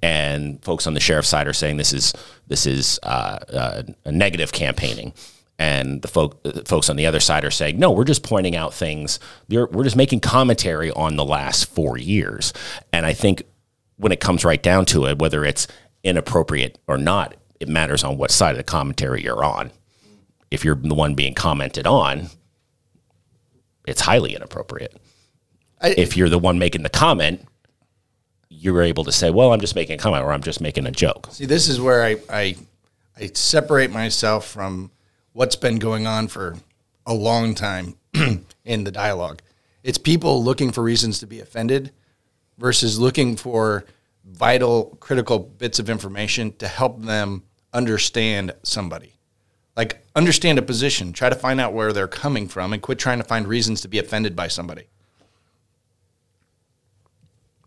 and 0.00 0.62
folks 0.64 0.86
on 0.86 0.94
the 0.94 1.00
sheriff's 1.00 1.28
side 1.28 1.48
are 1.48 1.52
saying 1.52 1.76
this 1.76 1.92
is 1.92 2.12
this 2.46 2.66
is 2.66 3.00
uh, 3.02 3.38
uh, 3.52 3.82
a 4.04 4.12
negative 4.12 4.52
campaigning. 4.52 5.12
And 5.58 6.02
the 6.02 6.08
folk, 6.08 6.40
folks 6.66 6.88
on 6.90 6.96
the 6.96 7.06
other 7.06 7.20
side 7.20 7.44
are 7.44 7.50
saying, 7.50 7.78
no, 7.78 7.90
we're 7.92 8.04
just 8.04 8.22
pointing 8.22 8.56
out 8.56 8.74
things. 8.74 9.20
We're, 9.48 9.66
we're 9.66 9.84
just 9.84 9.96
making 9.96 10.20
commentary 10.20 10.90
on 10.90 11.16
the 11.16 11.24
last 11.24 11.66
four 11.66 11.98
years. 11.98 12.52
And 12.92 13.06
I 13.06 13.12
think 13.12 13.44
when 13.96 14.10
it 14.12 14.20
comes 14.20 14.44
right 14.44 14.62
down 14.62 14.86
to 14.86 15.06
it, 15.06 15.18
whether 15.18 15.44
it's 15.44 15.68
inappropriate 16.02 16.78
or 16.88 16.98
not, 16.98 17.36
it 17.60 17.68
matters 17.68 18.02
on 18.02 18.16
what 18.18 18.30
side 18.32 18.52
of 18.52 18.56
the 18.56 18.64
commentary 18.64 19.22
you're 19.22 19.44
on. 19.44 19.70
If 20.50 20.64
you're 20.64 20.74
the 20.74 20.94
one 20.94 21.14
being 21.14 21.34
commented 21.34 21.86
on, 21.86 22.28
it's 23.86 24.00
highly 24.00 24.34
inappropriate. 24.34 24.96
I- 25.80 25.94
if 25.96 26.16
you're 26.16 26.28
the 26.28 26.38
one 26.38 26.58
making 26.58 26.82
the 26.82 26.90
comment, 26.90 27.46
you're 28.48 28.82
able 28.82 29.04
to 29.04 29.12
say, 29.12 29.30
"Well, 29.30 29.52
I'm 29.52 29.60
just 29.60 29.74
making 29.74 29.94
a 29.94 29.98
comment," 29.98 30.22
or 30.24 30.32
"I'm 30.32 30.42
just 30.42 30.60
making 30.60 30.86
a 30.86 30.90
joke." 30.90 31.28
See, 31.30 31.46
this 31.46 31.68
is 31.68 31.80
where 31.80 32.04
I, 32.04 32.16
I 32.28 32.56
I 33.18 33.30
separate 33.34 33.90
myself 33.90 34.46
from 34.46 34.90
what's 35.32 35.56
been 35.56 35.78
going 35.78 36.06
on 36.06 36.28
for 36.28 36.56
a 37.06 37.14
long 37.14 37.54
time 37.54 37.96
in 38.64 38.84
the 38.84 38.90
dialogue. 38.90 39.40
It's 39.82 39.98
people 39.98 40.42
looking 40.42 40.70
for 40.72 40.82
reasons 40.82 41.18
to 41.20 41.26
be 41.26 41.40
offended 41.40 41.92
versus 42.58 42.98
looking 42.98 43.36
for 43.36 43.84
vital, 44.24 44.96
critical 45.00 45.38
bits 45.38 45.78
of 45.78 45.90
information 45.90 46.52
to 46.58 46.68
help 46.68 47.02
them 47.02 47.42
understand 47.72 48.52
somebody. 48.62 49.14
Like 49.76 50.04
understand 50.14 50.58
a 50.58 50.62
position, 50.62 51.12
try 51.12 51.28
to 51.28 51.34
find 51.34 51.60
out 51.60 51.72
where 51.72 51.92
they're 51.92 52.06
coming 52.06 52.46
from, 52.46 52.72
and 52.72 52.82
quit 52.82 52.98
trying 52.98 53.18
to 53.18 53.24
find 53.24 53.48
reasons 53.48 53.80
to 53.80 53.88
be 53.88 53.98
offended 53.98 54.36
by 54.36 54.48
somebody. 54.48 54.84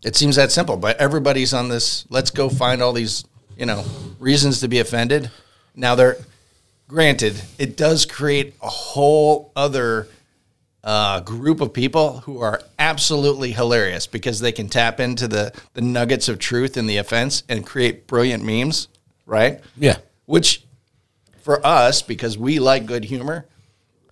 It 0.04 0.14
seems 0.14 0.36
that 0.36 0.52
simple, 0.52 0.76
but 0.76 0.96
everybody's 0.98 1.52
on 1.52 1.68
this. 1.68 2.06
Let's 2.08 2.30
go 2.30 2.48
find 2.48 2.80
all 2.80 2.92
these, 2.92 3.24
you 3.58 3.66
know, 3.66 3.84
reasons 4.20 4.60
to 4.60 4.68
be 4.68 4.78
offended. 4.78 5.30
Now 5.74 5.96
they're 5.96 6.16
granted, 6.88 7.40
it 7.58 7.76
does 7.76 8.06
create 8.06 8.54
a 8.62 8.68
whole 8.68 9.52
other 9.56 10.08
uh, 10.84 11.20
group 11.20 11.60
of 11.60 11.72
people 11.72 12.20
who 12.20 12.40
are 12.40 12.62
absolutely 12.78 13.50
hilarious 13.50 14.06
because 14.06 14.38
they 14.38 14.52
can 14.52 14.68
tap 14.68 15.00
into 15.00 15.26
the 15.26 15.52
the 15.74 15.80
nuggets 15.80 16.28
of 16.28 16.38
truth 16.38 16.76
in 16.76 16.86
the 16.86 16.98
offense 16.98 17.42
and 17.48 17.66
create 17.66 18.06
brilliant 18.06 18.44
memes, 18.44 18.88
right? 19.26 19.60
Yeah. 19.76 19.98
Which 20.26 20.62
for 21.42 21.64
us, 21.66 22.02
because 22.02 22.38
we 22.38 22.60
like 22.60 22.86
good 22.86 23.04
humor, 23.04 23.46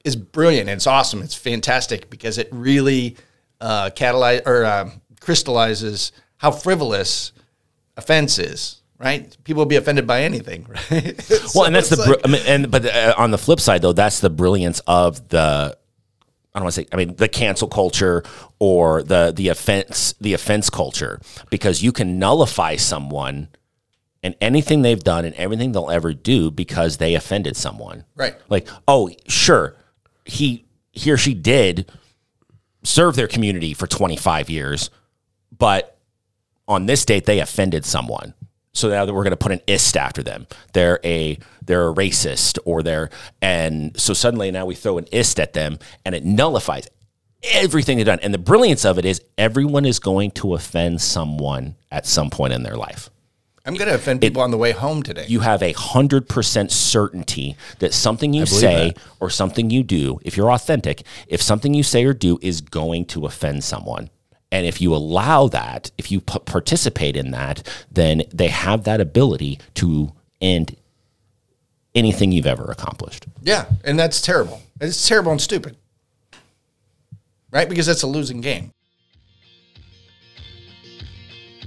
is 0.05 0.17
brilliant. 0.17 0.69
It's 0.69 0.87
awesome. 0.87 1.23
It's 1.23 1.35
fantastic 1.35 2.11
because 2.11 2.39
it 2.39 2.49
really 2.51 3.17
uh, 3.61 3.91
catalyze 3.91 4.47
or 4.47 4.65
uh, 4.65 4.91
crystallizes 5.21 6.13
how 6.39 6.51
frivolous 6.51 7.33
offense 7.97 8.39
is. 8.39 8.83
Right? 9.05 9.37
People 9.45 9.61
will 9.61 9.67
be 9.67 9.77
offended 9.77 10.07
by 10.07 10.23
anything. 10.23 10.67
Right? 10.91 11.31
Well, 11.55 11.65
and 11.65 11.75
that's 11.75 11.91
the 11.91 11.97
br- 11.97 12.21
I 12.25 12.29
mean, 12.29 12.43
and 12.47 12.71
but 12.71 12.87
uh, 12.87 13.15
on 13.19 13.31
the 13.31 13.39
flip 13.39 13.61
side 13.61 13.83
though, 13.83 13.93
that's 13.93 14.21
the 14.21 14.31
brilliance 14.31 14.81
of 14.87 15.29
the 15.29 15.77
I 16.55 16.59
don't 16.59 16.65
want 16.65 16.75
to 16.75 16.81
say 16.83 16.89
I 16.93 16.97
mean 16.97 17.17
the 17.17 17.29
cancel 17.29 17.69
culture 17.69 18.23
or 18.59 19.03
the 19.03 19.33
the 19.35 19.49
offense 19.49 20.15
the 20.21 20.35
offense 20.35 20.71
culture 20.71 21.21
because 21.51 21.83
you 21.83 21.93
can 21.93 22.19
nullify 22.19 22.77
someone 22.77 23.49
and 24.23 24.35
anything 24.41 24.81
they've 24.81 25.05
done 25.05 25.27
and 25.27 25.35
everything 25.35 25.73
they'll 25.73 25.91
ever 25.91 26.15
do 26.15 26.51
because 26.51 26.97
they 26.97 27.15
offended 27.15 27.57
someone. 27.57 28.05
Right. 28.17 28.35
Like, 28.49 28.67
oh, 28.89 29.11
sure, 29.29 29.77
he 30.25 30.65
he 30.93 31.13
or 31.13 31.19
she 31.19 31.35
did 31.35 31.91
serve 32.83 33.17
their 33.17 33.29
community 33.29 33.75
for 33.75 33.87
25 33.87 34.49
years, 34.49 34.91
but 35.57 35.99
on 36.67 36.87
this 36.87 37.05
date 37.05 37.27
they 37.27 37.41
offended 37.41 37.85
someone. 37.85 38.35
So 38.75 38.89
now 38.89 39.05
that 39.07 39.15
we're 39.15 39.23
going 39.23 39.31
to 39.31 39.37
put 39.37 39.53
an 39.53 39.61
ist 39.67 39.97
after 39.97 40.23
them, 40.23 40.47
they're 40.73 41.01
a 41.05 41.39
they're 41.65 41.89
a 41.89 41.95
racist 41.95 42.59
or 42.65 42.83
they're 42.83 43.11
and 43.41 43.99
so 43.99 44.13
suddenly 44.13 44.51
now 44.51 44.67
we 44.67 44.75
throw 44.75 44.99
an 44.99 45.07
ist 45.13 45.41
at 45.41 45.53
them 45.55 45.79
and 46.05 46.15
it 46.15 46.25
nullifies 46.25 46.89
everything 47.53 47.97
they've 47.97 48.07
done. 48.07 48.21
And 48.21 48.35
the 48.35 48.39
brilliance 48.39 48.85
of 48.85 48.99
it 48.99 49.05
is 49.05 49.23
everyone 49.39 49.85
is 49.85 49.99
going 49.99 50.33
to 50.33 50.55
offend 50.55 51.01
someone 51.01 51.77
at 51.91 52.07
some 52.07 52.31
point 52.31 52.53
in 52.53 52.63
their 52.63 52.77
life 52.77 53.11
I'm 53.67 53.75
going 53.75 53.89
to 53.89 53.95
offend 53.95 54.21
people 54.21 54.43
on 54.43 54.51
the 54.51 54.59
way 54.59 54.73
home 54.73 55.03
today. 55.03 55.25
you 55.27 55.41
have 55.41 55.63
a 55.63 55.73
hundred 55.73 56.29
percent 56.29 56.71
certainty 56.71 57.57
that 57.79 57.95
something 57.95 58.35
you 58.35 58.45
say 58.45 58.93
or 59.21 59.31
something 59.31 59.71
you 59.71 59.83
do, 59.83 60.21
if 60.23 60.37
you're 60.37 60.53
authentic, 60.53 61.03
if 61.29 61.41
something 61.41 61.73
you 61.73 61.83
say 61.83 62.05
or 62.05 62.13
do 62.13 62.39
is 62.43 62.61
going 62.61 63.07
to 63.07 63.25
offend 63.25 63.65
someone. 63.65 64.11
And 64.55 64.67
if 64.67 64.81
you 64.81 64.95
allow 64.95 65.49
that, 65.49 65.91
if 65.99 66.13
you 66.13 66.21
p- 66.21 66.39
participate 66.45 67.17
in 67.17 67.33
that, 67.33 67.67
then 67.91 68.23
they 68.33 68.47
have 68.47 68.85
that 68.85 69.01
ability 69.01 69.59
to 69.75 70.13
end 70.41 70.77
anything 71.93 72.31
you've 72.31 72.47
ever 72.47 72.71
accomplished. 72.71 73.27
yeah, 73.43 73.65
and 73.83 73.99
that's 73.99 74.21
terrible. 74.21 74.63
It's 74.81 75.09
terrible 75.09 75.33
and 75.33 75.41
stupid. 75.41 75.77
Right? 77.51 77.69
Because 77.69 77.87
that's 77.87 78.05
a 78.05 78.07
losing 78.07 78.41
game. 78.41 78.71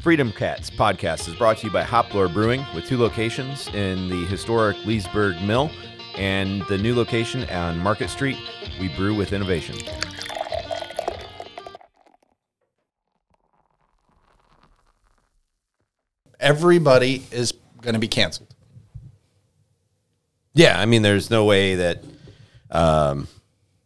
Freedom 0.01 0.31
Cats 0.31 0.69
podcast 0.69 1.27
is 1.27 1.35
brought 1.35 1.57
to 1.57 1.67
you 1.67 1.73
by 1.73 1.83
Hoplar 1.83 2.33
Brewing 2.33 2.65
with 2.73 2.85
two 2.85 2.97
locations 2.97 3.67
in 3.73 4.07
the 4.07 4.25
historic 4.27 4.77
Leesburg 4.85 5.41
Mill 5.41 5.69
and 6.15 6.61
the 6.69 6.77
new 6.77 6.95
location 6.95 7.43
on 7.49 7.79
Market 7.79 8.09
Street. 8.09 8.38
We 8.79 8.88
brew 8.95 9.13
with 9.13 9.33
innovation. 9.33 9.75
Everybody 16.39 17.25
is 17.31 17.53
going 17.81 17.93
to 17.93 17.99
be 17.99 18.07
canceled. 18.07 18.53
Yeah, 20.53 20.79
I 20.79 20.85
mean, 20.85 21.01
there's 21.01 21.29
no 21.29 21.45
way 21.45 21.75
that 21.75 22.03
um, 22.71 23.27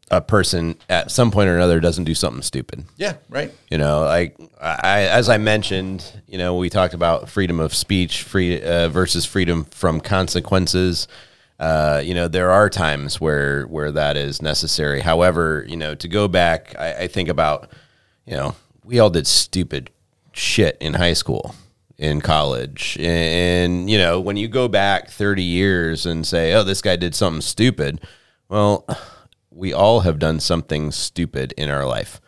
a 0.10 0.22
person 0.22 0.76
at 0.89 1.12
some 1.12 1.32
point 1.32 1.49
or 1.49 1.56
another 1.56 1.80
doesn't 1.80 2.04
do 2.04 2.16
something 2.16 2.41
stupid. 2.41 2.86
Yeah, 2.97 3.16
right. 3.30 3.52
You 3.70 3.78
know, 3.78 4.02
like 4.02 4.38
I, 4.62 5.04
as 5.04 5.30
I 5.30 5.38
mentioned, 5.38 6.22
you 6.28 6.38
know, 6.38 6.56
we 6.56 6.70
talked 6.70 6.93
about 6.93 7.30
freedom 7.30 7.60
of 7.60 7.74
speech, 7.74 8.24
free 8.24 8.62
uh, 8.62 8.89
versus 8.89 9.26
freedom 9.26 9.66
from 9.66 10.02
consequences. 10.02 11.08
Uh, 11.60 12.02
you 12.04 12.14
know, 12.14 12.28
there 12.28 12.52
are 12.52 12.70
times 12.70 13.22
where 13.22 13.66
where 13.68 13.91
that 13.91 14.18
is 14.18 14.41
necessary. 14.41 15.02
However, 15.02 15.66
you 15.68 15.78
know, 15.78 15.93
to 15.95 16.08
go 16.08 16.28
back, 16.28 16.76
I, 16.80 17.04
I 17.04 17.08
think 17.08 17.30
about, 17.30 17.70
you 18.26 18.34
know, 18.34 18.56
we 18.84 18.99
all 18.99 19.10
did 19.10 19.28
stupid 19.28 19.91
shit 20.34 20.78
in 20.80 20.95
high 20.95 21.14
school, 21.14 21.56
in 22.02 22.20
college, 22.20 22.97
and 22.99 23.89
you 23.89 23.97
know, 23.97 24.20
when 24.20 24.36
you 24.36 24.47
go 24.47 24.68
back 24.68 25.10
thirty 25.10 25.43
years 25.43 26.06
and 26.06 26.26
say, 26.26 26.54
oh, 26.54 26.64
this 26.64 26.82
guy 26.82 26.95
did 26.95 27.14
something 27.14 27.41
stupid, 27.41 28.02
well, 28.49 28.86
we 29.52 29.72
all 29.72 30.02
have 30.02 30.18
done 30.18 30.39
something 30.39 30.91
stupid 30.91 31.54
in 31.56 31.70
our 31.70 31.86
life. 31.86 32.20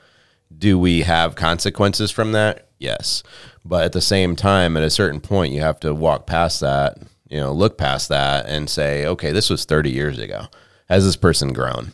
Do 0.55 0.77
we 0.77 1.01
have 1.01 1.35
consequences 1.35 2.11
from 2.11 2.33
that? 2.33 2.69
Yes. 2.77 3.23
But 3.65 3.85
at 3.85 3.93
the 3.93 4.01
same 4.01 4.35
time, 4.35 4.77
at 4.77 4.83
a 4.83 4.89
certain 4.89 5.19
point, 5.19 5.53
you 5.53 5.61
have 5.61 5.79
to 5.79 5.95
walk 5.95 6.27
past 6.27 6.59
that, 6.59 6.99
you 7.27 7.39
know, 7.39 7.51
look 7.51 7.77
past 7.77 8.09
that 8.09 8.45
and 8.45 8.69
say, 8.69 9.05
okay, 9.07 9.31
this 9.31 9.49
was 9.49 9.65
30 9.65 9.89
years 9.89 10.19
ago. 10.19 10.47
Has 10.89 11.05
this 11.05 11.15
person 11.15 11.53
grown? 11.53 11.93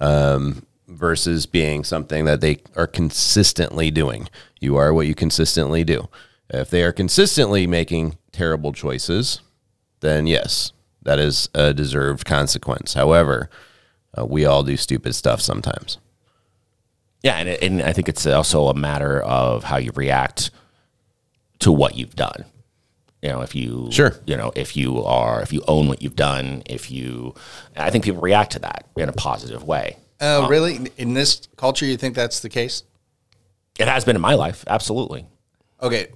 Um, 0.00 0.64
versus 0.86 1.44
being 1.44 1.84
something 1.84 2.24
that 2.24 2.40
they 2.40 2.58
are 2.74 2.86
consistently 2.86 3.90
doing. 3.90 4.28
You 4.58 4.76
are 4.76 4.94
what 4.94 5.06
you 5.06 5.14
consistently 5.14 5.84
do. 5.84 6.08
If 6.50 6.70
they 6.70 6.82
are 6.82 6.92
consistently 6.92 7.66
making 7.66 8.16
terrible 8.32 8.72
choices, 8.72 9.40
then 10.00 10.26
yes, 10.26 10.72
that 11.02 11.18
is 11.18 11.48
a 11.54 11.74
deserved 11.74 12.24
consequence. 12.24 12.94
However, 12.94 13.50
uh, 14.16 14.24
we 14.24 14.44
all 14.44 14.62
do 14.62 14.76
stupid 14.76 15.14
stuff 15.14 15.40
sometimes. 15.40 15.98
Yeah, 17.22 17.36
and, 17.36 17.48
and 17.48 17.82
I 17.82 17.92
think 17.92 18.08
it's 18.08 18.26
also 18.26 18.68
a 18.68 18.74
matter 18.74 19.20
of 19.20 19.64
how 19.64 19.76
you 19.76 19.90
react 19.94 20.50
to 21.60 21.72
what 21.72 21.96
you've 21.96 22.14
done. 22.14 22.44
You 23.22 23.30
know, 23.30 23.40
if 23.42 23.54
you 23.54 23.88
Sure. 23.90 24.14
you 24.26 24.36
know, 24.36 24.52
if 24.54 24.76
you 24.76 25.02
are 25.04 25.42
if 25.42 25.52
you 25.52 25.62
own 25.66 25.88
what 25.88 26.02
you've 26.02 26.14
done, 26.14 26.62
if 26.66 26.90
you 26.90 27.34
I 27.76 27.90
think 27.90 28.04
people 28.04 28.20
react 28.20 28.52
to 28.52 28.60
that 28.60 28.86
in 28.96 29.08
a 29.08 29.12
positive 29.12 29.64
way. 29.64 29.96
Uh, 30.20 30.46
really? 30.48 30.90
In 30.96 31.14
this 31.14 31.48
culture, 31.56 31.84
you 31.84 31.96
think 31.96 32.14
that's 32.14 32.40
the 32.40 32.48
case? 32.48 32.84
It 33.78 33.88
has 33.88 34.04
been 34.04 34.16
in 34.16 34.22
my 34.22 34.34
life, 34.34 34.64
absolutely. 34.68 35.26
Okay. 35.82 36.08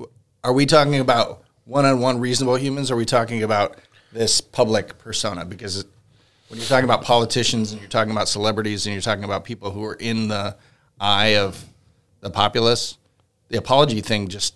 Are 0.44 0.52
we 0.52 0.66
talking 0.66 0.98
about 0.98 1.42
one 1.64 1.84
on 1.84 2.00
one 2.00 2.18
reasonable 2.18 2.56
humans? 2.56 2.90
Or 2.90 2.94
are 2.94 2.96
we 2.96 3.04
talking 3.04 3.42
about 3.42 3.76
this 4.12 4.40
public 4.40 4.98
persona? 4.98 5.44
Because 5.44 5.84
when 6.48 6.58
you're 6.58 6.68
talking 6.68 6.84
about 6.84 7.02
politicians 7.02 7.72
and 7.72 7.80
you're 7.80 7.88
talking 7.88 8.10
about 8.10 8.28
celebrities 8.28 8.86
and 8.86 8.92
you're 8.92 9.02
talking 9.02 9.24
about 9.24 9.44
people 9.44 9.70
who 9.70 9.84
are 9.84 9.94
in 9.94 10.28
the 10.28 10.56
eye 11.00 11.36
of 11.36 11.64
the 12.20 12.30
populace, 12.30 12.98
the 13.48 13.58
apology 13.58 14.00
thing 14.00 14.28
just 14.28 14.54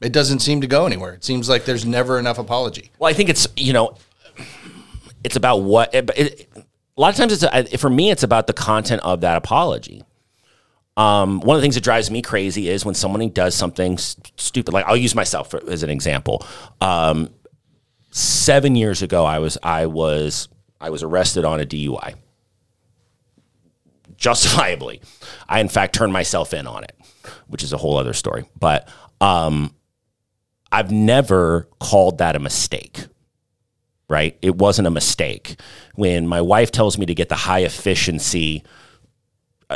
It 0.00 0.12
doesn't 0.12 0.40
seem 0.40 0.62
to 0.62 0.66
go 0.66 0.86
anywhere. 0.86 1.12
It 1.12 1.24
seems 1.24 1.48
like 1.48 1.64
there's 1.64 1.84
never 1.84 2.18
enough 2.18 2.38
apology. 2.38 2.90
Well, 2.98 3.10
I 3.10 3.12
think 3.12 3.28
it's 3.28 3.46
you 3.56 3.72
know, 3.72 3.96
it's 5.24 5.36
about 5.36 5.58
what. 5.58 5.94
It, 5.94 6.10
it, 6.16 6.48
a 6.56 7.00
lot 7.00 7.10
of 7.10 7.16
times, 7.16 7.42
it's 7.42 7.76
for 7.82 7.90
me, 7.90 8.10
it's 8.10 8.22
about 8.22 8.46
the 8.46 8.54
content 8.54 9.02
of 9.04 9.20
that 9.20 9.36
apology. 9.36 10.02
Um, 10.96 11.40
one 11.40 11.56
of 11.56 11.60
the 11.60 11.64
things 11.64 11.74
that 11.74 11.84
drives 11.84 12.10
me 12.10 12.22
crazy 12.22 12.68
is 12.68 12.84
when 12.84 12.94
someone 12.94 13.28
does 13.30 13.54
something 13.54 13.94
s- 13.94 14.16
stupid. 14.36 14.72
Like 14.72 14.86
I'll 14.86 14.96
use 14.96 15.14
myself 15.14 15.50
for, 15.50 15.62
as 15.68 15.82
an 15.82 15.90
example. 15.90 16.44
Um, 16.80 17.30
seven 18.10 18.76
years 18.76 19.02
ago, 19.02 19.24
I 19.24 19.38
was 19.38 19.58
I 19.62 19.86
was 19.86 20.48
I 20.80 20.90
was 20.90 21.02
arrested 21.02 21.44
on 21.44 21.60
a 21.60 21.66
DUI. 21.66 22.14
Justifiably, 24.16 25.02
I 25.48 25.60
in 25.60 25.68
fact 25.68 25.94
turned 25.94 26.12
myself 26.12 26.54
in 26.54 26.66
on 26.66 26.84
it, 26.84 26.96
which 27.48 27.62
is 27.62 27.74
a 27.74 27.76
whole 27.76 27.98
other 27.98 28.14
story. 28.14 28.44
But 28.58 28.88
um, 29.20 29.74
I've 30.72 30.90
never 30.90 31.68
called 31.78 32.18
that 32.18 32.36
a 32.36 32.38
mistake. 32.38 33.06
Right? 34.08 34.38
It 34.40 34.54
wasn't 34.54 34.86
a 34.86 34.90
mistake. 34.90 35.60
When 35.96 36.28
my 36.28 36.40
wife 36.40 36.70
tells 36.70 36.96
me 36.96 37.06
to 37.06 37.14
get 37.14 37.28
the 37.28 37.34
high 37.34 37.64
efficiency 37.64 38.62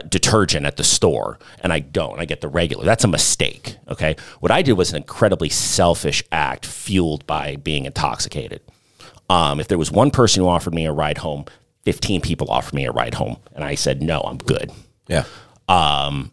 detergent 0.09 0.67
at 0.67 0.77
the 0.77 0.85
store 0.85 1.39
and 1.63 1.73
I 1.73 1.81
don't, 1.81 2.21
I 2.21 2.25
get 2.25 2.41
the 2.41 2.49
regular, 2.49 2.85
that's 2.85 3.05
a 3.05 3.09
mistake. 3.09 3.77
Okay. 3.89 4.17
What 4.39 4.53
I 4.53 4.63
did 4.63 4.75
was 4.75 4.91
an 4.91 4.97
incredibly 4.97 5.49
selfish 5.49 6.23
act 6.31 6.65
fueled 6.65 7.27
by 7.27 7.57
being 7.57 7.87
intoxicated. 7.87 8.61
Um, 9.29 9.61
if 9.61 9.69
there 9.69 9.79
was 9.79 9.91
one 9.91 10.11
person 10.11 10.43
who 10.43 10.49
offered 10.49 10.75
me 10.75 10.87
a 10.87 10.93
ride 10.93 11.19
home, 11.19 11.45
15 11.85 12.21
people 12.21 12.51
offered 12.51 12.75
me 12.75 12.85
a 12.85 12.93
ride 12.93 13.15
home. 13.15 13.39
And 13.55 13.65
I 13.65 13.75
said, 13.75 14.03
no, 14.03 14.21
I'm 14.21 14.39
good 14.39 14.71
Yeah. 15.09 15.25
Um, 15.69 16.33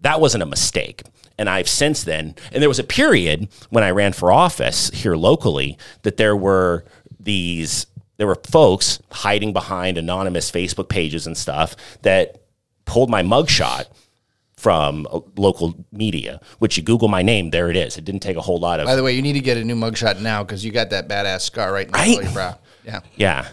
that 0.00 0.20
wasn't 0.20 0.42
a 0.42 0.46
mistake. 0.46 1.02
And 1.38 1.50
I've 1.50 1.68
since 1.68 2.04
then, 2.04 2.34
and 2.52 2.62
there 2.62 2.68
was 2.68 2.78
a 2.78 2.84
period 2.84 3.48
when 3.68 3.84
I 3.84 3.90
ran 3.90 4.12
for 4.14 4.32
office 4.32 4.90
here 4.90 5.16
locally 5.16 5.76
that 6.02 6.16
there 6.16 6.36
were 6.36 6.84
these, 7.20 7.86
there 8.16 8.26
were 8.26 8.36
folks 8.36 9.00
hiding 9.10 9.52
behind 9.52 9.98
anonymous 9.98 10.50
Facebook 10.50 10.88
pages 10.88 11.26
and 11.26 11.36
stuff 11.36 11.76
that 12.02 12.45
pulled 12.86 13.10
my 13.10 13.22
mugshot 13.22 13.86
from 14.56 15.06
local 15.36 15.84
media, 15.92 16.40
which 16.58 16.78
you 16.78 16.82
Google 16.82 17.08
my 17.08 17.20
name, 17.22 17.50
there 17.50 17.68
it 17.68 17.76
is. 17.76 17.98
It 17.98 18.04
didn't 18.06 18.22
take 18.22 18.36
a 18.38 18.40
whole 18.40 18.58
lot 18.58 18.80
of, 18.80 18.86
By 18.86 18.96
the 18.96 19.02
way, 19.02 19.12
you 19.12 19.20
need 19.20 19.34
to 19.34 19.40
get 19.40 19.58
a 19.58 19.64
new 19.64 19.76
mugshot 19.76 20.20
now 20.20 20.42
because 20.42 20.64
you 20.64 20.72
got 20.72 20.90
that 20.90 21.08
badass 21.08 21.42
scar 21.42 21.72
right 21.72 21.86
in 21.86 21.92
the 21.92 21.98
Right? 21.98 22.22
your 22.22 22.32
brow. 22.32 22.58
Yeah. 22.84 23.00
yeah. 23.16 23.48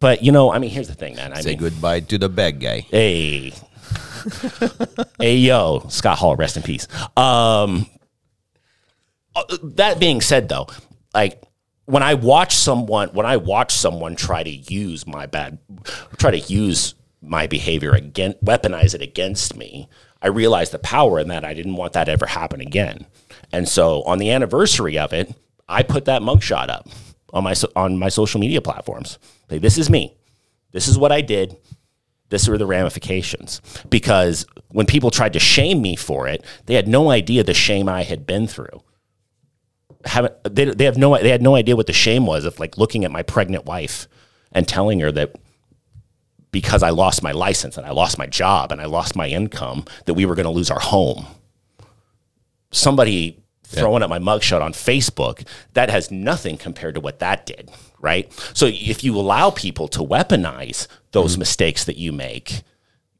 But 0.00 0.22
you 0.22 0.30
know, 0.32 0.52
I 0.52 0.58
mean, 0.58 0.70
here's 0.70 0.88
the 0.88 0.94
thing, 0.94 1.16
man. 1.16 1.32
I 1.32 1.40
Say 1.40 1.50
mean, 1.50 1.58
goodbye 1.58 2.00
to 2.00 2.18
the 2.18 2.28
bad 2.28 2.60
guy. 2.60 2.80
Hey. 2.80 3.52
hey 5.18 5.36
yo, 5.36 5.86
Scott 5.88 6.18
Hall, 6.18 6.36
rest 6.36 6.56
in 6.56 6.62
peace. 6.62 6.86
Um 7.16 7.86
uh, 9.34 9.44
that 9.62 9.98
being 9.98 10.20
said 10.20 10.48
though, 10.48 10.66
like 11.14 11.42
when 11.86 12.02
I 12.02 12.14
watch 12.14 12.54
someone 12.54 13.08
when 13.10 13.26
I 13.26 13.38
watch 13.38 13.72
someone 13.72 14.14
try 14.14 14.42
to 14.42 14.50
use 14.50 15.06
my 15.06 15.26
bad 15.26 15.58
try 16.18 16.32
to 16.32 16.38
use 16.38 16.94
my 17.20 17.46
behavior 17.46 17.92
again 17.92 18.34
weaponize 18.44 18.94
it 18.94 19.02
against 19.02 19.56
me, 19.56 19.88
I 20.20 20.28
realized 20.28 20.72
the 20.72 20.78
power 20.78 21.18
in 21.18 21.28
that 21.28 21.44
I 21.44 21.54
didn't 21.54 21.76
want 21.76 21.92
that 21.92 22.08
ever 22.08 22.26
happen 22.26 22.60
again. 22.60 23.06
And 23.52 23.68
so 23.68 24.02
on 24.02 24.18
the 24.18 24.30
anniversary 24.30 24.98
of 24.98 25.12
it, 25.12 25.34
I 25.68 25.82
put 25.82 26.04
that 26.06 26.22
mugshot 26.22 26.68
up 26.68 26.88
on 27.32 27.44
my 27.44 27.54
on 27.76 27.98
my 27.98 28.08
social 28.08 28.40
media 28.40 28.60
platforms. 28.60 29.18
Like 29.50 29.60
this 29.60 29.78
is 29.78 29.90
me. 29.90 30.16
This 30.72 30.88
is 30.88 30.98
what 30.98 31.12
I 31.12 31.20
did 31.20 31.56
this 32.30 32.48
were 32.48 32.58
the 32.58 32.66
ramifications 32.66 33.60
because 33.88 34.46
when 34.68 34.86
people 34.86 35.10
tried 35.10 35.32
to 35.32 35.38
shame 35.38 35.80
me 35.80 35.96
for 35.96 36.28
it 36.28 36.44
they 36.66 36.74
had 36.74 36.88
no 36.88 37.10
idea 37.10 37.42
the 37.42 37.54
shame 37.54 37.88
i 37.88 38.02
had 38.02 38.26
been 38.26 38.46
through 38.46 38.82
haven't 40.04 40.34
they, 40.44 40.66
they 40.66 40.84
have 40.84 40.98
no 40.98 41.16
they 41.18 41.30
had 41.30 41.42
no 41.42 41.54
idea 41.54 41.76
what 41.76 41.86
the 41.86 41.92
shame 41.92 42.26
was 42.26 42.44
of 42.44 42.58
like 42.58 42.78
looking 42.78 43.04
at 43.04 43.10
my 43.10 43.22
pregnant 43.22 43.64
wife 43.64 44.06
and 44.52 44.68
telling 44.68 45.00
her 45.00 45.10
that 45.12 45.34
because 46.50 46.82
i 46.82 46.90
lost 46.90 47.22
my 47.22 47.32
license 47.32 47.76
and 47.76 47.86
i 47.86 47.90
lost 47.90 48.18
my 48.18 48.26
job 48.26 48.72
and 48.72 48.80
i 48.80 48.84
lost 48.84 49.16
my 49.16 49.28
income 49.28 49.84
that 50.06 50.14
we 50.14 50.26
were 50.26 50.34
going 50.34 50.44
to 50.44 50.50
lose 50.50 50.70
our 50.70 50.80
home 50.80 51.26
somebody 52.70 53.42
throwing 53.68 54.02
up 54.02 54.08
my 54.08 54.18
mugshot 54.18 54.62
on 54.62 54.72
Facebook, 54.72 55.46
that 55.74 55.90
has 55.90 56.10
nothing 56.10 56.56
compared 56.56 56.94
to 56.94 57.00
what 57.00 57.18
that 57.18 57.44
did, 57.44 57.70
right? 58.00 58.32
So 58.54 58.66
if 58.66 59.04
you 59.04 59.14
allow 59.14 59.50
people 59.50 59.88
to 59.88 60.00
weaponize 60.00 60.86
those 61.12 61.32
mm-hmm. 61.32 61.40
mistakes 61.40 61.84
that 61.84 61.98
you 61.98 62.10
make, 62.10 62.62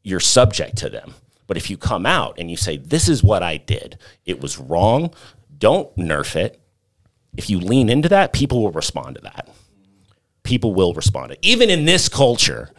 you're 0.03 0.21
subject 0.21 0.77
to 0.79 0.89
them. 0.89 1.15
But 1.47 1.59
if 1.59 1.69
you 1.69 1.77
come 1.77 2.07
out 2.07 2.39
and 2.39 2.51
you 2.51 2.57
say, 2.57 2.79
This 2.79 3.09
is 3.09 3.23
what 3.23 3.43
I 3.43 3.59
did, 3.59 3.99
it 4.25 4.41
was 4.41 4.59
wrong, 4.59 5.13
don't 5.57 5.95
nerf 5.97 6.35
it. 6.35 6.61
If 7.37 7.51
you 7.51 7.61
lean 7.61 7.91
into 7.91 8.09
that, 8.09 8.33
people 8.33 8.63
will 8.63 8.73
respond 8.73 9.17
to 9.17 9.21
that. 9.23 9.49
People 10.45 10.73
will 10.73 10.95
respond 10.95 11.29
to 11.29 11.35
it. 11.35 11.41
Even 11.43 11.69
in 11.69 11.85
this 11.85 12.09
culture, 12.09 12.71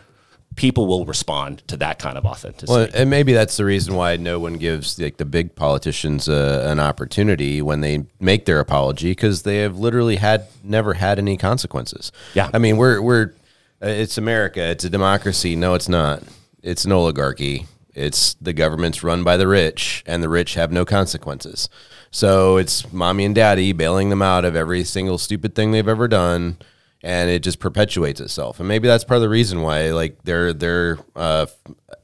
people 0.59 0.87
will 0.87 1.05
respond 1.05 1.65
to 1.69 1.77
that 1.77 1.99
kind 1.99 2.17
of 2.17 2.25
authenticity. 2.25 2.69
Well, 2.69 2.89
and 2.93 3.09
maybe 3.09 3.31
that's 3.31 3.55
the 3.55 3.63
reason 3.63 3.95
why 3.95 4.17
no 4.17 4.39
one 4.39 4.55
gives 4.55 4.99
like 4.99 5.15
the 5.15 5.23
big 5.23 5.55
politicians 5.55 6.27
uh, 6.27 6.67
an 6.69 6.81
opportunity 6.81 7.61
when 7.61 7.79
they 7.79 8.03
make 8.19 8.43
their 8.43 8.59
apology 8.59 9.11
because 9.11 9.43
they 9.43 9.59
have 9.59 9.77
literally 9.79 10.17
had 10.17 10.47
never 10.61 10.95
had 10.95 11.17
any 11.17 11.37
consequences. 11.37 12.11
Yeah. 12.33 12.49
I 12.53 12.57
mean, 12.57 12.75
we're 12.75 13.01
we're 13.01 13.33
uh, 13.81 13.87
it's 13.87 14.17
America. 14.17 14.61
It's 14.61 14.83
a 14.83 14.89
democracy. 14.89 15.55
No, 15.55 15.75
it's 15.75 15.87
not. 15.87 16.23
It's 16.61 16.83
an 16.83 16.91
oligarchy. 16.91 17.65
It's 17.95 18.33
the 18.41 18.51
government's 18.51 19.01
run 19.01 19.23
by 19.23 19.37
the 19.37 19.47
rich, 19.47 20.03
and 20.05 20.21
the 20.21 20.27
rich 20.27 20.55
have 20.55 20.73
no 20.73 20.83
consequences. 20.83 21.69
So 22.11 22.57
it's 22.57 22.91
mommy 22.91 23.23
and 23.23 23.33
daddy 23.33 23.71
bailing 23.71 24.09
them 24.09 24.21
out 24.21 24.43
of 24.43 24.57
every 24.57 24.83
single 24.83 25.17
stupid 25.17 25.55
thing 25.55 25.71
they've 25.71 25.87
ever 25.87 26.09
done, 26.09 26.57
and 27.03 27.29
it 27.29 27.43
just 27.43 27.59
perpetuates 27.59 28.19
itself. 28.19 28.59
And 28.59 28.67
maybe 28.67 28.87
that's 28.87 29.03
part 29.03 29.17
of 29.17 29.21
the 29.21 29.29
reason 29.29 29.61
why, 29.61 29.91
like, 29.91 30.23
their 30.23 30.53
their 30.53 30.97
uh, 31.15 31.45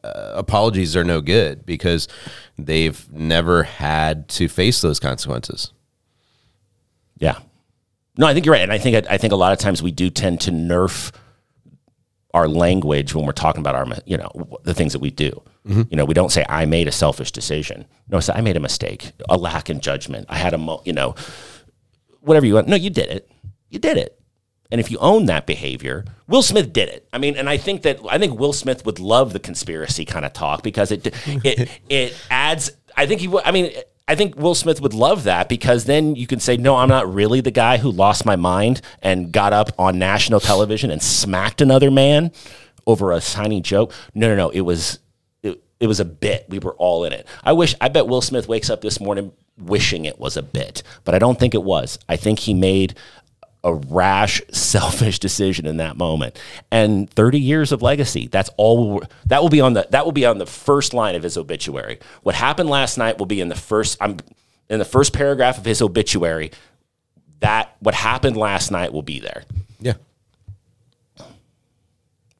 uh, 0.03 0.31
apologies 0.35 0.95
are 0.95 1.03
no 1.03 1.21
good 1.21 1.65
because 1.65 2.07
they've 2.57 3.11
never 3.11 3.63
had 3.63 4.27
to 4.29 4.47
face 4.47 4.81
those 4.81 4.99
consequences. 4.99 5.71
Yeah. 7.17 7.39
No, 8.17 8.27
I 8.27 8.33
think 8.33 8.45
you're 8.45 8.53
right, 8.53 8.61
and 8.61 8.71
I 8.71 8.77
think 8.77 9.05
I 9.09 9.17
think 9.17 9.33
a 9.33 9.35
lot 9.35 9.51
of 9.51 9.59
times 9.59 9.83
we 9.83 9.91
do 9.91 10.09
tend 10.09 10.39
to 10.41 10.51
nerf 10.51 11.11
our 12.33 12.47
language 12.47 13.13
when 13.15 13.25
we're 13.25 13.31
talking 13.31 13.61
about 13.61 13.75
our, 13.75 13.87
you 14.05 14.17
know, 14.17 14.29
the 14.63 14.73
things 14.73 14.91
that 14.93 14.99
we 14.99 15.09
do. 15.09 15.41
You 15.67 15.87
know, 15.97 16.05
we 16.05 16.13
don't 16.13 16.31
say 16.31 16.45
I 16.47 16.65
made 16.65 16.87
a 16.87 16.91
selfish 16.91 17.31
decision. 17.31 17.85
No, 18.09 18.19
say 18.19 18.33
I 18.35 18.41
made 18.41 18.55
a 18.55 18.59
mistake, 18.59 19.13
a 19.27 19.35
lack 19.35 19.67
in 19.69 19.79
judgment. 19.79 20.27
I 20.29 20.37
had 20.37 20.53
a, 20.53 20.59
mo- 20.59 20.83
you 20.85 20.93
know, 20.93 21.15
whatever 22.19 22.45
you 22.45 22.53
want. 22.53 22.67
No, 22.67 22.75
you 22.75 22.91
did 22.91 23.09
it. 23.09 23.31
You 23.69 23.79
did 23.79 23.97
it. 23.97 24.21
And 24.76 24.82
if 24.82 24.91
you 24.91 24.97
own 24.97 25.28
that 25.28 25.45
behavior, 25.45 26.03
Will 26.28 26.41
Smith 26.41 26.73
did 26.73 26.89
it. 26.89 27.07
I 27.13 27.17
mean, 27.17 27.38
and 27.38 27.49
I 27.49 27.55
think 27.55 27.84
that 27.84 27.97
I 28.09 28.17
think 28.17 28.38
Will 28.38 28.51
Smith 28.51 28.86
would 28.86 28.99
love 28.99 29.32
the 29.32 29.39
conspiracy 29.39 30.03
kind 30.03 30.26
of 30.26 30.34
talk 30.34 30.63
because 30.63 30.91
it 30.91 31.15
it 31.26 31.69
it 31.89 32.17
adds. 32.30 32.71
I 32.97 33.05
think 33.05 33.21
he. 33.21 33.30
would. 33.30 33.45
I 33.45 33.51
mean, 33.51 33.71
I 34.05 34.15
think 34.15 34.36
Will 34.36 34.53
Smith 34.53 34.82
would 34.82 34.93
love 34.93 35.23
that 35.23 35.47
because 35.47 35.86
then 35.86 36.17
you 36.17 36.28
can 36.28 36.41
say, 36.41 36.57
no, 36.57 36.76
I'm 36.76 36.89
not 36.89 37.13
really 37.13 37.39
the 37.39 37.51
guy 37.51 37.78
who 37.78 37.89
lost 37.89 38.26
my 38.26 38.36
mind 38.36 38.82
and 39.01 39.32
got 39.32 39.53
up 39.53 39.71
on 39.80 39.97
national 39.97 40.41
television 40.41 40.91
and 40.91 41.01
smacked 41.01 41.61
another 41.61 41.89
man 41.89 42.34
over 42.86 43.13
a 43.13 43.21
tiny 43.21 43.61
joke. 43.61 43.93
No, 44.13 44.28
no, 44.28 44.36
no. 44.36 44.49
It 44.49 44.59
was 44.59 44.99
it, 45.41 45.63
it 45.80 45.88
was 45.88 46.01
a 46.01 46.05
bit. 46.05 46.47
We 46.49 46.59
were 46.59 46.76
all 46.76 47.05
in 47.05 47.13
it. 47.13 47.26
I 47.45 47.53
wish. 47.53 47.76
I 47.80 47.88
bet 47.88 48.09
Will 48.09 48.19
Smith 48.19 48.49
wakes 48.49 48.69
up 48.69 48.82
this 48.82 48.99
morning 48.99 49.32
wishing 49.57 50.03
it 50.03 50.19
was 50.19 50.36
a 50.36 50.43
bit, 50.43 50.84
but 51.05 51.15
I 51.15 51.19
don't 51.19 51.39
think 51.39 51.53
it 51.53 51.63
was. 51.63 51.97
I 52.09 52.17
think 52.17 52.39
he 52.39 52.53
made 52.53 52.95
a 53.66 53.74
rash, 53.74 54.41
selfish 54.51 55.20
decision 55.20 55.66
in 55.66 55.78
that 55.78 55.97
moment. 55.97 56.39
And 56.72 57.09
30 57.09 57.39
years 57.39 57.74
of 57.74 57.82
legacy. 57.82 58.28
That's 58.28 58.49
all 58.55 59.03
that 59.26 59.41
will 59.41 59.49
be 59.49 59.59
on 59.59 59.74
the 59.74 59.88
that 59.89 60.05
will 60.05 60.13
be 60.13 60.26
on 60.26 60.38
the 60.38 60.45
first 60.45 60.93
line 60.93 61.16
of 61.16 61.24
his 61.24 61.36
obituary. 61.36 61.99
What 62.24 62.36
happened 62.36 62.70
last 62.70 62.97
night 62.97 63.18
will 63.18 63.26
be 63.26 63.41
in 63.41 63.49
the 63.49 63.55
first 63.55 63.97
I'm 63.99 64.20
in 64.70 64.80
the 64.80 64.86
first 64.86 65.11
paragraph 65.11 65.57
of 65.57 65.66
his 65.66 65.82
obituary. 65.82 66.51
That 67.39 67.76
what 67.80 67.95
happened 67.95 68.38
last 68.38 68.72
night 68.72 68.93
will 68.93 69.01
be 69.01 69.20
there. 69.20 69.43
Yeah. 69.80 69.95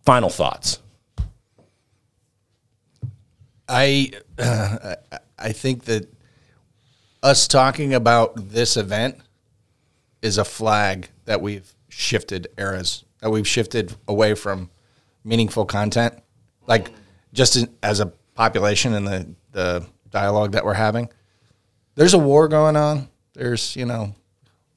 Final 0.04 0.30
thoughts. 0.30 0.80
I 3.68 4.12
uh, 4.38 4.96
I 5.40 5.52
think 5.52 5.86
that 5.86 6.08
us 7.24 7.48
talking 7.48 7.94
about 7.96 8.52
this 8.52 8.78
event 8.78 9.20
is 10.26 10.40
a 10.40 10.44
flag 10.44 11.10
that 11.26 11.40
we've 11.40 11.76
shifted 11.88 12.48
eras, 12.58 13.06
that 13.20 13.30
we've 13.30 13.48
shifted 13.48 13.96
away 14.08 14.34
from 14.34 14.72
meaningful 15.24 15.66
content, 15.66 16.16
like 16.66 16.90
just 17.32 17.56
in, 17.56 17.70
as 17.84 18.00
a 18.00 18.08
population 18.34 18.94
and 18.96 19.08
the 19.08 19.28
the 19.52 19.86
dialogue 20.10 20.54
that 20.54 20.66
we're 20.66 20.74
having. 20.74 21.10
There's 21.94 22.16
a 22.16 22.18
war 22.18 22.48
going 22.48 22.76
on. 22.76 23.08
There's 23.34 23.76
you 23.76 23.86
know 23.86 24.16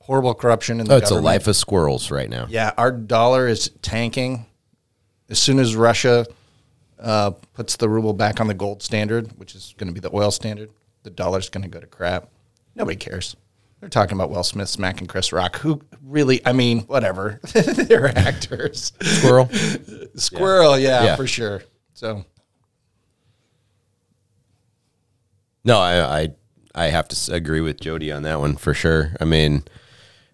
horrible 0.00 0.34
corruption 0.34 0.80
in 0.80 0.86
the 0.86 0.94
Oh, 0.94 0.96
it's 0.98 1.10
a 1.10 1.14
life 1.20 1.46
of 1.46 1.56
squirrels 1.56 2.10
right 2.10 2.28
now. 2.28 2.46
Yeah, 2.50 2.72
our 2.76 2.92
dollar 2.92 3.48
is 3.48 3.70
tanking. 3.80 4.44
As 5.30 5.38
soon 5.38 5.58
as 5.58 5.74
Russia 5.74 6.26
uh, 6.98 7.30
puts 7.54 7.76
the 7.76 7.88
ruble 7.88 8.12
back 8.12 8.40
on 8.40 8.48
the 8.48 8.54
gold 8.54 8.82
standard, 8.82 9.32
which 9.38 9.54
is 9.54 9.74
going 9.78 9.88
to 9.88 9.94
be 9.94 10.00
the 10.00 10.14
oil 10.14 10.30
standard, 10.30 10.70
the 11.04 11.10
dollar's 11.10 11.48
going 11.48 11.62
to 11.64 11.70
go 11.70 11.80
to 11.80 11.86
crap. 11.86 12.28
Nobody 12.74 12.96
cares. 12.96 13.34
They're 13.80 13.88
talking 13.88 14.16
about 14.16 14.30
Will 14.30 14.42
Smith 14.42 14.68
smacking 14.68 15.06
Chris 15.06 15.32
Rock, 15.32 15.56
who 15.58 15.80
really, 16.02 16.44
I 16.44 16.52
mean, 16.52 16.80
whatever. 16.80 17.40
They're 17.54 18.08
actors. 18.18 18.92
Squirrel. 19.00 19.48
Squirrel, 20.16 20.78
yeah, 20.78 21.04
Yeah. 21.04 21.16
for 21.16 21.26
sure. 21.28 21.62
So 21.94 22.24
No, 25.64 25.78
I, 25.78 26.20
I 26.22 26.28
I 26.74 26.84
have 26.86 27.08
to 27.08 27.14
s- 27.14 27.28
agree 27.28 27.60
with 27.60 27.80
Jody 27.80 28.12
on 28.12 28.22
that 28.22 28.40
one 28.40 28.56
for 28.56 28.72
sure. 28.74 29.14
I 29.20 29.24
mean, 29.24 29.64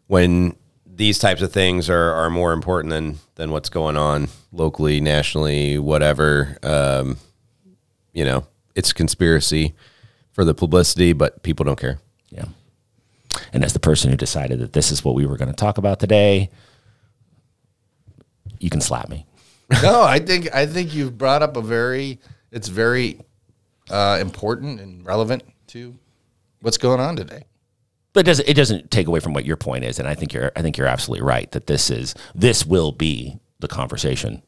when 0.06 0.56
these 0.86 1.18
types 1.18 1.42
of 1.42 1.52
things 1.52 1.88
are, 1.90 2.12
are 2.12 2.30
more 2.30 2.52
important 2.52 2.90
than 2.90 3.18
than 3.34 3.50
what's 3.50 3.68
going 3.68 3.96
on 3.96 4.28
locally, 4.52 5.00
nationally, 5.00 5.78
whatever. 5.78 6.56
Um, 6.62 7.16
you 8.12 8.24
know, 8.24 8.46
it's 8.74 8.92
conspiracy 8.92 9.74
for 10.32 10.44
the 10.44 10.54
publicity, 10.54 11.12
but 11.12 11.42
people 11.42 11.64
don't 11.64 11.78
care. 11.80 11.98
Yeah. 12.30 12.44
And 13.54 13.64
as 13.64 13.72
the 13.72 13.80
person 13.80 14.10
who 14.10 14.16
decided 14.16 14.58
that 14.58 14.72
this 14.72 14.90
is 14.90 15.04
what 15.04 15.14
we 15.14 15.24
were 15.26 15.36
going 15.36 15.48
to 15.48 15.54
talk 15.54 15.78
about 15.78 16.00
today, 16.00 16.50
you 18.58 18.68
can 18.68 18.80
slap 18.80 19.08
me. 19.08 19.26
no, 19.82 20.02
I 20.02 20.18
think 20.18 20.52
I 20.54 20.66
think 20.66 20.92
you've 20.92 21.16
brought 21.16 21.42
up 21.42 21.56
a 21.56 21.62
very 21.62 22.18
it's 22.50 22.68
very 22.68 23.20
uh, 23.88 24.18
important 24.20 24.80
and 24.80 25.06
relevant 25.06 25.44
to 25.68 25.94
what's 26.60 26.78
going 26.78 27.00
on 27.00 27.16
today. 27.16 27.44
But 28.12 28.20
it 28.20 28.26
doesn't 28.26 28.48
it 28.48 28.54
doesn't 28.54 28.90
take 28.90 29.06
away 29.06 29.20
from 29.20 29.32
what 29.32 29.44
your 29.44 29.56
point 29.56 29.84
is, 29.84 29.98
and 29.98 30.06
I 30.08 30.14
think 30.14 30.32
you're 30.32 30.52
I 30.56 30.62
think 30.62 30.76
you're 30.76 30.86
absolutely 30.86 31.24
right 31.24 31.50
that 31.52 31.66
this 31.66 31.90
is 31.90 32.14
this 32.34 32.66
will 32.66 32.92
be 32.92 33.38
the 33.60 33.68
conversation 33.68 34.42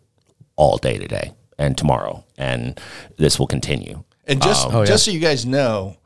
all 0.57 0.79
day 0.79 0.99
today 0.99 1.33
and 1.59 1.79
tomorrow, 1.79 2.25
and 2.37 2.79
this 3.17 3.39
will 3.39 3.47
continue. 3.47 4.03
And 4.27 4.43
just 4.43 4.67
Oh, 4.67 4.81
yeah. 4.81 4.87
just 4.87 5.05
so 5.05 5.13
you 5.13 5.21
guys 5.21 5.47
know, 5.47 5.97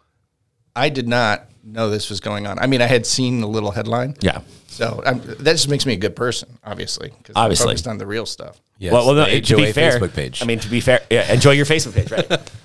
I 0.77 0.91
did 0.91 1.09
not 1.09 1.50
know 1.65 1.91
this 1.91 2.11
was 2.11 2.21
going 2.21 2.47
on. 2.47 2.59
I 2.59 2.67
mean, 2.67 2.83
I 2.83 2.87
had 2.87 3.07
seen 3.07 3.41
the 3.41 3.49
little 3.49 3.71
headline. 3.71 4.17
Yeah. 4.21 4.41
So 4.69 5.03
I'm, 5.05 5.21
that 5.21 5.53
just 5.53 5.69
makes 5.69 5.85
me 5.85 5.95
a 5.95 5.97
good 5.97 6.15
person, 6.17 6.59
obviously, 6.65 7.11
because 7.19 7.35
Obviously. 7.37 7.67
focused 7.67 7.89
on 7.89 7.99
the 7.99 8.07
real 8.07 8.27
stuff. 8.27 8.61
Yes, 8.79 8.93
well, 8.93 9.07
well, 9.07 9.15
no, 9.15 9.25
the 9.31 9.41
to 9.41 9.57
be 9.57 9.65
HOA 9.67 9.73
fair, 9.73 9.99
Facebook 9.99 10.15
page. 10.15 10.43
I 10.43 10.47
mean, 10.47 10.59
to 10.61 10.69
be 10.69 10.81
fair, 10.81 11.01
yeah, 11.11 11.31
enjoy 11.33 11.51
your 11.53 11.67
Facebook 11.67 11.95
page, 11.95 12.11
right? 12.11 12.51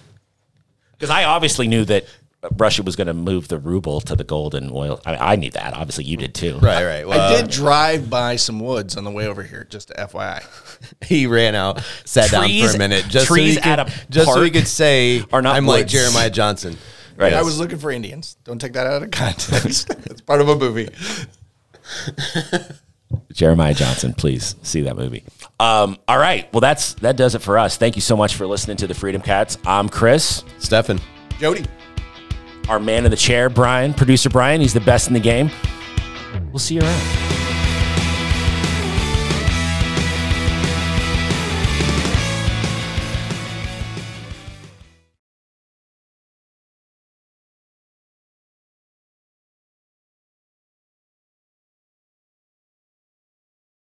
Because 0.97 1.09
I 1.09 1.25
obviously 1.25 1.67
knew 1.67 1.83
that 1.85 2.05
Russia 2.57 2.83
was 2.83 2.95
going 2.95 3.07
to 3.07 3.13
move 3.13 3.47
the 3.47 3.57
ruble 3.57 3.99
to 4.01 4.15
the 4.15 4.23
gold 4.23 4.55
and 4.55 4.71
oil. 4.71 5.01
I, 5.05 5.33
I 5.33 5.35
knew 5.35 5.51
that. 5.51 5.73
Obviously, 5.73 6.05
you 6.05 6.15
did 6.17 6.33
too. 6.33 6.57
right, 6.59 6.85
right. 6.85 7.07
Well, 7.07 7.19
I 7.19 7.35
did 7.35 7.45
uh, 7.45 7.47
drive 7.47 8.09
by 8.09 8.35
some 8.35 8.59
woods 8.59 8.95
on 8.97 9.03
the 9.03 9.11
way 9.11 9.27
over 9.27 9.43
here, 9.43 9.65
just 9.69 9.89
to 9.89 9.93
FYI. 9.95 10.43
he 11.05 11.27
ran 11.27 11.55
out, 11.55 11.81
sat 12.05 12.31
down 12.31 12.43
Trees- 12.45 12.69
for 12.69 12.75
a 12.75 12.79
minute, 12.79 13.05
just 13.09 13.27
trees 13.27 13.55
so 13.55 13.61
he 13.61 13.69
at 13.69 13.85
could, 13.85 13.93
a 13.93 14.11
just 14.11 14.27
so 14.27 14.41
he 14.41 14.49
park 14.49 14.53
could 14.53 14.67
say, 14.67 15.23
are 15.33 15.41
not 15.41 15.55
"I'm 15.55 15.65
like 15.65 15.81
woods." 15.81 15.91
Jeremiah 15.91 16.29
Johnson." 16.29 16.77
Right. 17.17 17.33
I 17.33 17.41
was 17.43 17.59
looking 17.59 17.77
for 17.77 17.91
Indians. 17.91 18.35
Don't 18.43 18.59
take 18.59 18.73
that 18.73 18.87
out 18.87 19.03
of 19.03 19.11
context. 19.11 19.89
it's 20.05 20.21
part 20.21 20.41
of 20.41 20.49
a 20.49 20.55
movie. 20.55 20.89
Jeremiah 23.31 23.73
Johnson, 23.73 24.13
please 24.13 24.55
see 24.63 24.81
that 24.81 24.97
movie. 24.97 25.23
Um, 25.59 25.97
all 26.07 26.17
right. 26.17 26.51
Well, 26.53 26.61
that's 26.61 26.95
that 26.95 27.15
does 27.15 27.35
it 27.35 27.39
for 27.39 27.57
us. 27.57 27.77
Thank 27.77 27.95
you 27.95 28.01
so 28.01 28.17
much 28.17 28.35
for 28.35 28.47
listening 28.47 28.77
to 28.77 28.87
the 28.87 28.93
Freedom 28.93 29.21
Cats. 29.21 29.57
I'm 29.65 29.87
Chris. 29.87 30.43
Stefan. 30.59 30.99
Jody. 31.39 31.65
Our 32.67 32.79
man 32.79 33.05
in 33.05 33.11
the 33.11 33.17
chair, 33.17 33.49
Brian, 33.49 33.93
producer 33.93 34.29
Brian. 34.29 34.59
He's 34.59 34.73
the 34.73 34.79
best 34.81 35.07
in 35.07 35.13
the 35.13 35.19
game. 35.19 35.51
We'll 36.51 36.59
see 36.59 36.75
you 36.75 36.81
around. 36.81 37.44